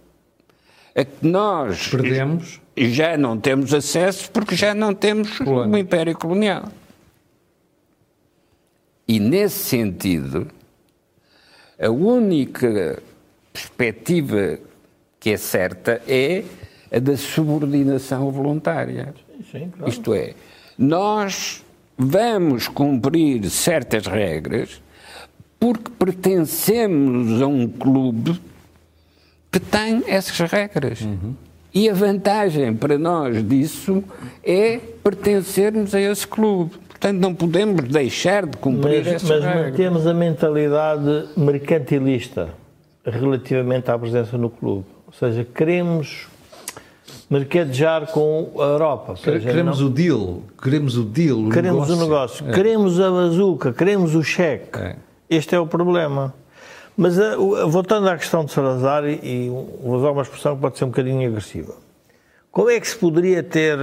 a 0.95 1.05
que 1.05 1.27
nós 1.27 1.89
perdemos 1.89 2.59
já 2.75 3.15
não 3.15 3.39
temos 3.39 3.71
acesso 3.71 4.31
porque 4.31 4.55
já 4.55 4.73
não 4.73 4.95
temos 4.95 5.39
o 5.41 5.63
um 5.63 5.77
império 5.77 6.17
colonial. 6.17 6.69
E 9.07 9.19
nesse 9.19 9.59
sentido, 9.59 10.47
a 11.79 11.91
única 11.91 12.99
perspectiva 13.53 14.57
que 15.19 15.29
é 15.29 15.37
certa 15.37 16.01
é 16.07 16.43
a 16.91 16.97
da 16.97 17.15
subordinação 17.15 18.31
voluntária. 18.31 19.13
Sim, 19.53 19.69
claro. 19.69 19.89
Isto 19.89 20.13
é, 20.13 20.33
nós 20.77 21.63
vamos 21.95 22.67
cumprir 22.67 23.47
certas 23.49 24.07
regras 24.07 24.81
porque 25.59 25.91
pertencemos 25.97 27.41
a 27.41 27.47
um 27.47 27.67
clube 27.69 28.37
que 29.51 29.59
tem 29.59 30.03
essas 30.07 30.37
regras. 30.51 31.01
Uhum. 31.01 31.35
E 31.73 31.89
a 31.89 31.93
vantagem 31.93 32.75
para 32.75 32.97
nós 32.97 33.47
disso 33.47 34.03
é 34.43 34.79
pertencermos 35.03 35.95
a 35.95 36.01
esse 36.01 36.27
clube. 36.27 36.71
Portanto, 36.89 37.19
não 37.19 37.33
podemos 37.33 37.87
deixar 37.87 38.45
de 38.45 38.57
cumprir 38.57 39.05
mas, 39.05 39.07
essas 39.07 39.29
mas 39.29 39.43
regras. 39.43 39.55
Mas 39.55 39.71
mantemos 39.71 40.07
a 40.07 40.13
mentalidade 40.13 41.29
mercantilista 41.37 42.49
relativamente 43.05 43.89
à 43.89 43.97
presença 43.97 44.37
no 44.37 44.49
clube. 44.49 44.85
Ou 45.07 45.13
seja, 45.13 45.45
queremos 45.45 46.27
mercadejar 47.33 48.11
com 48.11 48.51
a 48.59 48.63
Europa. 48.63 49.15
Seja, 49.15 49.49
queremos 49.49 49.79
não... 49.79 49.87
o 49.87 49.89
deal, 49.89 50.41
queremos 50.61 50.97
o 50.97 51.03
deal, 51.03 51.39
o 51.39 51.49
queremos 51.49 51.89
negócio. 51.89 51.95
o 51.95 52.07
negócio, 52.07 52.49
é. 52.49 52.51
queremos 52.53 52.99
a 52.99 53.09
bazuca, 53.09 53.73
queremos 53.73 54.13
o 54.13 54.23
cheque. 54.23 54.77
É. 54.77 54.95
Este 55.27 55.55
é 55.55 55.59
o 55.59 55.65
problema. 55.65 56.33
Mas 56.95 57.17
uh, 57.17 57.67
voltando 57.67 58.07
à 58.07 58.15
questão 58.15 58.45
de 58.45 58.51
Salazar, 58.51 59.03
e, 59.05 59.19
e 59.23 59.49
vou 59.49 59.95
usar 59.95 60.11
uma 60.11 60.21
expressão 60.21 60.55
que 60.55 60.61
pode 60.61 60.77
ser 60.77 60.85
um 60.85 60.89
bocadinho 60.89 61.27
agressiva. 61.27 61.73
Como 62.51 62.69
é 62.69 62.79
que 62.79 62.87
se 62.87 62.95
poderia 62.95 63.41
ter 63.41 63.79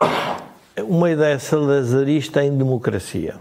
uma 0.80 1.10
ideia 1.10 1.38
salazarista 1.38 2.42
em 2.42 2.56
democracia? 2.56 3.36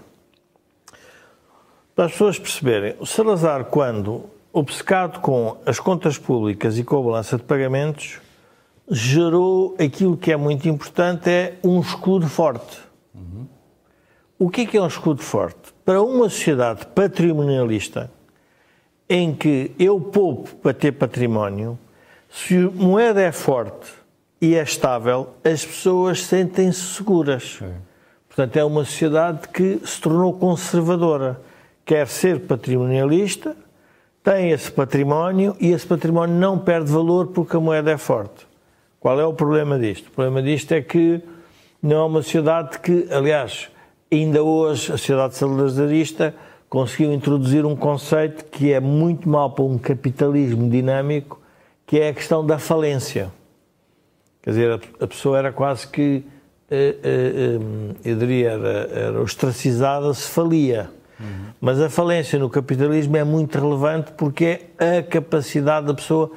Para 1.95 2.05
as 2.05 2.11
pessoas 2.11 2.38
perceberem, 2.38 2.95
o 2.99 3.05
Salazar, 3.05 3.65
quando 3.65 4.25
obcecado 4.51 5.21
com 5.21 5.55
as 5.65 5.79
contas 5.79 6.17
públicas 6.17 6.77
e 6.77 6.84
com 6.84 6.99
a 6.99 7.01
balança 7.01 7.38
de 7.38 7.43
pagamentos, 7.43 8.19
gerou 8.93 9.73
aquilo 9.79 10.17
que 10.17 10.33
é 10.33 10.35
muito 10.35 10.67
importante, 10.67 11.29
é 11.29 11.57
um 11.63 11.79
escudo 11.79 12.27
forte. 12.27 12.77
Uhum. 13.15 13.47
O 14.37 14.49
que 14.49 14.61
é, 14.61 14.65
que 14.65 14.75
é 14.75 14.81
um 14.81 14.87
escudo 14.87 15.21
forte? 15.21 15.73
Para 15.85 16.01
uma 16.01 16.29
sociedade 16.29 16.85
patrimonialista, 16.87 18.11
em 19.07 19.33
que 19.33 19.71
eu 19.79 19.97
poupo 19.99 20.53
para 20.57 20.73
ter 20.73 20.91
património, 20.91 21.79
se 22.29 22.57
a 22.57 22.69
moeda 22.69 23.21
é 23.21 23.31
forte 23.31 23.93
e 24.41 24.55
é 24.55 24.61
estável, 24.61 25.29
as 25.41 25.65
pessoas 25.65 26.23
sentem-se 26.23 26.95
seguras. 26.95 27.59
Portanto, 28.27 28.57
é 28.57 28.63
uma 28.63 28.83
sociedade 28.83 29.47
que 29.47 29.79
se 29.85 30.01
tornou 30.01 30.33
conservadora. 30.33 31.39
Quer 31.85 32.07
ser 32.07 32.41
patrimonialista, 32.41 33.55
tem 34.21 34.51
esse 34.51 34.71
património 34.71 35.55
e 35.59 35.71
esse 35.71 35.85
património 35.85 36.35
não 36.35 36.59
perde 36.59 36.91
valor 36.91 37.27
porque 37.27 37.55
a 37.55 37.59
moeda 37.59 37.91
é 37.91 37.97
forte. 37.97 38.50
Qual 39.01 39.19
é 39.19 39.25
o 39.25 39.33
problema 39.33 39.79
disto? 39.79 40.09
O 40.09 40.11
problema 40.11 40.43
disto 40.43 40.73
é 40.73 40.79
que 40.79 41.19
não 41.81 41.95
é 41.97 42.05
uma 42.05 42.21
sociedade 42.21 42.77
que, 42.77 43.07
aliás, 43.09 43.67
ainda 44.11 44.43
hoje 44.43 44.93
a 44.93 44.95
sociedade 44.95 45.35
salazarista 45.35 46.35
conseguiu 46.69 47.11
introduzir 47.11 47.65
um 47.65 47.75
conceito 47.75 48.45
que 48.45 48.71
é 48.71 48.79
muito 48.79 49.27
mau 49.27 49.49
para 49.49 49.65
um 49.65 49.79
capitalismo 49.79 50.69
dinâmico, 50.69 51.41
que 51.87 51.99
é 51.99 52.09
a 52.09 52.13
questão 52.13 52.45
da 52.45 52.59
falência. 52.59 53.31
Quer 54.43 54.51
dizer, 54.51 54.81
a 54.99 55.07
pessoa 55.07 55.39
era 55.39 55.51
quase 55.51 55.87
que, 55.87 56.23
eh, 56.69 56.95
eh, 57.03 57.57
eh, 57.57 57.95
eu 58.05 58.15
diria, 58.17 58.51
era, 58.51 58.69
era 58.93 59.21
ostracizada 59.21 60.13
se 60.13 60.29
falia. 60.29 60.91
Uhum. 61.19 61.45
Mas 61.59 61.81
a 61.81 61.89
falência 61.89 62.37
no 62.37 62.51
capitalismo 62.51 63.17
é 63.17 63.23
muito 63.23 63.57
relevante 63.57 64.11
porque 64.11 64.61
é 64.77 64.99
a 64.99 65.03
capacidade 65.03 65.87
da 65.87 65.95
pessoa 65.95 66.31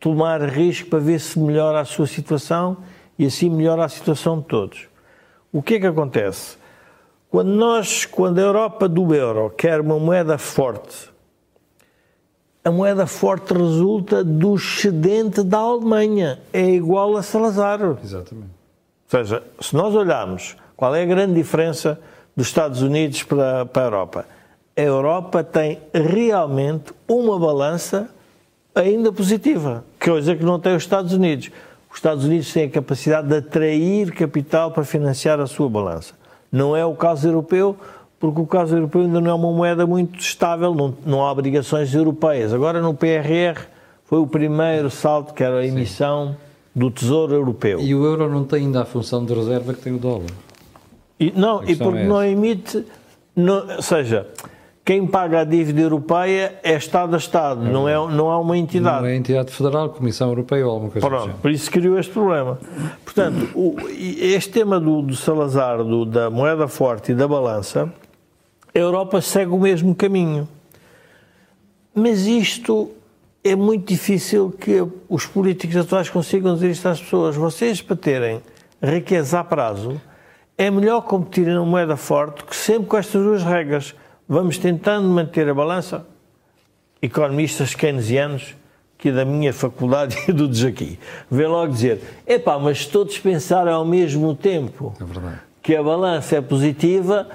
tomar 0.00 0.42
risco 0.42 0.88
para 0.88 0.98
ver 0.98 1.20
se 1.20 1.38
melhora 1.38 1.80
a 1.80 1.84
sua 1.84 2.06
situação 2.06 2.78
e 3.18 3.26
assim 3.26 3.50
melhora 3.50 3.84
a 3.84 3.88
situação 3.88 4.40
de 4.40 4.46
todos. 4.46 4.88
O 5.52 5.62
que 5.62 5.74
é 5.74 5.80
que 5.80 5.86
acontece? 5.86 6.56
Quando 7.28 7.50
nós, 7.50 8.06
quando 8.06 8.38
a 8.38 8.42
Europa 8.42 8.88
do 8.88 9.14
euro 9.14 9.50
quer 9.50 9.80
uma 9.80 9.98
moeda 9.98 10.38
forte, 10.38 11.10
a 12.64 12.70
moeda 12.70 13.06
forte 13.06 13.52
resulta 13.52 14.24
do 14.24 14.54
excedente 14.54 15.42
da 15.42 15.58
Alemanha. 15.58 16.40
É 16.52 16.68
igual 16.68 17.16
a 17.16 17.22
Salazar. 17.22 17.80
Exatamente. 18.02 18.50
Ou 19.12 19.18
seja, 19.18 19.42
se 19.60 19.74
nós 19.74 19.94
olharmos 19.94 20.56
qual 20.76 20.94
é 20.94 21.02
a 21.02 21.06
grande 21.06 21.34
diferença 21.34 22.00
dos 22.36 22.48
Estados 22.48 22.82
Unidos 22.82 23.22
para, 23.22 23.64
para 23.66 23.82
a 23.82 23.86
Europa, 23.86 24.26
a 24.76 24.80
Europa 24.80 25.44
tem 25.44 25.78
realmente 25.92 26.92
uma 27.08 27.38
balança 27.38 28.08
ainda 28.82 29.12
positiva, 29.12 29.84
coisa 30.02 30.34
que 30.34 30.44
não 30.44 30.58
tem 30.58 30.74
os 30.74 30.82
Estados 30.82 31.12
Unidos. 31.12 31.50
Os 31.90 31.96
Estados 31.96 32.24
Unidos 32.24 32.52
têm 32.52 32.64
a 32.64 32.70
capacidade 32.70 33.28
de 33.28 33.36
atrair 33.36 34.12
capital 34.12 34.70
para 34.70 34.84
financiar 34.84 35.40
a 35.40 35.46
sua 35.46 35.68
balança. 35.68 36.14
Não 36.50 36.76
é 36.76 36.84
o 36.84 36.94
caso 36.94 37.28
europeu, 37.28 37.76
porque 38.18 38.40
o 38.40 38.46
caso 38.46 38.76
europeu 38.76 39.02
ainda 39.02 39.20
não 39.20 39.30
é 39.30 39.34
uma 39.34 39.50
moeda 39.50 39.86
muito 39.86 40.18
estável, 40.20 40.74
não, 40.74 40.94
não 41.04 41.22
há 41.22 41.32
obrigações 41.32 41.94
europeias. 41.94 42.52
Agora 42.52 42.80
no 42.80 42.94
PRR 42.94 43.66
foi 44.04 44.18
o 44.18 44.26
primeiro 44.26 44.90
salto, 44.90 45.32
que 45.32 45.42
era 45.42 45.58
a 45.58 45.66
emissão 45.66 46.28
Sim. 46.28 46.36
do 46.74 46.90
Tesouro 46.90 47.34
Europeu. 47.34 47.80
E 47.80 47.94
o 47.94 48.04
euro 48.04 48.28
não 48.28 48.44
tem 48.44 48.66
ainda 48.66 48.82
a 48.82 48.84
função 48.84 49.24
de 49.24 49.32
reserva 49.32 49.72
que 49.72 49.80
tem 49.80 49.94
o 49.94 49.98
dólar. 49.98 50.30
E, 51.18 51.32
não, 51.36 51.62
e 51.64 51.76
porque 51.76 51.98
é 51.98 52.06
não 52.06 52.22
emite, 52.22 52.84
não, 53.36 53.76
ou 53.76 53.82
seja, 53.82 54.26
quem 54.90 55.06
paga 55.06 55.42
a 55.42 55.44
dívida 55.44 55.82
europeia 55.82 56.58
é 56.64 56.74
Estado 56.74 57.14
a 57.14 57.16
Estado, 57.16 57.64
é 57.64 57.70
não, 57.70 57.88
é, 57.88 57.94
não 58.12 58.28
é 58.28 58.36
uma 58.36 58.58
entidade. 58.58 59.02
Não 59.02 59.06
é 59.06 59.14
entidade 59.14 59.52
federal, 59.52 59.88
Comissão 59.90 60.30
Europeia 60.30 60.66
ou 60.66 60.72
alguma 60.72 60.90
coisa 60.90 61.06
Pronto, 61.06 61.36
por 61.40 61.48
isso 61.48 61.70
criou 61.70 61.96
este 61.96 62.12
problema. 62.12 62.58
Portanto, 63.04 63.48
o, 63.54 63.76
este 63.88 64.50
tema 64.50 64.80
do, 64.80 65.00
do 65.00 65.14
Salazar, 65.14 65.84
do, 65.84 66.04
da 66.04 66.28
moeda 66.28 66.66
forte 66.66 67.12
e 67.12 67.14
da 67.14 67.28
balança, 67.28 67.88
a 68.74 68.76
Europa 68.76 69.20
segue 69.20 69.52
o 69.52 69.60
mesmo 69.60 69.94
caminho. 69.94 70.48
Mas 71.94 72.26
isto 72.26 72.90
é 73.44 73.54
muito 73.54 73.86
difícil 73.86 74.50
que 74.50 74.84
os 75.08 75.24
políticos 75.24 75.76
atuais 75.76 76.10
consigam 76.10 76.54
dizer 76.54 76.68
isto 76.68 76.88
às 76.88 77.00
pessoas. 77.00 77.36
Vocês, 77.36 77.80
para 77.80 77.94
terem 77.94 78.42
riqueza 78.82 79.38
a 79.38 79.44
prazo, 79.44 80.00
é 80.58 80.68
melhor 80.68 81.02
competirem 81.02 81.54
na 81.54 81.64
moeda 81.64 81.96
forte 81.96 82.42
que 82.42 82.56
sempre 82.56 82.88
com 82.88 82.96
estas 82.96 83.22
duas 83.22 83.44
regras. 83.44 83.94
Vamos 84.32 84.58
tentando 84.58 85.08
manter 85.08 85.48
a 85.48 85.52
balança. 85.52 86.06
Economistas 87.02 87.74
keynesianos, 87.74 88.54
que 88.96 89.08
é 89.08 89.12
da 89.12 89.24
minha 89.24 89.52
faculdade 89.52 90.16
e 90.28 90.32
do 90.32 90.48
aqui, 90.68 91.00
vê 91.28 91.48
logo 91.48 91.72
dizer: 91.72 92.00
epá, 92.24 92.56
mas 92.56 92.86
todos 92.86 93.18
pensaram 93.18 93.72
ao 93.72 93.84
mesmo 93.84 94.32
tempo 94.36 94.94
é 95.00 95.38
que 95.60 95.74
a 95.74 95.82
balança 95.82 96.36
é 96.36 96.40
positiva, 96.40 97.26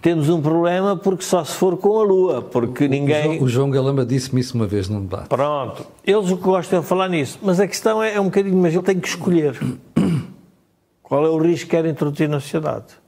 temos 0.00 0.28
um 0.28 0.40
problema 0.40 0.96
porque 0.96 1.24
só 1.24 1.44
se 1.44 1.56
for 1.56 1.76
com 1.76 1.98
a 1.98 2.04
Lua, 2.04 2.42
porque 2.42 2.86
ninguém... 2.86 3.42
O 3.42 3.48
João 3.48 3.68
Galamba 3.68 4.06
disse-me 4.06 4.40
isso 4.40 4.54
uma 4.54 4.68
vez 4.68 4.88
num 4.88 5.00
debate. 5.00 5.26
Pronto. 5.26 5.84
Eles 6.06 6.30
o 6.30 6.36
que 6.36 6.44
gostam 6.44 6.80
de 6.80 6.86
falar 6.86 7.08
nisso. 7.08 7.40
Mas 7.42 7.58
a 7.58 7.66
questão 7.66 8.00
é, 8.00 8.14
é 8.14 8.20
um 8.20 8.26
bocadinho, 8.26 8.56
mas 8.56 8.72
ele 8.72 8.84
tem 8.84 9.00
que 9.00 9.08
escolher 9.08 9.60
qual 11.02 11.26
é 11.26 11.28
o 11.28 11.38
risco 11.38 11.68
que 11.68 11.76
quer 11.76 11.84
introduzir 11.86 12.28
na 12.28 12.38
sociedade. 12.38 13.03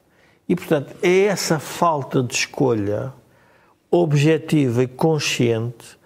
E, 0.48 0.54
portanto, 0.54 0.94
é 1.02 1.24
essa 1.24 1.58
falta 1.58 2.22
de 2.22 2.34
escolha 2.34 3.12
objetiva 3.90 4.82
e 4.82 4.86
consciente 4.86 5.96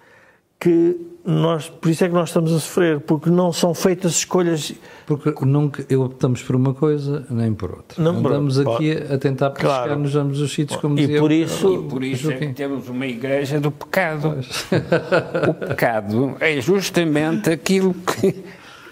que 0.59 1.11
nós, 1.25 1.69
por 1.69 1.91
isso 1.91 2.05
é 2.05 2.09
que 2.09 2.15
nós 2.15 2.31
estamos 2.31 2.53
a 2.53 2.59
sofrer, 2.59 3.01
porque 3.01 3.29
não 3.29 3.53
são 3.53 3.75
feitas 3.75 4.13
escolhas. 4.13 4.73
Porque 5.07 5.33
nunca 5.45 5.85
optamos 5.97 6.43
por 6.43 6.57
uma 6.57 6.75
coisa 6.75 7.27
nem 7.31 7.53
por 7.53 7.71
outra. 7.71 8.03
Não 8.03 8.19
Andamos 8.19 8.59
por, 8.63 8.75
aqui 8.75 8.93
a 8.93 9.19
tentar 9.19 9.51
pescar 9.51 9.85
claro. 9.85 10.01
nos 10.01 10.17
ambos 10.17 10.41
os 10.41 10.53
sítios, 10.53 10.81
como 10.81 10.99
e 10.99 11.03
dizia 11.03 11.21
por 11.21 11.33
isso, 11.33 11.75
E 11.75 11.89
por 11.89 12.05
isso 12.05 12.31
é 12.31 12.37
que 12.37 12.53
temos 12.53 12.89
uma 12.89 13.07
igreja 13.07 13.61
do 13.61 13.71
pecado. 13.71 14.37
o 15.49 15.55
pecado 15.55 16.37
é 16.41 16.61
justamente 16.61 17.51
aquilo 17.51 17.95
que 17.95 18.43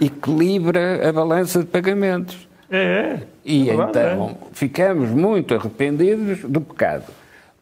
equilibra 0.00 1.08
a 1.08 1.12
balança 1.12 1.60
de 1.60 1.66
pagamentos. 1.66 2.47
É. 2.70 3.20
E 3.44 3.70
é 3.70 3.74
então 3.74 4.36
é. 4.42 4.46
ficamos 4.52 5.10
muito 5.10 5.54
arrependidos 5.54 6.40
do 6.40 6.60
pecado. 6.60 7.04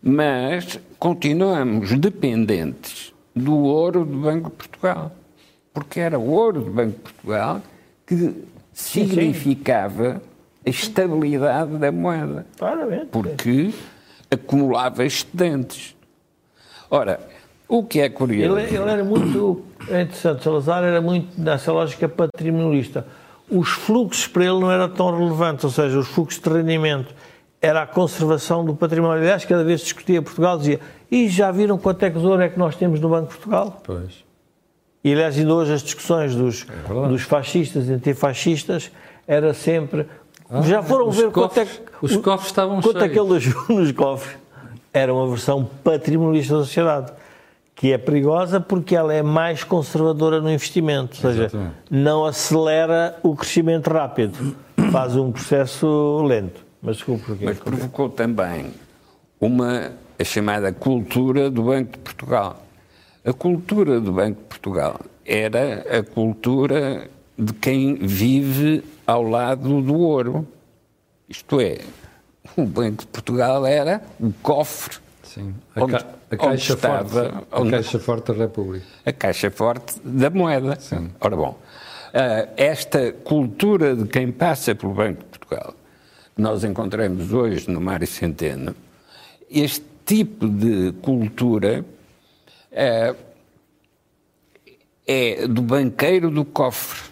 Mas 0.02 0.80
continuamos 0.98 1.92
dependentes 1.98 3.12
do 3.34 3.56
ouro 3.56 4.04
do 4.04 4.18
Banco 4.18 4.50
de 4.50 4.56
Portugal. 4.56 5.12
Porque 5.72 6.00
era 6.00 6.18
o 6.18 6.30
ouro 6.30 6.62
do 6.62 6.70
Banco 6.70 6.92
de 6.92 6.98
Portugal 6.98 7.62
que 8.06 8.44
significava 8.72 10.22
a 10.64 10.70
estabilidade 10.70 11.76
da 11.76 11.92
moeda. 11.92 12.46
Claramente. 12.58 13.06
Porque 13.06 13.72
acumulava 14.30 15.04
excedentes. 15.04 15.96
Ora, 16.90 17.20
o 17.68 17.82
que 17.82 18.00
é 18.00 18.08
curioso. 18.08 18.58
Ele, 18.58 18.76
ele, 18.76 18.90
era 18.90 19.04
muito. 19.04 19.64
É 19.88 20.02
interessante, 20.02 20.44
Salazar 20.44 20.84
era 20.84 21.00
muito 21.00 21.40
nessa 21.40 21.72
lógica 21.72 22.08
patrimonialista. 22.08 23.06
Os 23.50 23.68
fluxos 23.68 24.26
para 24.26 24.44
ele 24.44 24.58
não 24.58 24.70
eram 24.70 24.88
tão 24.88 25.16
relevantes, 25.16 25.64
ou 25.64 25.70
seja, 25.70 25.98
os 25.98 26.08
fluxos 26.08 26.40
de 26.40 26.48
rendimento 26.48 27.14
era 27.60 27.82
a 27.82 27.86
conservação 27.86 28.64
do 28.64 28.74
património. 28.74 29.22
Aliás, 29.22 29.44
cada 29.44 29.64
vez 29.64 29.80
que 29.80 29.86
discutia 29.86 30.22
Portugal, 30.22 30.58
dizia 30.58 30.80
e 31.10 31.28
já 31.28 31.50
viram 31.50 31.78
quanto 31.78 32.02
é 32.02 32.10
que 32.10 32.18
ouro 32.18 32.42
é 32.42 32.48
que 32.48 32.58
nós 32.58 32.76
temos 32.76 33.00
no 33.00 33.08
Banco 33.08 33.28
de 33.28 33.34
Portugal? 33.34 33.80
Pois. 33.84 34.24
E, 35.04 35.12
aliás, 35.12 35.38
ainda 35.38 35.54
hoje 35.54 35.72
as 35.72 35.82
discussões 35.82 36.34
dos, 36.34 36.66
é 36.68 37.08
dos 37.08 37.22
fascistas 37.22 37.88
e 37.88 37.92
antifascistas 37.92 38.90
era 39.26 39.54
sempre... 39.54 40.06
Ah, 40.50 40.62
já 40.62 40.82
foram 40.82 41.10
ver 41.10 41.30
cofres, 41.30 41.32
quanto 41.32 41.60
é 41.60 41.66
que... 41.66 42.04
Os 42.04 42.16
cofres 42.16 42.46
estavam 42.46 42.80
quanto 42.80 42.98
cheios. 42.98 43.14
Quanto 43.14 43.34
é 43.36 43.44
que 43.44 43.70
ele 43.70 43.78
nos 43.80 43.92
cofres? 43.92 44.36
Era 44.92 45.14
uma 45.14 45.28
versão 45.28 45.68
patrimonialista 45.84 46.54
da 46.54 46.64
sociedade 46.64 47.12
que 47.76 47.92
é 47.92 47.98
perigosa 47.98 48.58
porque 48.58 48.96
ela 48.96 49.12
é 49.12 49.22
mais 49.22 49.62
conservadora 49.62 50.40
no 50.40 50.50
investimento, 50.50 51.14
ou 51.16 51.30
seja, 51.30 51.44
Exatamente. 51.44 51.74
não 51.90 52.24
acelera 52.24 53.18
o 53.22 53.36
crescimento 53.36 53.88
rápido, 53.88 54.56
faz 54.90 55.14
um 55.14 55.30
processo 55.30 56.24
lento. 56.26 56.64
Mas 56.80 56.96
desculpe 56.96 57.24
porque. 57.24 57.44
Mas 57.44 57.58
provocou 57.58 58.08
também 58.08 58.72
uma 59.38 59.92
a 60.18 60.24
chamada 60.24 60.72
cultura 60.72 61.50
do 61.50 61.64
Banco 61.64 61.92
de 61.92 61.98
Portugal. 61.98 62.62
A 63.22 63.32
cultura 63.34 64.00
do 64.00 64.12
Banco 64.12 64.40
de 64.40 64.46
Portugal 64.46 64.98
era 65.24 65.98
a 65.98 66.02
cultura 66.02 67.08
de 67.38 67.52
quem 67.52 67.96
vive 67.96 68.82
ao 69.06 69.22
lado 69.22 69.82
do 69.82 69.98
ouro. 69.98 70.46
Isto 71.28 71.60
é, 71.60 71.80
o 72.56 72.64
Banco 72.64 73.02
de 73.02 73.08
Portugal 73.08 73.66
era 73.66 74.00
o 74.18 74.32
cofre. 74.42 74.96
Sim, 75.22 75.54
a, 75.74 75.84
onde, 75.84 75.92
ca 75.92 76.15
a 76.30 76.36
caixa 76.36 76.74
estava, 76.74 77.30
forte, 77.30 77.46
a 77.50 77.70
caixa 77.70 77.98
forte 77.98 78.32
da 78.32 78.38
República. 78.38 78.86
A 79.04 79.12
caixa 79.12 79.50
forte 79.50 79.94
da 80.04 80.30
moeda. 80.30 80.76
Sim. 80.80 81.10
Ora 81.20 81.36
bom, 81.36 81.50
uh, 81.50 82.52
esta 82.56 83.12
cultura 83.12 83.94
de 83.94 84.06
quem 84.06 84.32
passa 84.32 84.74
pelo 84.74 84.92
Banco 84.92 85.20
de 85.20 85.38
Portugal 85.38 85.74
nós 86.36 86.64
encontramos 86.64 87.32
hoje 87.32 87.70
no 87.70 87.80
Mário 87.80 88.06
Centeno, 88.06 88.76
este 89.50 89.82
tipo 90.04 90.46
de 90.46 90.92
cultura 91.00 91.82
é, 92.70 93.14
é 95.06 95.48
do 95.48 95.62
banqueiro 95.62 96.30
do 96.30 96.44
cofre, 96.44 97.10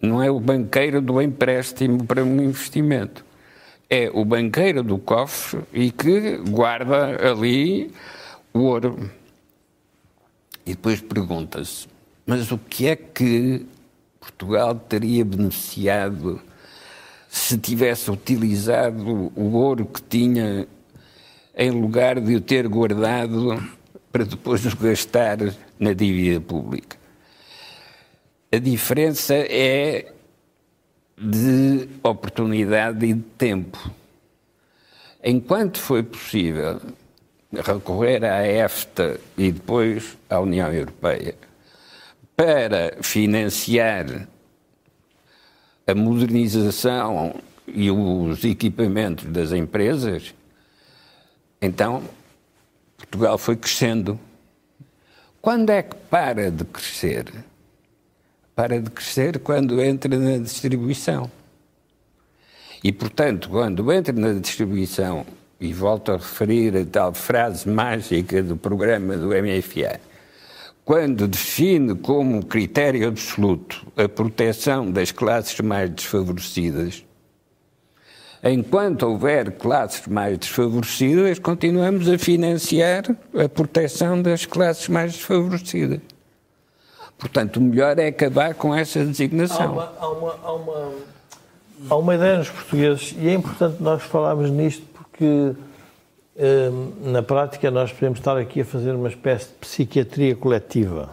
não 0.00 0.22
é 0.22 0.30
o 0.30 0.40
banqueiro 0.40 1.02
do 1.02 1.20
empréstimo 1.20 2.04
para 2.04 2.24
um 2.24 2.42
investimento. 2.42 3.24
É 3.90 4.10
o 4.12 4.24
banqueiro 4.24 4.82
do 4.82 4.96
cofre 4.98 5.60
e 5.72 5.90
que 5.90 6.38
guarda 6.38 7.30
ali 7.30 7.92
o 8.54 8.60
ouro. 8.60 9.10
E 10.64 10.70
depois 10.70 11.00
pergunta-se: 11.00 11.88
mas 12.24 12.50
o 12.52 12.56
que 12.56 12.86
é 12.86 12.96
que 12.96 13.66
Portugal 14.20 14.74
teria 14.76 15.24
beneficiado 15.24 16.40
se 17.28 17.58
tivesse 17.58 18.10
utilizado 18.10 19.32
o 19.34 19.52
ouro 19.54 19.84
que 19.84 20.00
tinha 20.00 20.68
em 21.56 21.70
lugar 21.70 22.20
de 22.20 22.36
o 22.36 22.40
ter 22.40 22.66
guardado 22.68 23.62
para 24.10 24.24
depois 24.24 24.64
o 24.64 24.76
gastar 24.76 25.38
na 25.78 25.92
dívida 25.92 26.40
pública? 26.40 26.96
A 28.52 28.58
diferença 28.58 29.34
é 29.34 30.12
de 31.18 31.88
oportunidade 32.02 33.04
e 33.04 33.14
de 33.14 33.22
tempo. 33.36 33.90
Enquanto 35.22 35.78
foi 35.78 36.02
possível 36.02 36.80
recorrer 37.62 38.24
à 38.24 38.46
EFTA 38.46 39.20
e 39.36 39.52
depois 39.52 40.16
à 40.28 40.40
União 40.40 40.72
Europeia 40.72 41.34
para 42.36 42.96
financiar 43.00 44.26
a 45.86 45.94
modernização 45.94 47.34
e 47.66 47.90
os 47.90 48.44
equipamentos 48.44 49.26
das 49.26 49.52
empresas, 49.52 50.34
então 51.60 52.02
Portugal 52.96 53.38
foi 53.38 53.56
crescendo. 53.56 54.18
Quando 55.40 55.70
é 55.70 55.82
que 55.82 55.94
para 56.10 56.50
de 56.50 56.64
crescer? 56.64 57.32
Para 58.54 58.80
de 58.80 58.90
crescer 58.90 59.38
quando 59.40 59.80
entra 59.80 60.16
na 60.18 60.38
distribuição. 60.38 61.30
E, 62.82 62.92
portanto, 62.92 63.48
quando 63.48 63.90
entra 63.92 64.12
na 64.12 64.32
distribuição, 64.34 65.26
e 65.64 65.72
volto 65.72 66.12
a 66.12 66.16
referir 66.16 66.76
a 66.76 66.84
tal 66.84 67.14
frase 67.14 67.68
mágica 67.68 68.42
do 68.42 68.54
programa 68.54 69.16
do 69.16 69.28
MFA, 69.28 69.98
quando 70.84 71.26
define 71.26 71.94
como 71.94 72.44
critério 72.44 73.08
absoluto 73.08 73.86
a 73.96 74.06
proteção 74.06 74.90
das 74.90 75.10
classes 75.10 75.58
mais 75.60 75.88
desfavorecidas, 75.88 77.02
enquanto 78.42 79.04
houver 79.04 79.52
classes 79.52 80.06
mais 80.06 80.36
desfavorecidas, 80.36 81.38
continuamos 81.38 82.06
a 82.10 82.18
financiar 82.18 83.04
a 83.34 83.48
proteção 83.48 84.20
das 84.20 84.44
classes 84.44 84.88
mais 84.88 85.14
desfavorecidas. 85.14 86.00
Portanto, 87.16 87.56
o 87.56 87.62
melhor 87.62 87.98
é 87.98 88.08
acabar 88.08 88.54
com 88.54 88.74
essa 88.74 89.02
designação. 89.02 89.62
Há 89.62 89.72
uma, 89.72 89.92
há 89.98 90.08
uma, 90.10 90.38
há 90.42 90.52
uma, 90.52 90.92
há 91.88 91.96
uma 91.96 92.14
ideia 92.16 92.38
nos 92.38 92.50
portugueses, 92.50 93.14
e 93.18 93.28
é 93.28 93.32
importante 93.32 93.82
nós 93.82 94.02
falarmos 94.02 94.50
nisto 94.50 94.93
porque 95.16 95.54
Hum, 96.36 97.12
na 97.12 97.22
prática, 97.22 97.70
nós 97.70 97.92
podemos 97.92 98.18
estar 98.18 98.36
aqui 98.36 98.62
a 98.62 98.64
fazer 98.64 98.92
uma 98.92 99.08
espécie 99.08 99.46
de 99.46 99.54
psiquiatria 99.54 100.34
coletiva. 100.34 101.10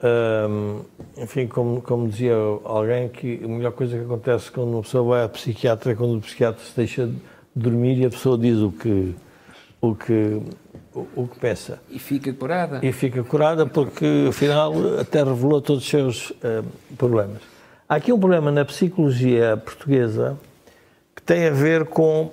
Um, 0.00 0.82
enfim, 1.16 1.48
como, 1.48 1.82
como 1.82 2.08
dizia 2.08 2.34
alguém, 2.62 3.08
que 3.08 3.40
a 3.42 3.48
melhor 3.48 3.72
coisa 3.72 3.98
que 3.98 4.04
acontece 4.04 4.50
quando 4.50 4.68
uma 4.68 4.82
pessoa 4.82 5.02
vai 5.02 5.24
a 5.24 5.28
psiquiatra 5.28 5.90
é 5.90 5.94
quando 5.96 6.18
o 6.18 6.20
psiquiatra 6.20 6.62
se 6.62 6.76
deixa 6.76 7.06
de 7.06 7.16
dormir 7.54 7.98
e 7.98 8.06
a 8.06 8.10
pessoa 8.10 8.38
diz 8.38 8.58
o 8.58 8.70
que, 8.70 9.14
o 9.80 9.94
que, 9.96 10.40
o, 10.94 11.06
o 11.16 11.28
que 11.28 11.40
pensa. 11.40 11.80
E 11.90 11.98
fica 11.98 12.32
curada. 12.32 12.78
E 12.84 12.92
fica 12.92 13.24
curada 13.24 13.66
porque, 13.66 14.26
afinal, 14.28 14.72
até 15.00 15.24
revelou 15.24 15.60
todos 15.60 15.82
os 15.82 15.88
seus 15.88 16.30
uh, 16.30 16.64
problemas. 16.96 17.42
Há 17.88 17.96
aqui 17.96 18.12
um 18.12 18.20
problema 18.20 18.52
na 18.52 18.64
psicologia 18.64 19.56
portuguesa 19.56 20.38
que 21.14 21.22
tem 21.22 21.48
a 21.48 21.50
ver 21.50 21.86
com 21.86 22.30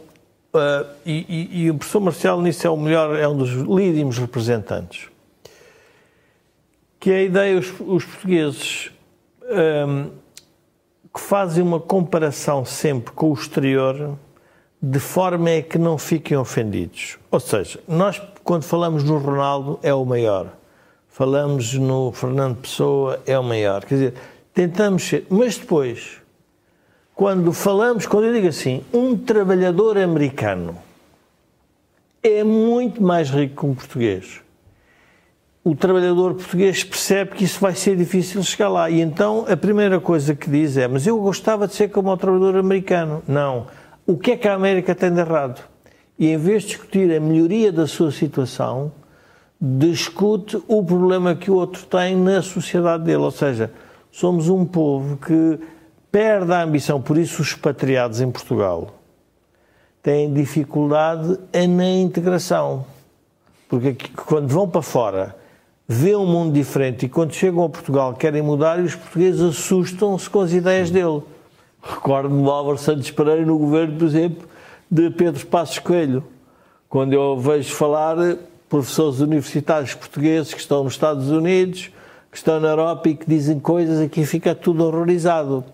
Uh, 0.53 0.85
e, 1.03 1.25
e, 1.27 1.63
e, 1.63 1.71
o 1.71 1.75
professor 1.75 1.99
Marcelo 1.99 2.41
nisso 2.41 2.67
é 2.67 2.69
o 2.69 2.77
melhor, 2.77 3.17
é 3.17 3.27
um 3.27 3.35
dos 3.35 3.49
lídimos 3.49 4.19
representantes. 4.19 5.09
Que 6.99 7.11
é 7.11 7.15
a 7.15 7.23
ideia, 7.23 7.57
os, 7.57 7.73
os 7.79 8.05
portugueses 8.05 8.91
um, 9.87 10.11
que 11.11 11.19
fazem 11.19 11.63
uma 11.63 11.79
comparação 11.79 12.63
sempre 12.65 13.13
com 13.13 13.31
o 13.31 13.33
exterior 13.33 14.15
de 14.81 14.99
forma 14.99 15.49
a 15.49 15.61
que 15.61 15.77
não 15.77 15.97
fiquem 15.97 16.37
ofendidos. 16.37 17.17
Ou 17.31 17.39
seja, 17.39 17.79
nós 17.87 18.21
quando 18.43 18.63
falamos 18.63 19.03
no 19.03 19.17
Ronaldo 19.17 19.79
é 19.81 19.93
o 19.93 20.05
maior, 20.05 20.53
falamos 21.07 21.73
no 21.73 22.11
Fernando 22.11 22.57
Pessoa 22.57 23.19
é 23.25 23.39
o 23.39 23.43
maior. 23.43 23.85
Quer 23.85 23.95
dizer, 23.95 24.13
tentamos 24.53 25.03
ser, 25.03 25.25
mas 25.29 25.57
depois 25.57 26.21
quando 27.15 27.53
falamos, 27.53 28.05
quando 28.05 28.25
eu 28.25 28.33
digo 28.33 28.47
assim, 28.47 28.83
um 28.93 29.15
trabalhador 29.15 29.97
americano 29.97 30.77
é 32.23 32.43
muito 32.43 33.03
mais 33.03 33.29
rico 33.29 33.55
que 33.55 33.65
um 33.65 33.75
português. 33.75 34.41
O 35.63 35.75
trabalhador 35.75 36.33
português 36.33 36.83
percebe 36.83 37.31
que 37.35 37.43
isso 37.43 37.59
vai 37.59 37.75
ser 37.75 37.95
difícil 37.95 38.41
chegar 38.43 38.69
lá. 38.69 38.89
E 38.89 39.01
então 39.01 39.45
a 39.47 39.55
primeira 39.55 39.99
coisa 39.99 40.33
que 40.33 40.49
diz 40.49 40.75
é: 40.75 40.87
Mas 40.87 41.05
eu 41.05 41.19
gostava 41.19 41.67
de 41.67 41.73
ser 41.73 41.89
como 41.89 42.11
o 42.11 42.17
trabalhador 42.17 42.57
americano. 42.57 43.21
Não. 43.27 43.67
O 44.05 44.17
que 44.17 44.31
é 44.31 44.37
que 44.37 44.47
a 44.47 44.55
América 44.55 44.93
tem 44.95 45.13
de 45.13 45.19
errado? 45.19 45.61
E 46.19 46.27
em 46.27 46.37
vez 46.37 46.63
de 46.63 46.69
discutir 46.69 47.15
a 47.15 47.19
melhoria 47.19 47.71
da 47.71 47.87
sua 47.87 48.11
situação, 48.11 48.91
discute 49.59 50.61
o 50.67 50.83
problema 50.83 51.35
que 51.35 51.49
o 51.49 51.55
outro 51.55 51.85
tem 51.85 52.15
na 52.15 52.41
sociedade 52.41 53.05
dele. 53.05 53.17
Ou 53.17 53.31
seja, 53.31 53.71
somos 54.11 54.49
um 54.49 54.65
povo 54.65 55.17
que 55.17 55.59
perde 56.13 56.53
a 56.53 56.61
ambição. 56.61 57.01
Por 57.01 57.17
isso, 57.17 57.41
os 57.41 57.47
expatriados 57.47 58.21
em 58.21 58.29
Portugal 58.29 58.93
têm 60.03 60.31
dificuldade 60.31 61.39
na 61.67 61.89
integração. 61.89 62.85
Porque 63.67 63.95
quando 64.15 64.47
vão 64.47 64.69
para 64.69 64.83
fora, 64.83 65.35
vêem 65.87 66.15
um 66.15 66.27
mundo 66.27 66.53
diferente 66.53 67.07
e 67.07 67.09
quando 67.09 67.33
chegam 67.33 67.63
a 67.63 67.69
Portugal 67.69 68.13
querem 68.13 68.43
mudar 68.43 68.79
e 68.79 68.83
os 68.83 68.93
portugueses 68.93 69.41
assustam-se 69.41 70.29
com 70.29 70.41
as 70.41 70.53
ideias 70.53 70.91
dele. 70.91 71.23
Recordo-me 71.81 72.43
do 72.43 72.51
Álvaro 72.51 72.77
Santos 72.77 73.09
Pereira 73.09 73.43
no 73.43 73.57
governo, 73.57 73.97
por 73.97 74.05
exemplo, 74.05 74.47
de 74.91 75.09
Pedro 75.09 75.43
Passos 75.47 75.79
Coelho. 75.79 76.23
Quando 76.87 77.13
eu 77.13 77.39
vejo 77.39 77.73
falar 77.73 78.17
professores 78.69 79.19
universitários 79.19 79.95
portugueses 79.95 80.53
que 80.53 80.59
estão 80.59 80.83
nos 80.83 80.93
Estados 80.93 81.31
Unidos, 81.31 81.89
que 82.29 82.37
estão 82.37 82.59
na 82.59 82.67
Europa 82.67 83.09
e 83.09 83.15
que 83.15 83.27
dizem 83.27 83.59
coisas, 83.59 83.99
aqui 83.99 84.23
fica 84.27 84.53
tudo 84.53 84.85
horrorizado 84.85 85.65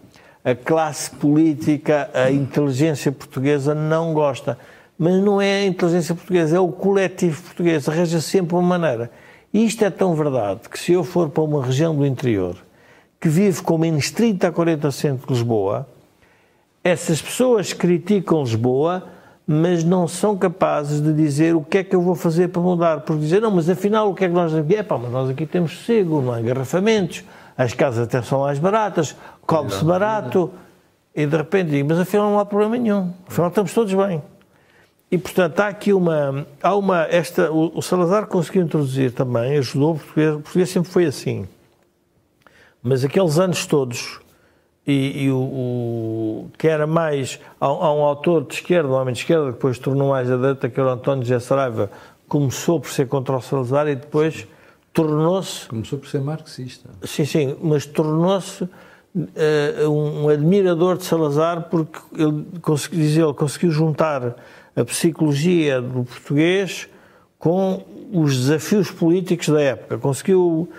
a 0.44 0.56
classe 0.56 1.12
política, 1.12 2.10
a 2.14 2.32
inteligência 2.32 3.12
portuguesa 3.12 3.76
não 3.76 4.14
gosta. 4.14 4.58
Mas 4.98 5.16
não 5.22 5.42
é 5.42 5.62
a 5.62 5.66
inteligência 5.66 6.14
portuguesa, 6.14 6.58
é 6.58 6.60
o 6.60 6.70
coletivo 6.70 7.42
português, 7.42 7.88
arranja 7.88 8.20
sempre 8.20 8.56
uma 8.56 8.62
maneira. 8.62 9.10
E 9.54 9.66
isto 9.66 9.84
é 9.84 9.90
tão 9.90 10.14
verdade 10.14 10.62
que 10.70 10.78
se 10.78 10.92
eu 10.92 11.04
for 11.04 11.30
para 11.30 11.44
uma 11.44 11.66
região 11.66 11.96
do 11.96 12.06
interior 12.06 12.56
que 13.20 13.28
vive 13.28 13.62
com 13.62 13.78
menos 13.78 14.12
30 14.12 14.48
a 14.48 14.52
40% 14.52 15.26
de 15.26 15.34
Lisboa, 15.34 15.88
essas 16.84 17.22
pessoas 17.22 17.74
criticam 17.74 18.42
Lisboa, 18.42 19.04
mas 19.46 19.84
não 19.84 20.08
são 20.08 20.38
capazes 20.38 21.02
de 21.02 21.12
dizer 21.12 21.56
o 21.56 21.62
que 21.62 21.80
é 21.80 21.84
que 21.84 21.96
eu 21.96 22.02
vou 22.02 22.16
fazer 22.16 22.50
para 22.50 22.62
mudar. 22.62 23.02
Por 23.02 23.18
dizer, 23.18 23.42
não, 23.42 23.52
mas 23.52 23.70
afinal 23.70 24.12
o 24.12 24.16
que 24.16 24.26
é 24.26 24.28
que 24.28 24.34
nós 24.34 24.54
aqui? 24.54 24.76
É 24.76 24.84
pá, 24.84 24.98
mas 24.98 25.12
nós 25.12 25.30
aqui 25.30 25.46
temos 25.46 25.72
sossego, 25.72 26.22
não 26.22 26.32
há 26.32 26.40
engarrafamentos, 26.40 27.24
as 27.60 27.74
casas 27.74 28.06
até 28.06 28.22
são 28.22 28.40
mais 28.40 28.58
baratas, 28.58 29.18
come-se 29.46 29.84
barato, 29.84 30.50
e 31.14 31.26
de 31.26 31.36
repente 31.36 31.72
digo, 31.72 31.90
mas 31.90 32.00
afinal 32.00 32.32
não 32.32 32.40
há 32.40 32.46
problema 32.46 32.78
nenhum, 32.78 33.14
afinal 33.28 33.50
estamos 33.50 33.74
todos 33.74 33.94
bem. 33.94 34.24
E, 35.12 35.18
portanto, 35.18 35.60
há 35.60 35.68
aqui 35.68 35.92
uma. 35.92 36.46
Há 36.64 36.74
uma 36.76 37.02
esta, 37.10 37.52
o, 37.52 37.78
o 37.78 37.82
Salazar 37.82 38.28
conseguiu 38.28 38.62
introduzir 38.62 39.12
também, 39.12 39.58
ajudou, 39.58 39.96
o 39.96 40.00
português, 40.00 40.36
o 40.36 40.40
português 40.40 40.70
sempre 40.70 40.90
foi 40.90 41.06
assim. 41.06 41.50
Mas 42.82 43.04
aqueles 43.04 43.38
anos 43.38 43.66
todos, 43.66 44.22
e, 44.88 45.24
e 45.24 45.32
o, 45.32 45.38
o, 45.38 46.52
que 46.58 46.68
era 46.68 46.88
mais. 46.88 47.42
Há, 47.60 47.66
há, 47.66 47.94
um 47.94 48.06
autor 48.06 48.46
de 48.46 48.54
esquerda, 48.54 48.88
um 48.88 48.94
homem 48.94 49.14
de 49.14 49.20
esquerda, 49.20 49.48
que 49.48 49.54
depois 49.54 49.78
tornou 49.78 50.12
mais 50.12 50.32
a 50.32 50.38
data, 50.38 50.70
que 50.70 50.80
era 50.80 50.90
o 50.90 50.94
António 50.94 51.26
José 51.26 51.40
Saraiva, 51.42 51.92
começou 52.26 52.80
por 52.80 52.90
ser 52.90 53.08
contra 53.08 53.36
o 53.36 53.42
Salazar 53.42 53.88
e 53.90 53.96
depois 53.96 54.48
tornou-se. 54.94 55.68
Começou 55.68 56.00
por 56.00 56.08
ser 56.08 56.22
marxista. 56.22 56.90
Sim, 57.04 57.26
sim, 57.26 57.58
mas 57.62 57.86
tornou-se 57.86 58.64
uh, 58.64 59.90
um 59.90 60.30
admirador 60.30 60.98
de 60.98 61.06
Salazar 61.06 61.70
porque 61.70 62.00
ele, 62.16 62.46
diz 62.92 63.18
ele, 63.18 63.34
conseguiu 63.34 63.72
juntar 63.72 64.36
a 64.76 64.86
psicologia 64.86 65.82
do 65.82 66.04
português 66.04 66.88
com 67.38 67.84
os 68.12 68.38
desafios 68.38 68.92
políticos 68.92 69.50
da 69.50 69.62
época. 69.62 69.98
Conseguiu. 69.98 70.70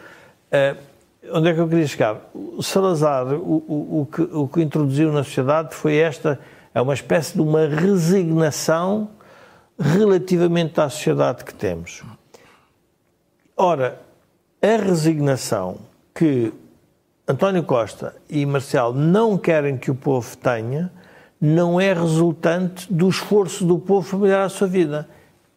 Uh, 0.52 0.90
onde 1.32 1.48
é 1.48 1.54
que 1.54 1.60
eu 1.60 1.68
queria 1.68 1.86
chegar? 1.86 2.30
O 2.34 2.62
Salazar, 2.62 3.26
o, 3.34 3.64
o, 3.68 4.00
o, 4.00 4.06
que, 4.06 4.22
o 4.22 4.48
que 4.48 4.62
introduziu 4.62 5.12
na 5.12 5.22
sociedade 5.22 5.74
foi 5.74 5.96
esta, 5.96 6.40
é 6.74 6.80
uma 6.80 6.94
espécie 6.94 7.34
de 7.34 7.40
uma 7.40 7.66
resignação 7.66 9.10
relativamente 9.78 10.80
à 10.80 10.88
sociedade 10.88 11.44
que 11.44 11.54
temos. 11.54 12.02
Ora, 13.62 14.00
a 14.62 14.82
resignação 14.82 15.76
que 16.14 16.50
António 17.28 17.62
Costa 17.62 18.16
e 18.26 18.46
Marcelo 18.46 18.94
não 18.94 19.36
querem 19.36 19.76
que 19.76 19.90
o 19.90 19.94
povo 19.94 20.34
tenha 20.38 20.90
não 21.38 21.78
é 21.78 21.92
resultante 21.92 22.90
do 22.90 23.06
esforço 23.06 23.66
do 23.66 23.78
povo 23.78 24.08
familiar 24.08 24.46
à 24.46 24.48
sua 24.48 24.66
vida. 24.66 25.06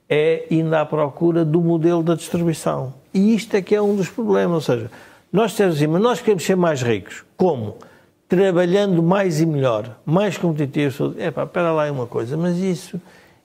É 0.10 0.46
ainda 0.52 0.82
à 0.82 0.86
procura 0.86 1.46
do 1.46 1.62
modelo 1.62 2.04
da 2.04 2.14
distribuição. 2.14 2.94
E 3.14 3.34
isto 3.34 3.56
é 3.56 3.62
que 3.62 3.74
é 3.74 3.82
um 3.82 3.96
dos 3.96 4.10
problemas. 4.10 4.52
Ou 4.52 4.76
seja, 4.76 4.92
nós 5.32 5.56
temos 5.56 5.78
assim, 5.78 5.88
mas 5.88 6.02
nós 6.02 6.20
queremos 6.20 6.44
ser 6.44 6.58
mais 6.58 6.82
ricos. 6.82 7.24
Como? 7.38 7.78
Trabalhando 8.28 9.02
mais 9.02 9.40
e 9.40 9.46
melhor, 9.46 9.98
mais 10.06 10.38
competitivos. 10.38 11.16
É 11.18 11.32
pá, 11.32 11.46
espera 11.46 11.72
lá 11.72 11.90
uma 11.90 12.06
coisa, 12.06 12.36
mas 12.36 12.58
isso 12.58 13.00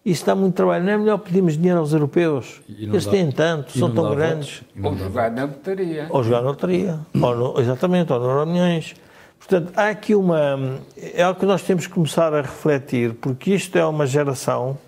isso 0.05 0.25
dá 0.25 0.35
muito 0.35 0.55
trabalho. 0.55 0.85
Não 0.85 0.93
é 0.93 0.99
melhor 0.99 1.19
pedirmos 1.19 1.57
dinheiro 1.57 1.79
aos 1.79 1.93
europeus? 1.93 2.61
Eles 2.69 3.05
dá, 3.05 3.11
têm 3.11 3.31
tanto, 3.31 3.79
são 3.79 3.93
tão 3.93 4.15
grandes. 4.15 4.63
Ou 4.83 4.97
jogar 4.97 5.31
na 5.31 5.45
loteria. 5.45 6.07
Ou 6.11 6.25
jogar 6.25 6.43
na 6.43 6.49
loteria. 6.49 7.01
ou 7.15 7.61
exatamente, 7.61 8.13
ou 8.13 8.21
nas 8.21 8.29
reuniões. 8.29 8.95
Portanto, 9.39 9.73
há 9.77 9.89
aqui 9.89 10.15
uma. 10.15 10.81
É 10.97 11.23
algo 11.23 11.39
que 11.39 11.47
nós 11.47 11.63
temos 11.63 11.87
que 11.87 11.93
começar 11.93 12.35
a 12.35 12.41
refletir, 12.41 13.15
porque 13.15 13.55
isto 13.55 13.77
é 13.77 13.85
uma 13.87 14.07
geração 14.07 14.79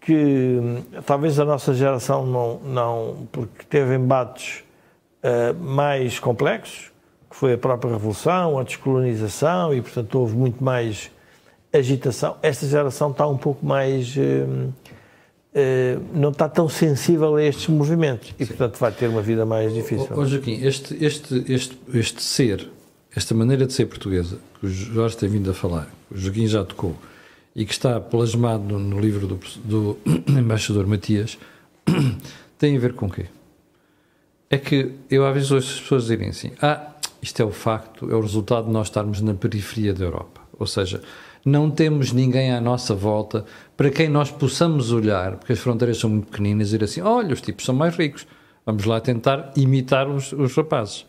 que 0.00 0.82
talvez 1.06 1.38
a 1.38 1.44
nossa 1.44 1.74
geração 1.74 2.26
não. 2.26 2.60
não 2.60 3.26
porque 3.30 3.64
teve 3.68 3.94
embates 3.94 4.62
uh, 5.22 5.54
mais 5.62 6.18
complexos, 6.18 6.90
que 7.28 7.36
foi 7.36 7.54
a 7.54 7.58
própria 7.58 7.92
Revolução, 7.92 8.58
a 8.58 8.62
descolonização, 8.62 9.74
e 9.74 9.80
portanto 9.80 10.14
houve 10.18 10.36
muito 10.36 10.62
mais 10.62 11.10
agitação. 11.72 12.36
Esta 12.42 12.66
geração 12.66 13.10
está 13.10 13.26
um 13.26 13.36
pouco 13.36 13.64
mais. 13.64 14.14
Uh, 14.16 14.72
uh, 15.54 16.02
não 16.14 16.30
está 16.30 16.48
tão 16.48 16.68
sensível 16.68 17.36
a 17.36 17.42
estes 17.42 17.68
movimentos 17.68 18.34
e, 18.38 18.44
Sim. 18.44 18.54
portanto, 18.54 18.78
vai 18.78 18.92
ter 18.92 19.08
uma 19.08 19.22
vida 19.22 19.44
mais 19.46 19.72
difícil. 19.72 20.08
Ô, 20.16 20.24
Joaquim, 20.24 20.64
este, 20.64 21.02
este, 21.04 21.44
este, 21.52 21.78
este 21.94 22.22
ser, 22.22 22.68
esta 23.14 23.34
maneira 23.34 23.66
de 23.66 23.72
ser 23.72 23.86
portuguesa, 23.86 24.38
que 24.58 24.66
o 24.66 24.68
Jorge 24.68 25.16
tem 25.16 25.28
vindo 25.28 25.50
a 25.50 25.54
falar, 25.54 25.88
o 26.10 26.16
Joaquim 26.16 26.46
já 26.46 26.64
tocou, 26.64 26.96
e 27.54 27.64
que 27.64 27.72
está 27.72 28.00
plasmado 28.00 28.62
no, 28.62 28.78
no 28.78 29.00
livro 29.00 29.26
do, 29.26 29.40
do 29.64 29.98
embaixador 30.28 30.86
Matias, 30.86 31.38
tem 32.58 32.76
a 32.76 32.80
ver 32.80 32.94
com 32.94 33.06
o 33.06 33.10
quê? 33.10 33.26
É 34.48 34.58
que 34.58 34.92
eu 35.08 35.24
às 35.24 35.32
vezes 35.32 35.50
ouço 35.52 35.72
as 35.74 35.80
pessoas 35.80 36.02
dizerem 36.02 36.28
assim: 36.28 36.50
ah, 36.60 36.92
isto 37.22 37.40
é 37.40 37.44
o 37.44 37.52
facto, 37.52 38.10
é 38.10 38.14
o 38.14 38.20
resultado 38.20 38.66
de 38.66 38.72
nós 38.72 38.88
estarmos 38.88 39.20
na 39.20 39.32
periferia 39.32 39.94
da 39.94 40.04
Europa. 40.04 40.40
Ou 40.58 40.66
seja, 40.66 41.00
não 41.44 41.70
temos 41.70 42.12
ninguém 42.12 42.52
à 42.52 42.60
nossa 42.60 42.94
volta 42.94 43.44
para 43.76 43.90
quem 43.90 44.08
nós 44.08 44.30
possamos 44.30 44.92
olhar, 44.92 45.36
porque 45.36 45.52
as 45.52 45.58
fronteiras 45.58 45.98
são 45.98 46.10
muito 46.10 46.26
pequeninas, 46.26 46.68
e 46.68 46.70
dizer 46.72 46.84
assim: 46.84 47.00
olha, 47.00 47.32
os 47.32 47.40
tipos 47.40 47.64
são 47.64 47.74
mais 47.74 47.96
ricos, 47.96 48.26
vamos 48.64 48.84
lá 48.84 49.00
tentar 49.00 49.52
imitar 49.56 50.08
os, 50.08 50.32
os 50.32 50.54
rapazes. 50.54 51.06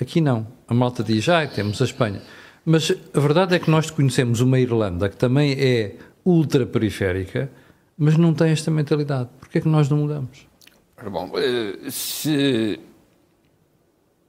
Aqui 0.00 0.20
não. 0.20 0.46
A 0.66 0.74
malta 0.74 1.02
diz: 1.02 1.28
ah, 1.28 1.46
temos 1.46 1.80
a 1.80 1.84
Espanha. 1.84 2.22
Mas 2.64 2.92
a 3.14 3.20
verdade 3.20 3.54
é 3.54 3.58
que 3.58 3.70
nós 3.70 3.90
conhecemos 3.90 4.40
uma 4.40 4.58
Irlanda 4.58 5.08
que 5.08 5.16
também 5.16 5.52
é 5.52 5.96
ultra 6.24 6.66
periférica, 6.66 7.50
mas 7.96 8.16
não 8.16 8.34
tem 8.34 8.50
esta 8.50 8.70
mentalidade. 8.70 9.28
Porquê 9.38 9.58
é 9.58 9.60
que 9.60 9.68
nós 9.68 9.88
não 9.88 9.98
mudamos? 9.98 10.46
Bom, 11.10 11.32
eh, 11.36 11.90
se 11.90 12.78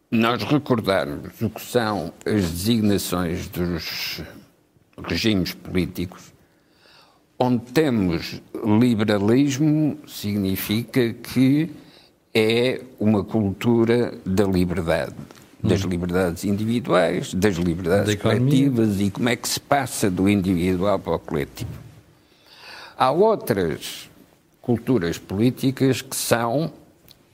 nós 0.10 0.44
recordarmos 0.44 1.42
o 1.42 1.50
que 1.50 1.62
são 1.62 2.14
as 2.26 2.52
designações 2.52 3.48
dos 3.48 4.22
regimes 4.98 5.54
políticos, 5.54 6.34
onde 7.38 7.72
temos 7.72 8.42
liberalismo, 8.80 9.98
significa 10.08 11.14
que 11.14 11.72
é 12.34 12.82
uma 13.00 13.24
cultura 13.24 14.14
da 14.26 14.46
liberdade, 14.46 15.16
das 15.62 15.84
hum. 15.84 15.90
liberdades 15.90 16.44
individuais, 16.44 17.34
das 17.34 17.56
liberdades 17.56 18.16
coletivas 18.16 19.00
e 19.02 19.10
como 19.10 19.30
é 19.30 19.36
que 19.36 19.50
se 19.50 19.60
passa 19.60 20.10
do 20.10 20.30
individual 20.30 21.00
para 21.00 21.16
o 21.16 21.20
coletivo. 21.20 21.72
Há 22.98 23.12
outras 23.12 24.10
culturas 24.62 25.18
políticas 25.18 26.02
que 26.02 26.16
são 26.16 26.72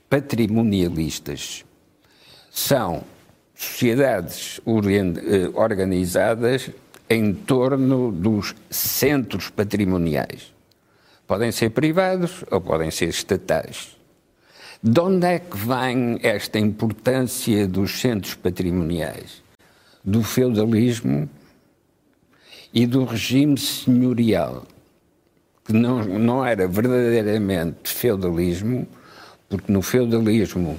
patrimonialistas. 0.09 1.65
São 2.49 3.03
sociedades 3.53 4.61
eh, 4.65 5.49
organizadas 5.53 6.71
em 7.09 7.33
torno 7.33 8.11
dos 8.11 8.53
centros 8.69 9.49
patrimoniais. 9.49 10.53
Podem 11.25 11.51
ser 11.51 11.71
privados 11.71 12.43
ou 12.51 12.61
podem 12.61 12.91
ser 12.91 13.09
estatais. 13.09 13.95
De 14.81 14.99
onde 14.99 15.25
é 15.25 15.39
que 15.39 15.57
vem 15.57 16.19
esta 16.21 16.59
importância 16.59 17.67
dos 17.67 17.99
centros 17.99 18.35
patrimoniais? 18.35 19.41
Do 20.03 20.23
feudalismo 20.23 21.29
e 22.73 22.85
do 22.85 23.03
regime 23.03 23.57
senhorial, 23.57 24.65
que 25.65 25.73
não, 25.73 26.03
não 26.03 26.45
era 26.45 26.67
verdadeiramente 26.67 27.91
feudalismo, 27.91 28.87
porque 29.49 29.71
no 29.71 29.81
feudalismo 29.81 30.77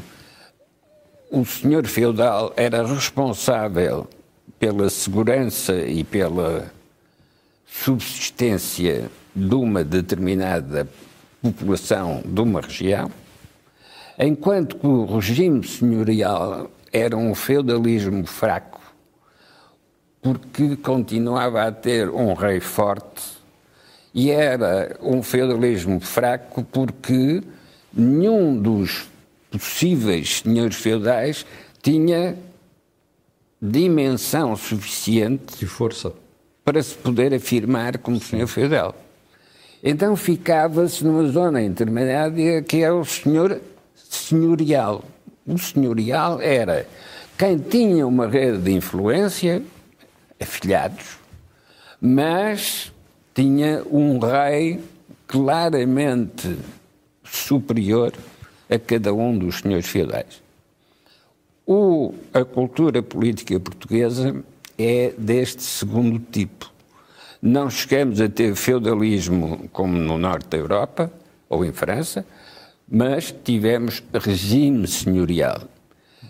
o 1.31 1.45
senhor 1.45 1.87
feudal 1.87 2.53
era 2.57 2.87
responsável 2.87 4.09
pela 4.59 4.91
segurança 4.91 5.75
e 5.75 6.03
pela 6.03 6.71
subsistência 7.67 9.11
de 9.35 9.55
uma 9.55 9.85
determinada 9.85 10.89
população 11.41 12.23
de 12.25 12.41
uma 12.41 12.61
região, 12.61 13.11
enquanto 14.19 14.77
que 14.77 14.87
o 14.87 15.05
regime 15.17 15.67
senhorial 15.67 16.71
era 16.93 17.17
um 17.17 17.35
feudalismo 17.35 18.27
fraco, 18.27 18.81
porque 20.21 20.77
continuava 20.77 21.63
a 21.65 21.71
ter 21.71 22.09
um 22.11 22.35
rei 22.35 22.59
forte, 22.59 23.39
e 24.13 24.31
era 24.31 24.97
um 25.01 25.23
feudalismo 25.23 26.01
fraco 26.01 26.65
porque 26.65 27.43
nenhum 27.93 28.61
dos 28.61 29.07
possíveis 29.51 30.41
senhores 30.41 30.77
feudais 30.77 31.47
tinha 31.83 32.37
dimensão 33.61 34.55
suficiente 34.57 35.65
e 35.65 35.67
força 35.67 36.13
para 36.65 36.83
se 36.83 36.95
poder 36.95 37.35
afirmar 37.35 37.99
como 37.99 38.21
senhor 38.21 38.47
feudal. 38.47 38.95
Então 39.83 40.17
ficava-se 40.17 41.05
numa 41.05 41.29
zona 41.29 41.63
intermediária 41.63 42.63
que 42.63 42.83
é 42.83 42.93
o 42.93 43.05
senhor 43.05 43.61
senhorial. 43.95 45.05
O 45.47 45.57
senhorial 45.57 46.41
era 46.41 46.87
quem 47.37 47.59
tinha 47.59 48.07
uma 48.07 48.27
rede 48.27 48.59
de 48.59 48.73
influência, 48.73 49.63
afilhados, 50.41 51.19
mas 52.01 52.93
tinha 53.35 53.83
um 53.91 54.19
rei 54.19 54.81
claramente 55.27 56.57
superior 57.25 58.13
a 58.69 58.79
cada 58.79 59.15
um 59.15 59.39
dos 59.39 59.61
senhores 59.61 59.87
feudais. 59.87 60.48
O, 61.71 62.15
a 62.33 62.47
cultura 62.47 63.03
política 63.03 63.61
portuguesa 63.61 64.43
é 64.79 65.13
deste 65.19 65.63
segundo 65.63 66.19
tipo. 66.19 66.73
Não 67.43 67.69
chegamos 67.69 68.23
a 68.23 68.29
ter 68.31 68.55
feudalismo 68.55 69.69
como 69.71 69.99
no 69.99 70.17
norte 70.17 70.49
da 70.49 70.57
Europa 70.57 71.13
ou 71.47 71.67
em 71.67 71.71
França, 71.71 72.25
mas 72.91 73.35
tivemos 73.45 74.03
regime 74.15 74.87
senhorial. 74.89 75.61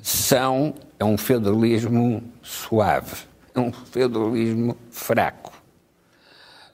São, 0.02 0.74
é 0.98 1.04
um 1.04 1.16
feudalismo 1.16 2.20
suave, 2.42 3.22
é 3.54 3.60
um 3.60 3.70
feudalismo 3.72 4.76
fraco. 4.90 5.52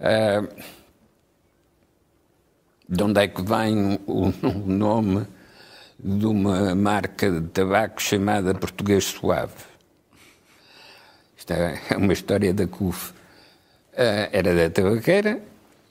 Uh, 0.01 0.49
de 2.89 3.03
onde 3.05 3.21
é 3.21 3.29
que 3.29 3.43
vem 3.43 4.01
o, 4.07 4.29
o 4.29 4.53
nome 4.67 5.27
de 6.05 6.27
uma 6.27 6.75
marca 6.75 7.31
de 7.31 7.49
tabaco 7.49 8.03
chamada 8.03 8.55
Português 8.55 9.05
Suave. 9.05 9.55
Isto 11.35 11.55
é 11.55 11.97
uma 11.97 12.13
história 12.13 12.53
da 12.53 12.67
CUF. 12.67 13.13
Uh, 13.95 14.29
era 14.31 14.55
da 14.55 14.69
tabaqueira 14.69 15.41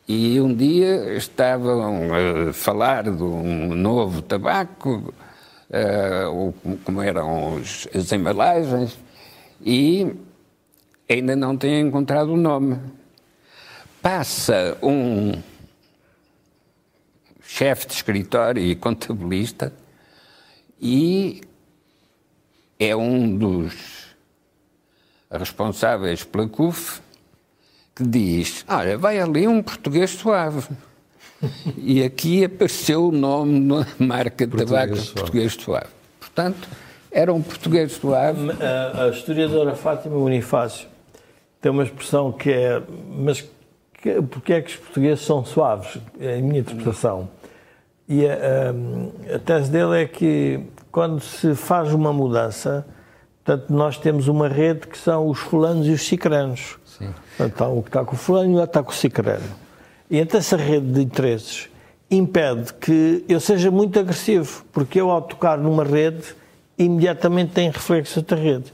e 0.07 0.39
um 0.39 0.53
dia 0.53 1.16
estavam 1.16 2.09
a 2.14 2.53
falar 2.53 3.03
de 3.05 3.24
um 3.24 3.74
novo 3.74 4.22
tabaco, 4.22 5.11
uh, 5.72 6.78
como 6.84 7.01
eram 7.01 7.57
as 7.57 8.11
embalagens, 8.11 8.99
e 9.61 10.14
ainda 11.09 11.36
não 11.36 11.57
têm 11.57 11.88
encontrado 11.88 12.34
o 12.34 12.38
nome. 12.38 12.78
Passa 13.99 14.78
um 14.84 15.32
chefe 17.41 17.88
de 17.88 17.93
escritório 17.93 18.61
e 18.61 18.76
contabilista 18.76 19.74
e 20.86 21.39
é 22.77 22.93
um 22.93 23.38
dos 23.38 23.73
responsáveis 25.31 26.25
pela 26.25 26.45
CUF 26.45 26.99
que 27.95 28.03
diz: 28.03 28.65
Olha, 28.67 28.97
vai 28.97 29.17
ali 29.17 29.47
um 29.47 29.63
português 29.63 30.11
suave. 30.11 30.67
e 31.77 32.03
aqui 32.03 32.43
apareceu 32.43 33.07
o 33.07 33.11
nome 33.13 33.61
na 33.61 33.88
marca 33.97 34.45
de 34.45 34.51
Português 34.51 34.69
tabaco 34.69 34.95
suave. 34.97 35.13
português 35.13 35.53
suave. 35.53 35.88
Portanto, 36.19 36.67
era 37.09 37.34
um 37.34 37.41
português 37.41 37.93
suave. 37.93 38.51
A, 38.61 39.05
a 39.05 39.09
historiadora 39.09 39.75
Fátima 39.75 40.17
Bonifácio 40.17 40.89
tem 41.61 41.71
uma 41.71 41.84
expressão 41.84 42.29
que 42.29 42.51
é 42.51 42.84
mas 43.09 43.41
que, 44.01 44.21
porque 44.21 44.51
é 44.51 44.61
que 44.61 44.71
os 44.71 44.75
portugueses 44.75 45.23
são 45.23 45.45
suaves? 45.45 45.97
É 46.19 46.39
a 46.39 46.41
minha 46.41 46.59
interpretação. 46.59 47.29
E 48.08 48.26
a, 48.28 48.34
a- 48.34 49.36
a 49.36 49.39
tese 49.39 49.72
dele 49.72 50.01
é 50.04 50.06
que 50.06 50.60
quando 50.91 51.20
se 51.22 51.56
faz 51.56 51.93
uma 51.93 52.12
mudança, 52.14 52.86
portanto, 53.43 53.72
nós 53.74 53.97
temos 53.97 54.28
uma 54.28 54.47
rede 54.47 54.88
que 54.88 54.97
são 54.97 55.28
os 55.28 55.39
fulanos 55.39 55.88
e 55.88 55.91
os 55.91 56.06
cicranos. 56.06 56.78
Sim. 56.86 57.10
Então, 57.39 57.78
o 57.78 57.82
que 57.82 57.89
está 57.89 58.04
com 58.04 58.14
o 58.14 58.18
fulano 58.18 58.45
e 58.51 58.54
o 58.54 58.58
outro 58.58 58.66
está 58.66 58.84
com 58.84 58.91
o 58.91 58.93
cicrano. 58.93 59.43
E 60.12 60.20
então 60.20 60.38
essa 60.39 60.56
rede 60.58 60.86
de 60.91 61.01
interesses 61.01 61.68
impede 62.12 62.74
que 62.76 63.26
eu 63.28 63.39
seja 63.39 63.72
muito 63.72 63.97
agressivo, 63.99 64.64
porque 64.72 65.01
eu 65.01 65.10
ao 65.10 65.22
tocar 65.22 65.58
numa 65.58 65.84
rede, 65.84 66.36
imediatamente 66.78 67.51
tem 67.54 67.70
reflexo 67.72 68.20
outra 68.20 68.38
rede. 68.38 68.72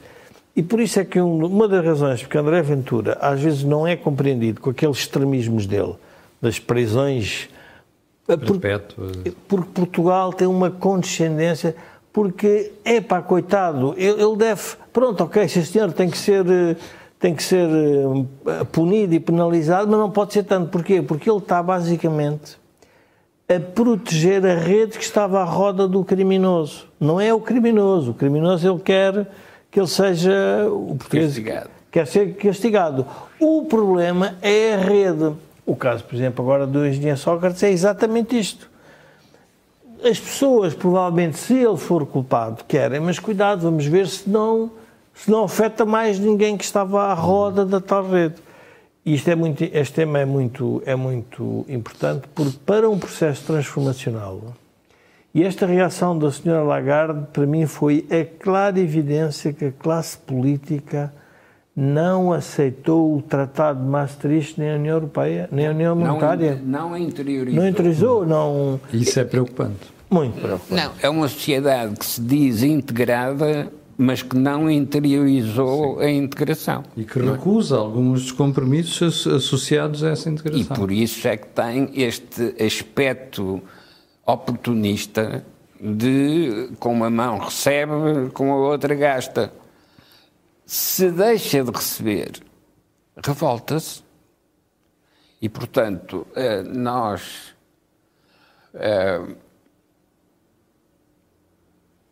E 0.56 0.62
por 0.64 0.82
isso 0.82 1.00
é 1.00 1.06
que 1.06 1.22
um- 1.22 1.46
uma 1.46 1.68
das 1.68 1.86
razões 1.86 2.22
porque 2.22 2.38
André 2.38 2.62
Ventura 2.62 3.18
às 3.22 3.40
vezes 3.40 3.64
não 3.64 3.88
é 3.88 3.96
compreendido 3.96 4.60
com 4.60 4.72
aqueles 4.72 4.98
extremismos 4.98 5.66
dele, 5.68 5.94
das 6.42 6.60
prisões... 6.60 7.48
Perpétua. 8.38 9.12
porque 9.48 9.70
Portugal 9.74 10.32
tem 10.34 10.48
uma 10.48 10.70
condescendência, 10.70 11.76
porque, 12.12 12.72
é 12.84 13.00
pá, 13.00 13.22
coitado, 13.22 13.94
ele, 13.98 14.22
ele 14.22 14.36
deve, 14.36 14.62
pronto, 14.92 15.24
ok, 15.24 15.44
esse 15.44 15.66
senhor 15.66 15.92
tem 15.92 16.10
que 16.10 16.18
ser, 16.18 16.46
eh, 16.50 16.76
tem 17.20 17.36
que 17.36 17.44
ser 17.44 17.68
eh, 17.70 18.64
punido 18.72 19.14
e 19.14 19.20
penalizado, 19.20 19.90
mas 19.90 20.00
não 20.00 20.10
pode 20.10 20.34
ser 20.34 20.44
tanto. 20.44 20.70
Porquê? 20.70 21.02
Porque 21.02 21.30
ele 21.30 21.38
está 21.40 21.62
basicamente 21.62 22.58
a 23.48 23.60
proteger 23.60 24.46
a 24.46 24.56
rede 24.56 24.98
que 24.98 25.04
estava 25.04 25.42
à 25.42 25.44
roda 25.44 25.88
do 25.88 26.04
criminoso. 26.04 26.88
Não 27.00 27.20
é 27.20 27.34
o 27.34 27.40
criminoso. 27.40 28.12
O 28.12 28.14
criminoso 28.14 28.70
ele 28.70 28.80
quer 28.80 29.28
que 29.72 29.80
ele 29.80 29.88
seja 29.88 30.68
o 30.70 30.96
português 30.96 31.28
Castigado. 31.28 31.70
quer 31.92 32.06
ser 32.06 32.36
castigado. 32.36 33.06
O 33.40 33.66
problema 33.66 34.36
é 34.42 34.76
a 34.76 34.78
rede. 34.78 35.34
O 35.70 35.76
caso, 35.76 36.04
por 36.04 36.16
exemplo, 36.16 36.44
agora 36.44 36.66
do 36.66 36.84
engenheiro 36.84 37.16
Sócrates 37.16 37.62
é 37.62 37.70
exatamente 37.70 38.36
isto. 38.36 38.68
As 40.04 40.20
pessoas, 40.20 40.74
provavelmente, 40.74 41.38
se 41.38 41.54
ele 41.54 41.78
for 41.78 42.08
culpado, 42.08 42.64
querem, 42.68 43.00
mas 43.00 43.20
cuidado, 43.20 43.62
vamos 43.62 43.86
ver 43.86 44.08
se 44.08 44.28
não, 44.28 44.72
se 45.14 45.30
não 45.30 45.44
afeta 45.44 45.86
mais 45.86 46.18
ninguém 46.18 46.58
que 46.58 46.64
estava 46.64 47.04
à 47.04 47.14
roda 47.14 47.64
da 47.64 47.80
tal 47.80 48.10
rede. 48.10 48.34
Isto 49.06 49.30
é 49.30 49.36
muito, 49.36 49.64
este 49.64 49.94
tema 49.94 50.18
é 50.18 50.26
muito, 50.26 50.82
é 50.88 50.96
muito 50.96 51.64
importante, 51.70 52.28
porque 52.34 52.58
para 52.66 52.90
um 52.90 52.98
processo 52.98 53.46
transformacional, 53.46 54.42
e 55.36 55.44
esta 55.44 55.68
reação 55.68 56.18
da 56.18 56.32
senhora 56.32 56.64
Lagarde, 56.64 57.28
para 57.32 57.46
mim, 57.46 57.68
foi 57.68 58.08
a 58.10 58.26
clara 58.42 58.80
evidência 58.80 59.54
que 59.54 59.66
a 59.66 59.72
classe 59.72 60.18
política 60.18 61.14
não 61.82 62.34
aceitou 62.34 63.16
o 63.16 63.22
Tratado 63.22 63.80
de 63.82 63.86
Maastricht 63.86 64.60
nem 64.60 64.72
a 64.72 64.76
União 64.76 64.96
Europeia, 64.98 65.48
nem 65.50 65.66
a 65.66 65.72
União 65.72 65.96
Monetária. 65.96 66.62
Não, 66.62 66.90
não 66.90 66.98
interiorizou. 66.98 67.62
Não 67.62 67.70
interiorizou, 67.70 68.26
não. 68.26 68.82
Isso 68.92 69.18
é 69.18 69.24
preocupante. 69.24 69.88
Muito 70.10 70.42
preocupante. 70.42 70.84
Não, 70.84 70.92
é 71.02 71.10
uma 71.10 71.30
sociedade 71.30 71.96
que 71.96 72.06
se 72.06 72.20
diz 72.20 72.64
integrada, 72.64 73.72
mas 73.98 74.22
que 74.22 74.36
não 74.38 74.70
interiorizou 74.70 76.00
a 76.00 76.10
integração. 76.10 76.84
E 76.98 77.06
que 77.06 77.18
recusa 77.20 77.78
alguns 77.78 78.24
dos 78.24 78.32
compromissos 78.34 79.02
asso- 79.02 79.36
associados 79.36 80.04
a 80.04 80.10
essa 80.10 80.28
E 80.28 80.34
integração. 80.34 80.76
por 80.76 80.92
isso 80.92 81.26
é 81.30 81.38
que 81.38 81.48
tem 81.48 81.90
este 81.94 82.56
aspecto 82.62 83.62
oportunista 84.28 85.46
de 85.82 86.72
com 86.80 86.92
uma 86.92 87.10
mão 87.10 87.38
recebe, 87.38 88.30
com 88.34 88.52
a 88.52 88.56
outra 88.58 88.94
gasta. 88.96 89.54
Se 90.72 91.10
deixa 91.10 91.64
de 91.64 91.72
receber, 91.72 92.44
revolta-se. 93.26 94.04
E, 95.42 95.50
portanto, 95.50 96.28
eh, 96.36 96.62
nós 96.62 97.56
eh, 98.76 99.36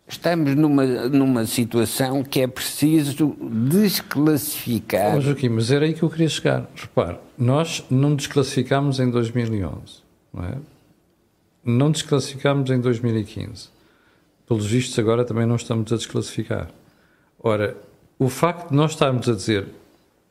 estamos 0.08 0.56
numa, 0.56 0.84
numa 1.08 1.46
situação 1.46 2.24
que 2.24 2.42
é 2.42 2.48
preciso 2.48 3.38
desclassificar. 3.40 5.18
Ó, 5.18 5.20
Joaquim, 5.20 5.50
mas 5.50 5.70
era 5.70 5.86
aí 5.86 5.94
que 5.94 6.02
eu 6.02 6.10
queria 6.10 6.28
chegar. 6.28 6.68
Repare, 6.76 7.20
nós 7.38 7.86
não 7.92 8.16
desclassificámos 8.16 9.00
em 9.00 9.12
2011, 9.12 10.02
não 10.34 10.44
é? 10.44 10.58
Não 11.64 11.92
desclassificámos 11.92 12.72
em 12.72 12.82
2015. 12.82 13.70
Pelos 14.48 14.66
vistos, 14.66 14.98
agora 14.98 15.24
também 15.24 15.46
não 15.46 15.58
estamos 15.58 15.94
a 15.94 15.96
desclassificar. 15.96 16.72
Ora, 17.40 17.78
o 18.20 18.30
facto 18.30 18.70
de 18.70 18.76
nós 18.76 18.92
estarmos 18.92 19.30
a 19.30 19.34
dizer 19.34 19.68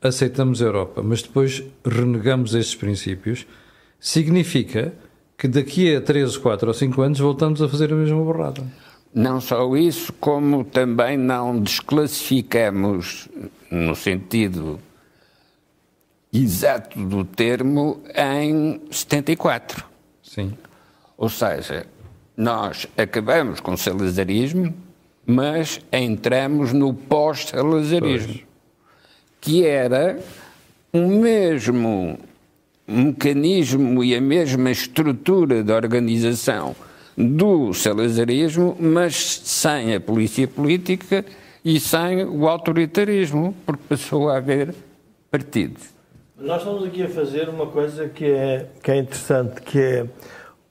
aceitamos 0.03 0.63
a 0.63 0.67
Europa, 0.67 1.03
mas 1.03 1.23
depois 1.23 1.63
renegamos 1.85 2.55
estes 2.55 2.75
princípios, 2.75 3.47
significa 3.99 4.93
que 5.37 5.49
daqui 5.49 5.95
a 5.95 6.01
3, 6.01 6.37
4 6.37 6.69
ou 6.69 6.75
5 6.75 7.03
anos 7.03 7.19
voltamos 7.19 7.61
a 7.61 7.69
fazer 7.69 7.93
a 7.93 7.97
mesma 7.97 8.23
borrada. 8.23 8.63
Não 9.15 9.41
só 9.41 9.75
isso, 9.77 10.13
como 10.15 10.65
também 10.65 11.17
não 11.17 11.61
desclassificamos, 11.61 13.29
no 13.71 13.95
sentido 13.95 14.79
exato 16.33 17.03
do 17.05 17.25
termo, 17.25 18.03
em 18.15 18.81
74. 18.91 19.85
Sim. 20.23 20.57
Ou 21.17 21.31
seja, 21.31 21.87
nós 22.37 22.87
acabamos 22.97 23.61
com 23.61 23.73
o 23.73 23.79
salazarismo, 23.79 24.75
mas 25.27 25.81
entramos 25.93 26.73
no 26.73 26.95
pós-salazarismo, 26.95 28.41
que 29.41 29.67
era 29.67 30.19
o 30.93 31.01
mesmo 31.01 32.19
mecanismo 32.87 34.05
e 34.05 34.15
a 34.15 34.21
mesma 34.21 34.71
estrutura 34.71 35.63
de 35.63 35.73
organização 35.73 36.77
do 37.17 37.73
salazarismo, 37.73 38.77
mas 38.79 39.17
sem 39.17 39.95
a 39.95 40.01
polícia 40.01 40.47
política 40.47 41.25
e 41.65 41.81
sem 41.81 42.25
o 42.25 42.47
autoritarismo, 42.47 43.55
porque 43.65 43.83
passou 43.89 44.29
a 44.29 44.37
haver 44.37 44.75
partidos. 45.31 45.97
Nós 46.39 46.59
estamos 46.59 46.85
aqui 46.85 47.03
a 47.03 47.09
fazer 47.09 47.49
uma 47.49 47.67
coisa 47.67 48.09
que 48.09 48.27
é, 48.27 48.67
que 48.83 48.91
é 48.91 48.99
interessante, 48.99 49.63
que 49.63 49.79
é 49.79 50.07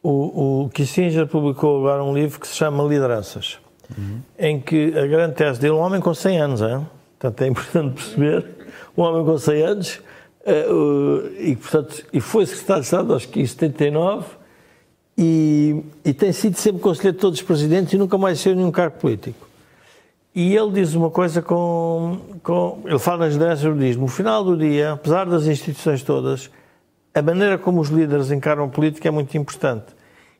o, 0.01 0.66
o 0.66 0.70
Kissinger 0.70 1.26
publicou 1.26 1.80
agora 1.80 2.03
um 2.03 2.14
livro 2.14 2.39
que 2.39 2.47
se 2.47 2.56
chama 2.56 2.84
Lideranças, 2.84 3.60
em 4.38 4.59
que 4.59 4.97
a 4.97 5.05
grande 5.07 5.36
tese 5.36 5.59
dele, 5.59 5.73
um 5.73 5.79
homem 5.79 5.99
com 5.99 6.13
100 6.13 6.41
anos, 6.41 6.61
hein? 6.61 6.86
portanto 7.19 7.41
é 7.41 7.47
importante 7.47 7.93
perceber, 7.95 8.45
um 8.97 9.01
homem 9.01 9.25
com 9.25 9.38
100 9.38 9.61
anos, 9.63 10.01
eh, 10.45 10.65
e, 11.39 11.55
portanto, 11.55 12.05
e 12.13 12.21
foi 12.21 12.45
secretário 12.45 12.81
de 12.81 12.88
Estado 12.88 13.15
acho 13.15 13.27
que 13.29 13.41
em 13.41 13.45
79, 13.45 14.25
e, 15.17 15.81
e 16.03 16.13
tem 16.13 16.31
sido 16.31 16.57
sempre 16.57 16.81
conselheiro 16.81 17.15
de 17.15 17.21
todos 17.21 17.39
os 17.39 17.45
presidentes 17.45 17.93
e 17.93 17.97
nunca 17.97 18.17
mais 18.17 18.39
saiu 18.39 18.55
nenhum 18.55 18.71
cargo 18.71 18.97
político. 18.97 19.47
E 20.36 20.53
ele 20.53 20.71
diz 20.71 20.93
uma 20.93 21.09
coisa 21.09 21.41
com. 21.41 22.19
com 22.43 22.81
ele 22.83 22.99
fala 22.99 23.19
nas 23.19 23.33
lideranças 23.33 23.63
do 23.63 24.01
no 24.01 24.07
final 24.07 24.43
do 24.43 24.57
dia, 24.57 24.91
apesar 24.91 25.25
das 25.25 25.47
instituições 25.47 26.03
todas, 26.03 26.51
a 27.13 27.21
maneira 27.21 27.57
como 27.57 27.79
os 27.79 27.88
líderes 27.88 28.29
encaram 28.31 28.65
a 28.65 28.67
política 28.67 29.07
é 29.07 29.11
muito 29.11 29.38
importante. 29.38 29.94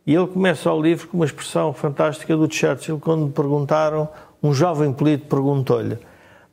E 0.06 0.14
ele 0.14 0.28
começa 0.28 0.72
o 0.72 0.82
livro 0.82 1.08
com 1.08 1.18
uma 1.18 1.26
expressão 1.26 1.74
fantástica 1.74 2.36
do 2.38 2.52
Churchill, 2.52 3.00
quando 3.00 3.28
perguntaram, 3.32 4.08
um 4.42 4.54
jovem 4.54 4.94
político 4.94 5.30
perguntou-lhe: 5.30 5.98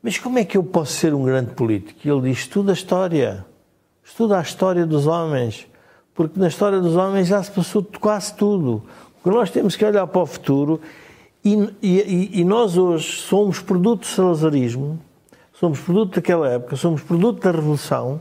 Mas 0.03 0.19
como 0.19 0.39
é 0.39 0.45
que 0.45 0.57
eu 0.57 0.65
posso 0.65 0.93
ser 0.93 1.13
um 1.13 1.23
grande 1.23 1.53
político? 1.55 2.01
E 2.05 2.09
ele 2.09 2.23
diz: 2.23 2.39
Estuda 2.39 2.73
a 2.73 2.75
história. 2.75 3.45
Estuda 4.05 4.39
a 4.39 4.43
história 4.43 4.87
dos 4.87 5.07
homens. 5.07 5.67
Porque 6.15 6.39
na 6.39 6.49
história 6.49 6.81
dos 6.81 6.97
homens 6.97 7.29
já 7.29 7.43
se 7.43 7.51
passou 7.51 7.87
quase 8.01 8.35
tudo. 8.35 8.83
O 9.21 9.29
que 9.31 9.35
nós 9.35 9.51
temos 9.51 9.77
que 9.77 9.85
olhar 9.85 10.07
para 10.07 10.23
o 10.23 10.27
futuro 10.27 10.81
e, 11.45 11.55
e- 11.83 12.41
e 12.41 12.45
nós 12.45 12.77
hoje 12.77 13.21
somos 13.21 13.61
produto 13.61 14.01
do 14.01 14.07
salazarismo, 14.07 14.99
somos 15.53 15.79
produto 15.81 16.17
daquela 16.17 16.49
época, 16.49 16.77
somos 16.77 17.03
produto 17.03 17.41
da 17.43 17.51
Revolução 17.51 18.21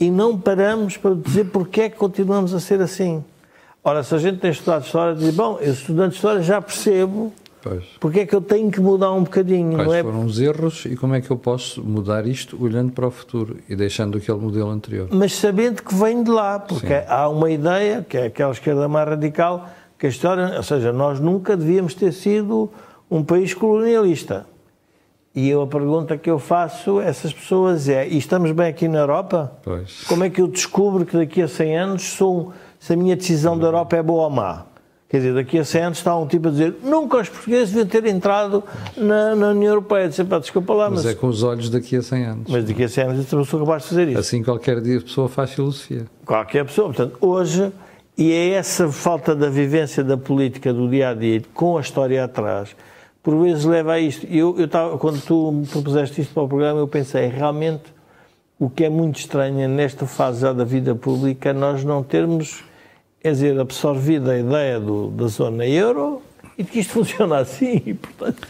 e 0.00 0.10
não 0.10 0.38
paramos 0.38 0.96
para 0.96 1.14
dizer 1.14 1.44
porque 1.46 1.82
é 1.82 1.88
que 1.90 1.96
continuamos 1.96 2.54
a 2.54 2.60
ser 2.60 2.80
assim. 2.80 3.24
Ora, 3.82 4.02
se 4.02 4.14
a 4.14 4.18
gente 4.18 4.38
tem 4.38 4.50
estudado 4.50 4.84
História, 4.84 5.14
diz, 5.14 5.34
bom, 5.34 5.58
eu 5.60 5.72
estudando 5.72 6.12
História 6.12 6.42
já 6.42 6.60
percebo 6.60 7.32
Pois. 7.62 7.84
porque 7.98 8.20
é 8.20 8.26
que 8.26 8.34
eu 8.34 8.40
tenho 8.40 8.70
que 8.70 8.80
mudar 8.80 9.12
um 9.12 9.22
bocadinho, 9.24 9.72
Quais 9.74 9.86
não 9.88 9.94
é? 9.94 10.02
foram 10.02 10.24
os 10.24 10.40
erros 10.40 10.84
e 10.84 10.96
como 10.96 11.14
é 11.14 11.20
que 11.20 11.30
eu 11.30 11.36
posso 11.36 11.82
mudar 11.82 12.26
isto 12.26 12.62
olhando 12.62 12.92
para 12.92 13.06
o 13.06 13.10
futuro 13.10 13.56
e 13.68 13.74
deixando 13.74 14.18
aquele 14.18 14.38
modelo 14.38 14.70
anterior? 14.70 15.08
mas 15.10 15.34
sabendo 15.34 15.82
que 15.82 15.94
vem 15.94 16.22
de 16.22 16.30
lá, 16.30 16.58
porque 16.58 16.86
Sim. 16.86 17.04
há 17.08 17.28
uma 17.28 17.50
ideia, 17.50 18.04
que 18.08 18.16
é 18.16 18.26
aquela 18.26 18.52
esquerda 18.52 18.88
mais 18.88 19.08
radical, 19.08 19.68
que 19.98 20.06
a 20.06 20.08
história, 20.08 20.56
ou 20.56 20.62
seja, 20.62 20.92
nós 20.92 21.18
nunca 21.18 21.56
devíamos 21.56 21.94
ter 21.94 22.12
sido 22.12 22.70
um 23.10 23.24
país 23.24 23.54
colonialista. 23.54 24.46
E 25.34 25.48
eu, 25.48 25.62
a 25.62 25.66
pergunta 25.66 26.16
que 26.16 26.30
eu 26.30 26.38
faço 26.38 26.98
a 26.98 27.04
essas 27.04 27.32
pessoas 27.32 27.88
é: 27.88 28.06
e 28.08 28.16
estamos 28.18 28.50
bem 28.52 28.66
aqui 28.68 28.88
na 28.88 28.98
Europa? 28.98 29.52
Pois. 29.62 30.04
Como 30.04 30.24
é 30.24 30.30
que 30.30 30.40
eu 30.40 30.48
descubro 30.48 31.04
que 31.04 31.16
daqui 31.16 31.42
a 31.42 31.48
100 31.48 31.78
anos 31.78 32.02
sou, 32.02 32.52
se 32.78 32.92
a 32.92 32.96
minha 32.96 33.16
decisão 33.16 33.58
da 33.58 33.66
Europa 33.66 33.96
é 33.96 34.02
boa 34.02 34.24
ou 34.24 34.30
má. 34.30 34.66
Quer 35.08 35.18
dizer, 35.18 35.34
daqui 35.34 35.58
a 35.58 35.64
100 35.64 35.82
anos 35.82 35.98
está 35.98 36.14
um 36.18 36.26
tipo 36.26 36.48
a 36.48 36.50
dizer 36.50 36.76
nunca 36.82 37.16
os 37.16 37.30
portugueses 37.30 37.72
deviam 37.72 37.86
ter 37.86 38.04
entrado 38.06 38.62
na, 38.94 39.34
na 39.34 39.48
União 39.48 39.70
Europeia. 39.70 40.06
Dizer, 40.06 40.26
pá, 40.26 40.38
desculpa 40.38 40.74
lá, 40.74 40.90
mas... 40.90 41.04
Mas 41.04 41.14
é 41.14 41.14
com 41.14 41.28
os 41.28 41.42
olhos 41.42 41.70
daqui 41.70 41.96
a 41.96 42.02
100 42.02 42.24
anos. 42.24 42.44
Mas 42.50 42.64
daqui 42.64 42.84
a 42.84 42.88
100 42.88 43.04
anos 43.04 43.32
eu 43.32 43.44
sou 43.46 43.60
capaz 43.60 43.84
de 43.84 43.88
fazer 43.88 44.08
isso. 44.08 44.18
Assim 44.18 44.42
qualquer 44.42 44.82
dia 44.82 44.98
a 44.98 45.00
pessoa 45.00 45.26
faz 45.26 45.52
filosofia. 45.52 46.04
Qualquer 46.26 46.66
pessoa. 46.66 46.88
Portanto, 46.88 47.16
hoje, 47.22 47.72
e 48.18 48.30
é 48.32 48.50
essa 48.50 48.92
falta 48.92 49.34
da 49.34 49.48
vivência 49.48 50.04
da 50.04 50.18
política 50.18 50.74
do 50.74 50.86
dia-a-dia, 50.86 51.40
com 51.54 51.78
a 51.78 51.80
história 51.80 52.22
atrás, 52.22 52.76
por 53.22 53.34
vezes 53.42 53.64
leva 53.64 53.92
a 53.92 54.00
isto. 54.00 54.26
Eu, 54.26 54.58
eu 54.58 54.68
tava, 54.68 54.98
quando 54.98 55.22
tu 55.22 55.50
me 55.52 55.66
propuseste 55.66 56.20
isto 56.20 56.34
para 56.34 56.42
o 56.42 56.48
programa, 56.48 56.80
eu 56.80 56.88
pensei, 56.88 57.28
realmente, 57.28 57.84
o 58.58 58.68
que 58.68 58.84
é 58.84 58.90
muito 58.90 59.20
estranho 59.20 59.68
nesta 59.68 60.06
fase 60.06 60.40
já 60.40 60.52
da 60.52 60.64
vida 60.64 60.94
pública, 60.94 61.52
nós 61.52 61.84
não 61.84 62.02
termos 62.02 62.64
quer 63.20 63.32
dizer, 63.32 63.60
absorvida 63.60 64.32
a 64.32 64.38
ideia 64.38 64.80
do, 64.80 65.08
da 65.10 65.26
zona 65.26 65.66
euro 65.66 66.22
e 66.56 66.62
de 66.62 66.70
que 66.70 66.80
isto 66.80 66.92
funciona 67.04 67.38
assim 67.38 67.82
e, 67.84 67.94
portanto, 67.94 68.46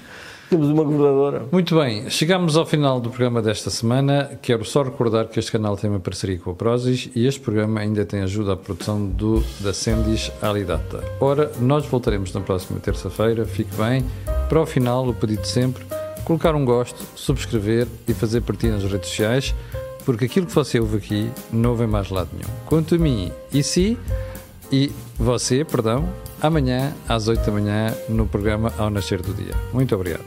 temos 0.48 0.68
uma 0.68 0.82
governadora. 0.82 1.46
Muito 1.52 1.76
bem, 1.76 2.09
chegamos 2.09 2.56
ao 2.56 2.64
final 2.64 3.00
do 3.00 3.11
programa 3.11 3.42
desta 3.42 3.68
semana. 3.68 4.38
Quero 4.40 4.64
só 4.64 4.82
recordar 4.82 5.26
que 5.26 5.38
este 5.38 5.52
canal 5.52 5.76
tem 5.76 5.90
uma 5.90 6.00
parceria 6.00 6.38
com 6.38 6.50
a 6.50 6.54
Prozis 6.54 7.11
e 7.14 7.26
este 7.26 7.40
programa 7.40 7.80
ainda 7.80 8.04
tem 8.06 8.22
ajuda 8.22 8.54
à 8.54 8.56
produção 8.56 9.04
do, 9.06 9.44
da 9.61 9.74
Sendis 9.74 10.32
Alidata. 10.40 11.04
Ora, 11.20 11.52
nós 11.61 11.84
voltaremos 11.84 12.32
na 12.32 12.40
próxima 12.40 12.80
terça-feira. 12.80 13.44
Fique 13.44 13.74
bem. 13.76 14.04
Para 14.48 14.62
o 14.62 14.64
final, 14.64 15.06
o 15.06 15.12
pedido 15.12 15.46
sempre, 15.46 15.84
colocar 16.24 16.54
um 16.54 16.64
gosto, 16.64 17.04
subscrever 17.14 17.86
e 18.06 18.14
fazer 18.14 18.40
partilha 18.40 18.72
nas 18.72 18.84
redes 18.84 19.11
sociais, 19.11 19.54
porque 20.09 20.24
aquilo 20.24 20.46
que 20.46 20.54
você 20.54 20.80
ouve 20.80 20.96
aqui 20.96 21.30
não 21.52 21.76
vem 21.76 21.86
mais 21.86 22.09
lado 22.09 22.30
nenhum. 22.32 22.48
Quanto 22.64 22.94
a 22.94 22.98
mim 22.98 23.30
e 23.52 23.62
si, 23.62 23.98
e 24.72 24.90
você, 25.18 25.66
perdão, 25.66 26.09
amanhã 26.40 26.94
às 27.06 27.28
8 27.28 27.44
da 27.44 27.52
manhã 27.52 27.94
no 28.09 28.26
programa 28.26 28.72
Ao 28.78 28.88
Nascer 28.88 29.20
do 29.20 29.34
Dia. 29.34 29.52
Muito 29.70 29.94
obrigado. 29.94 30.24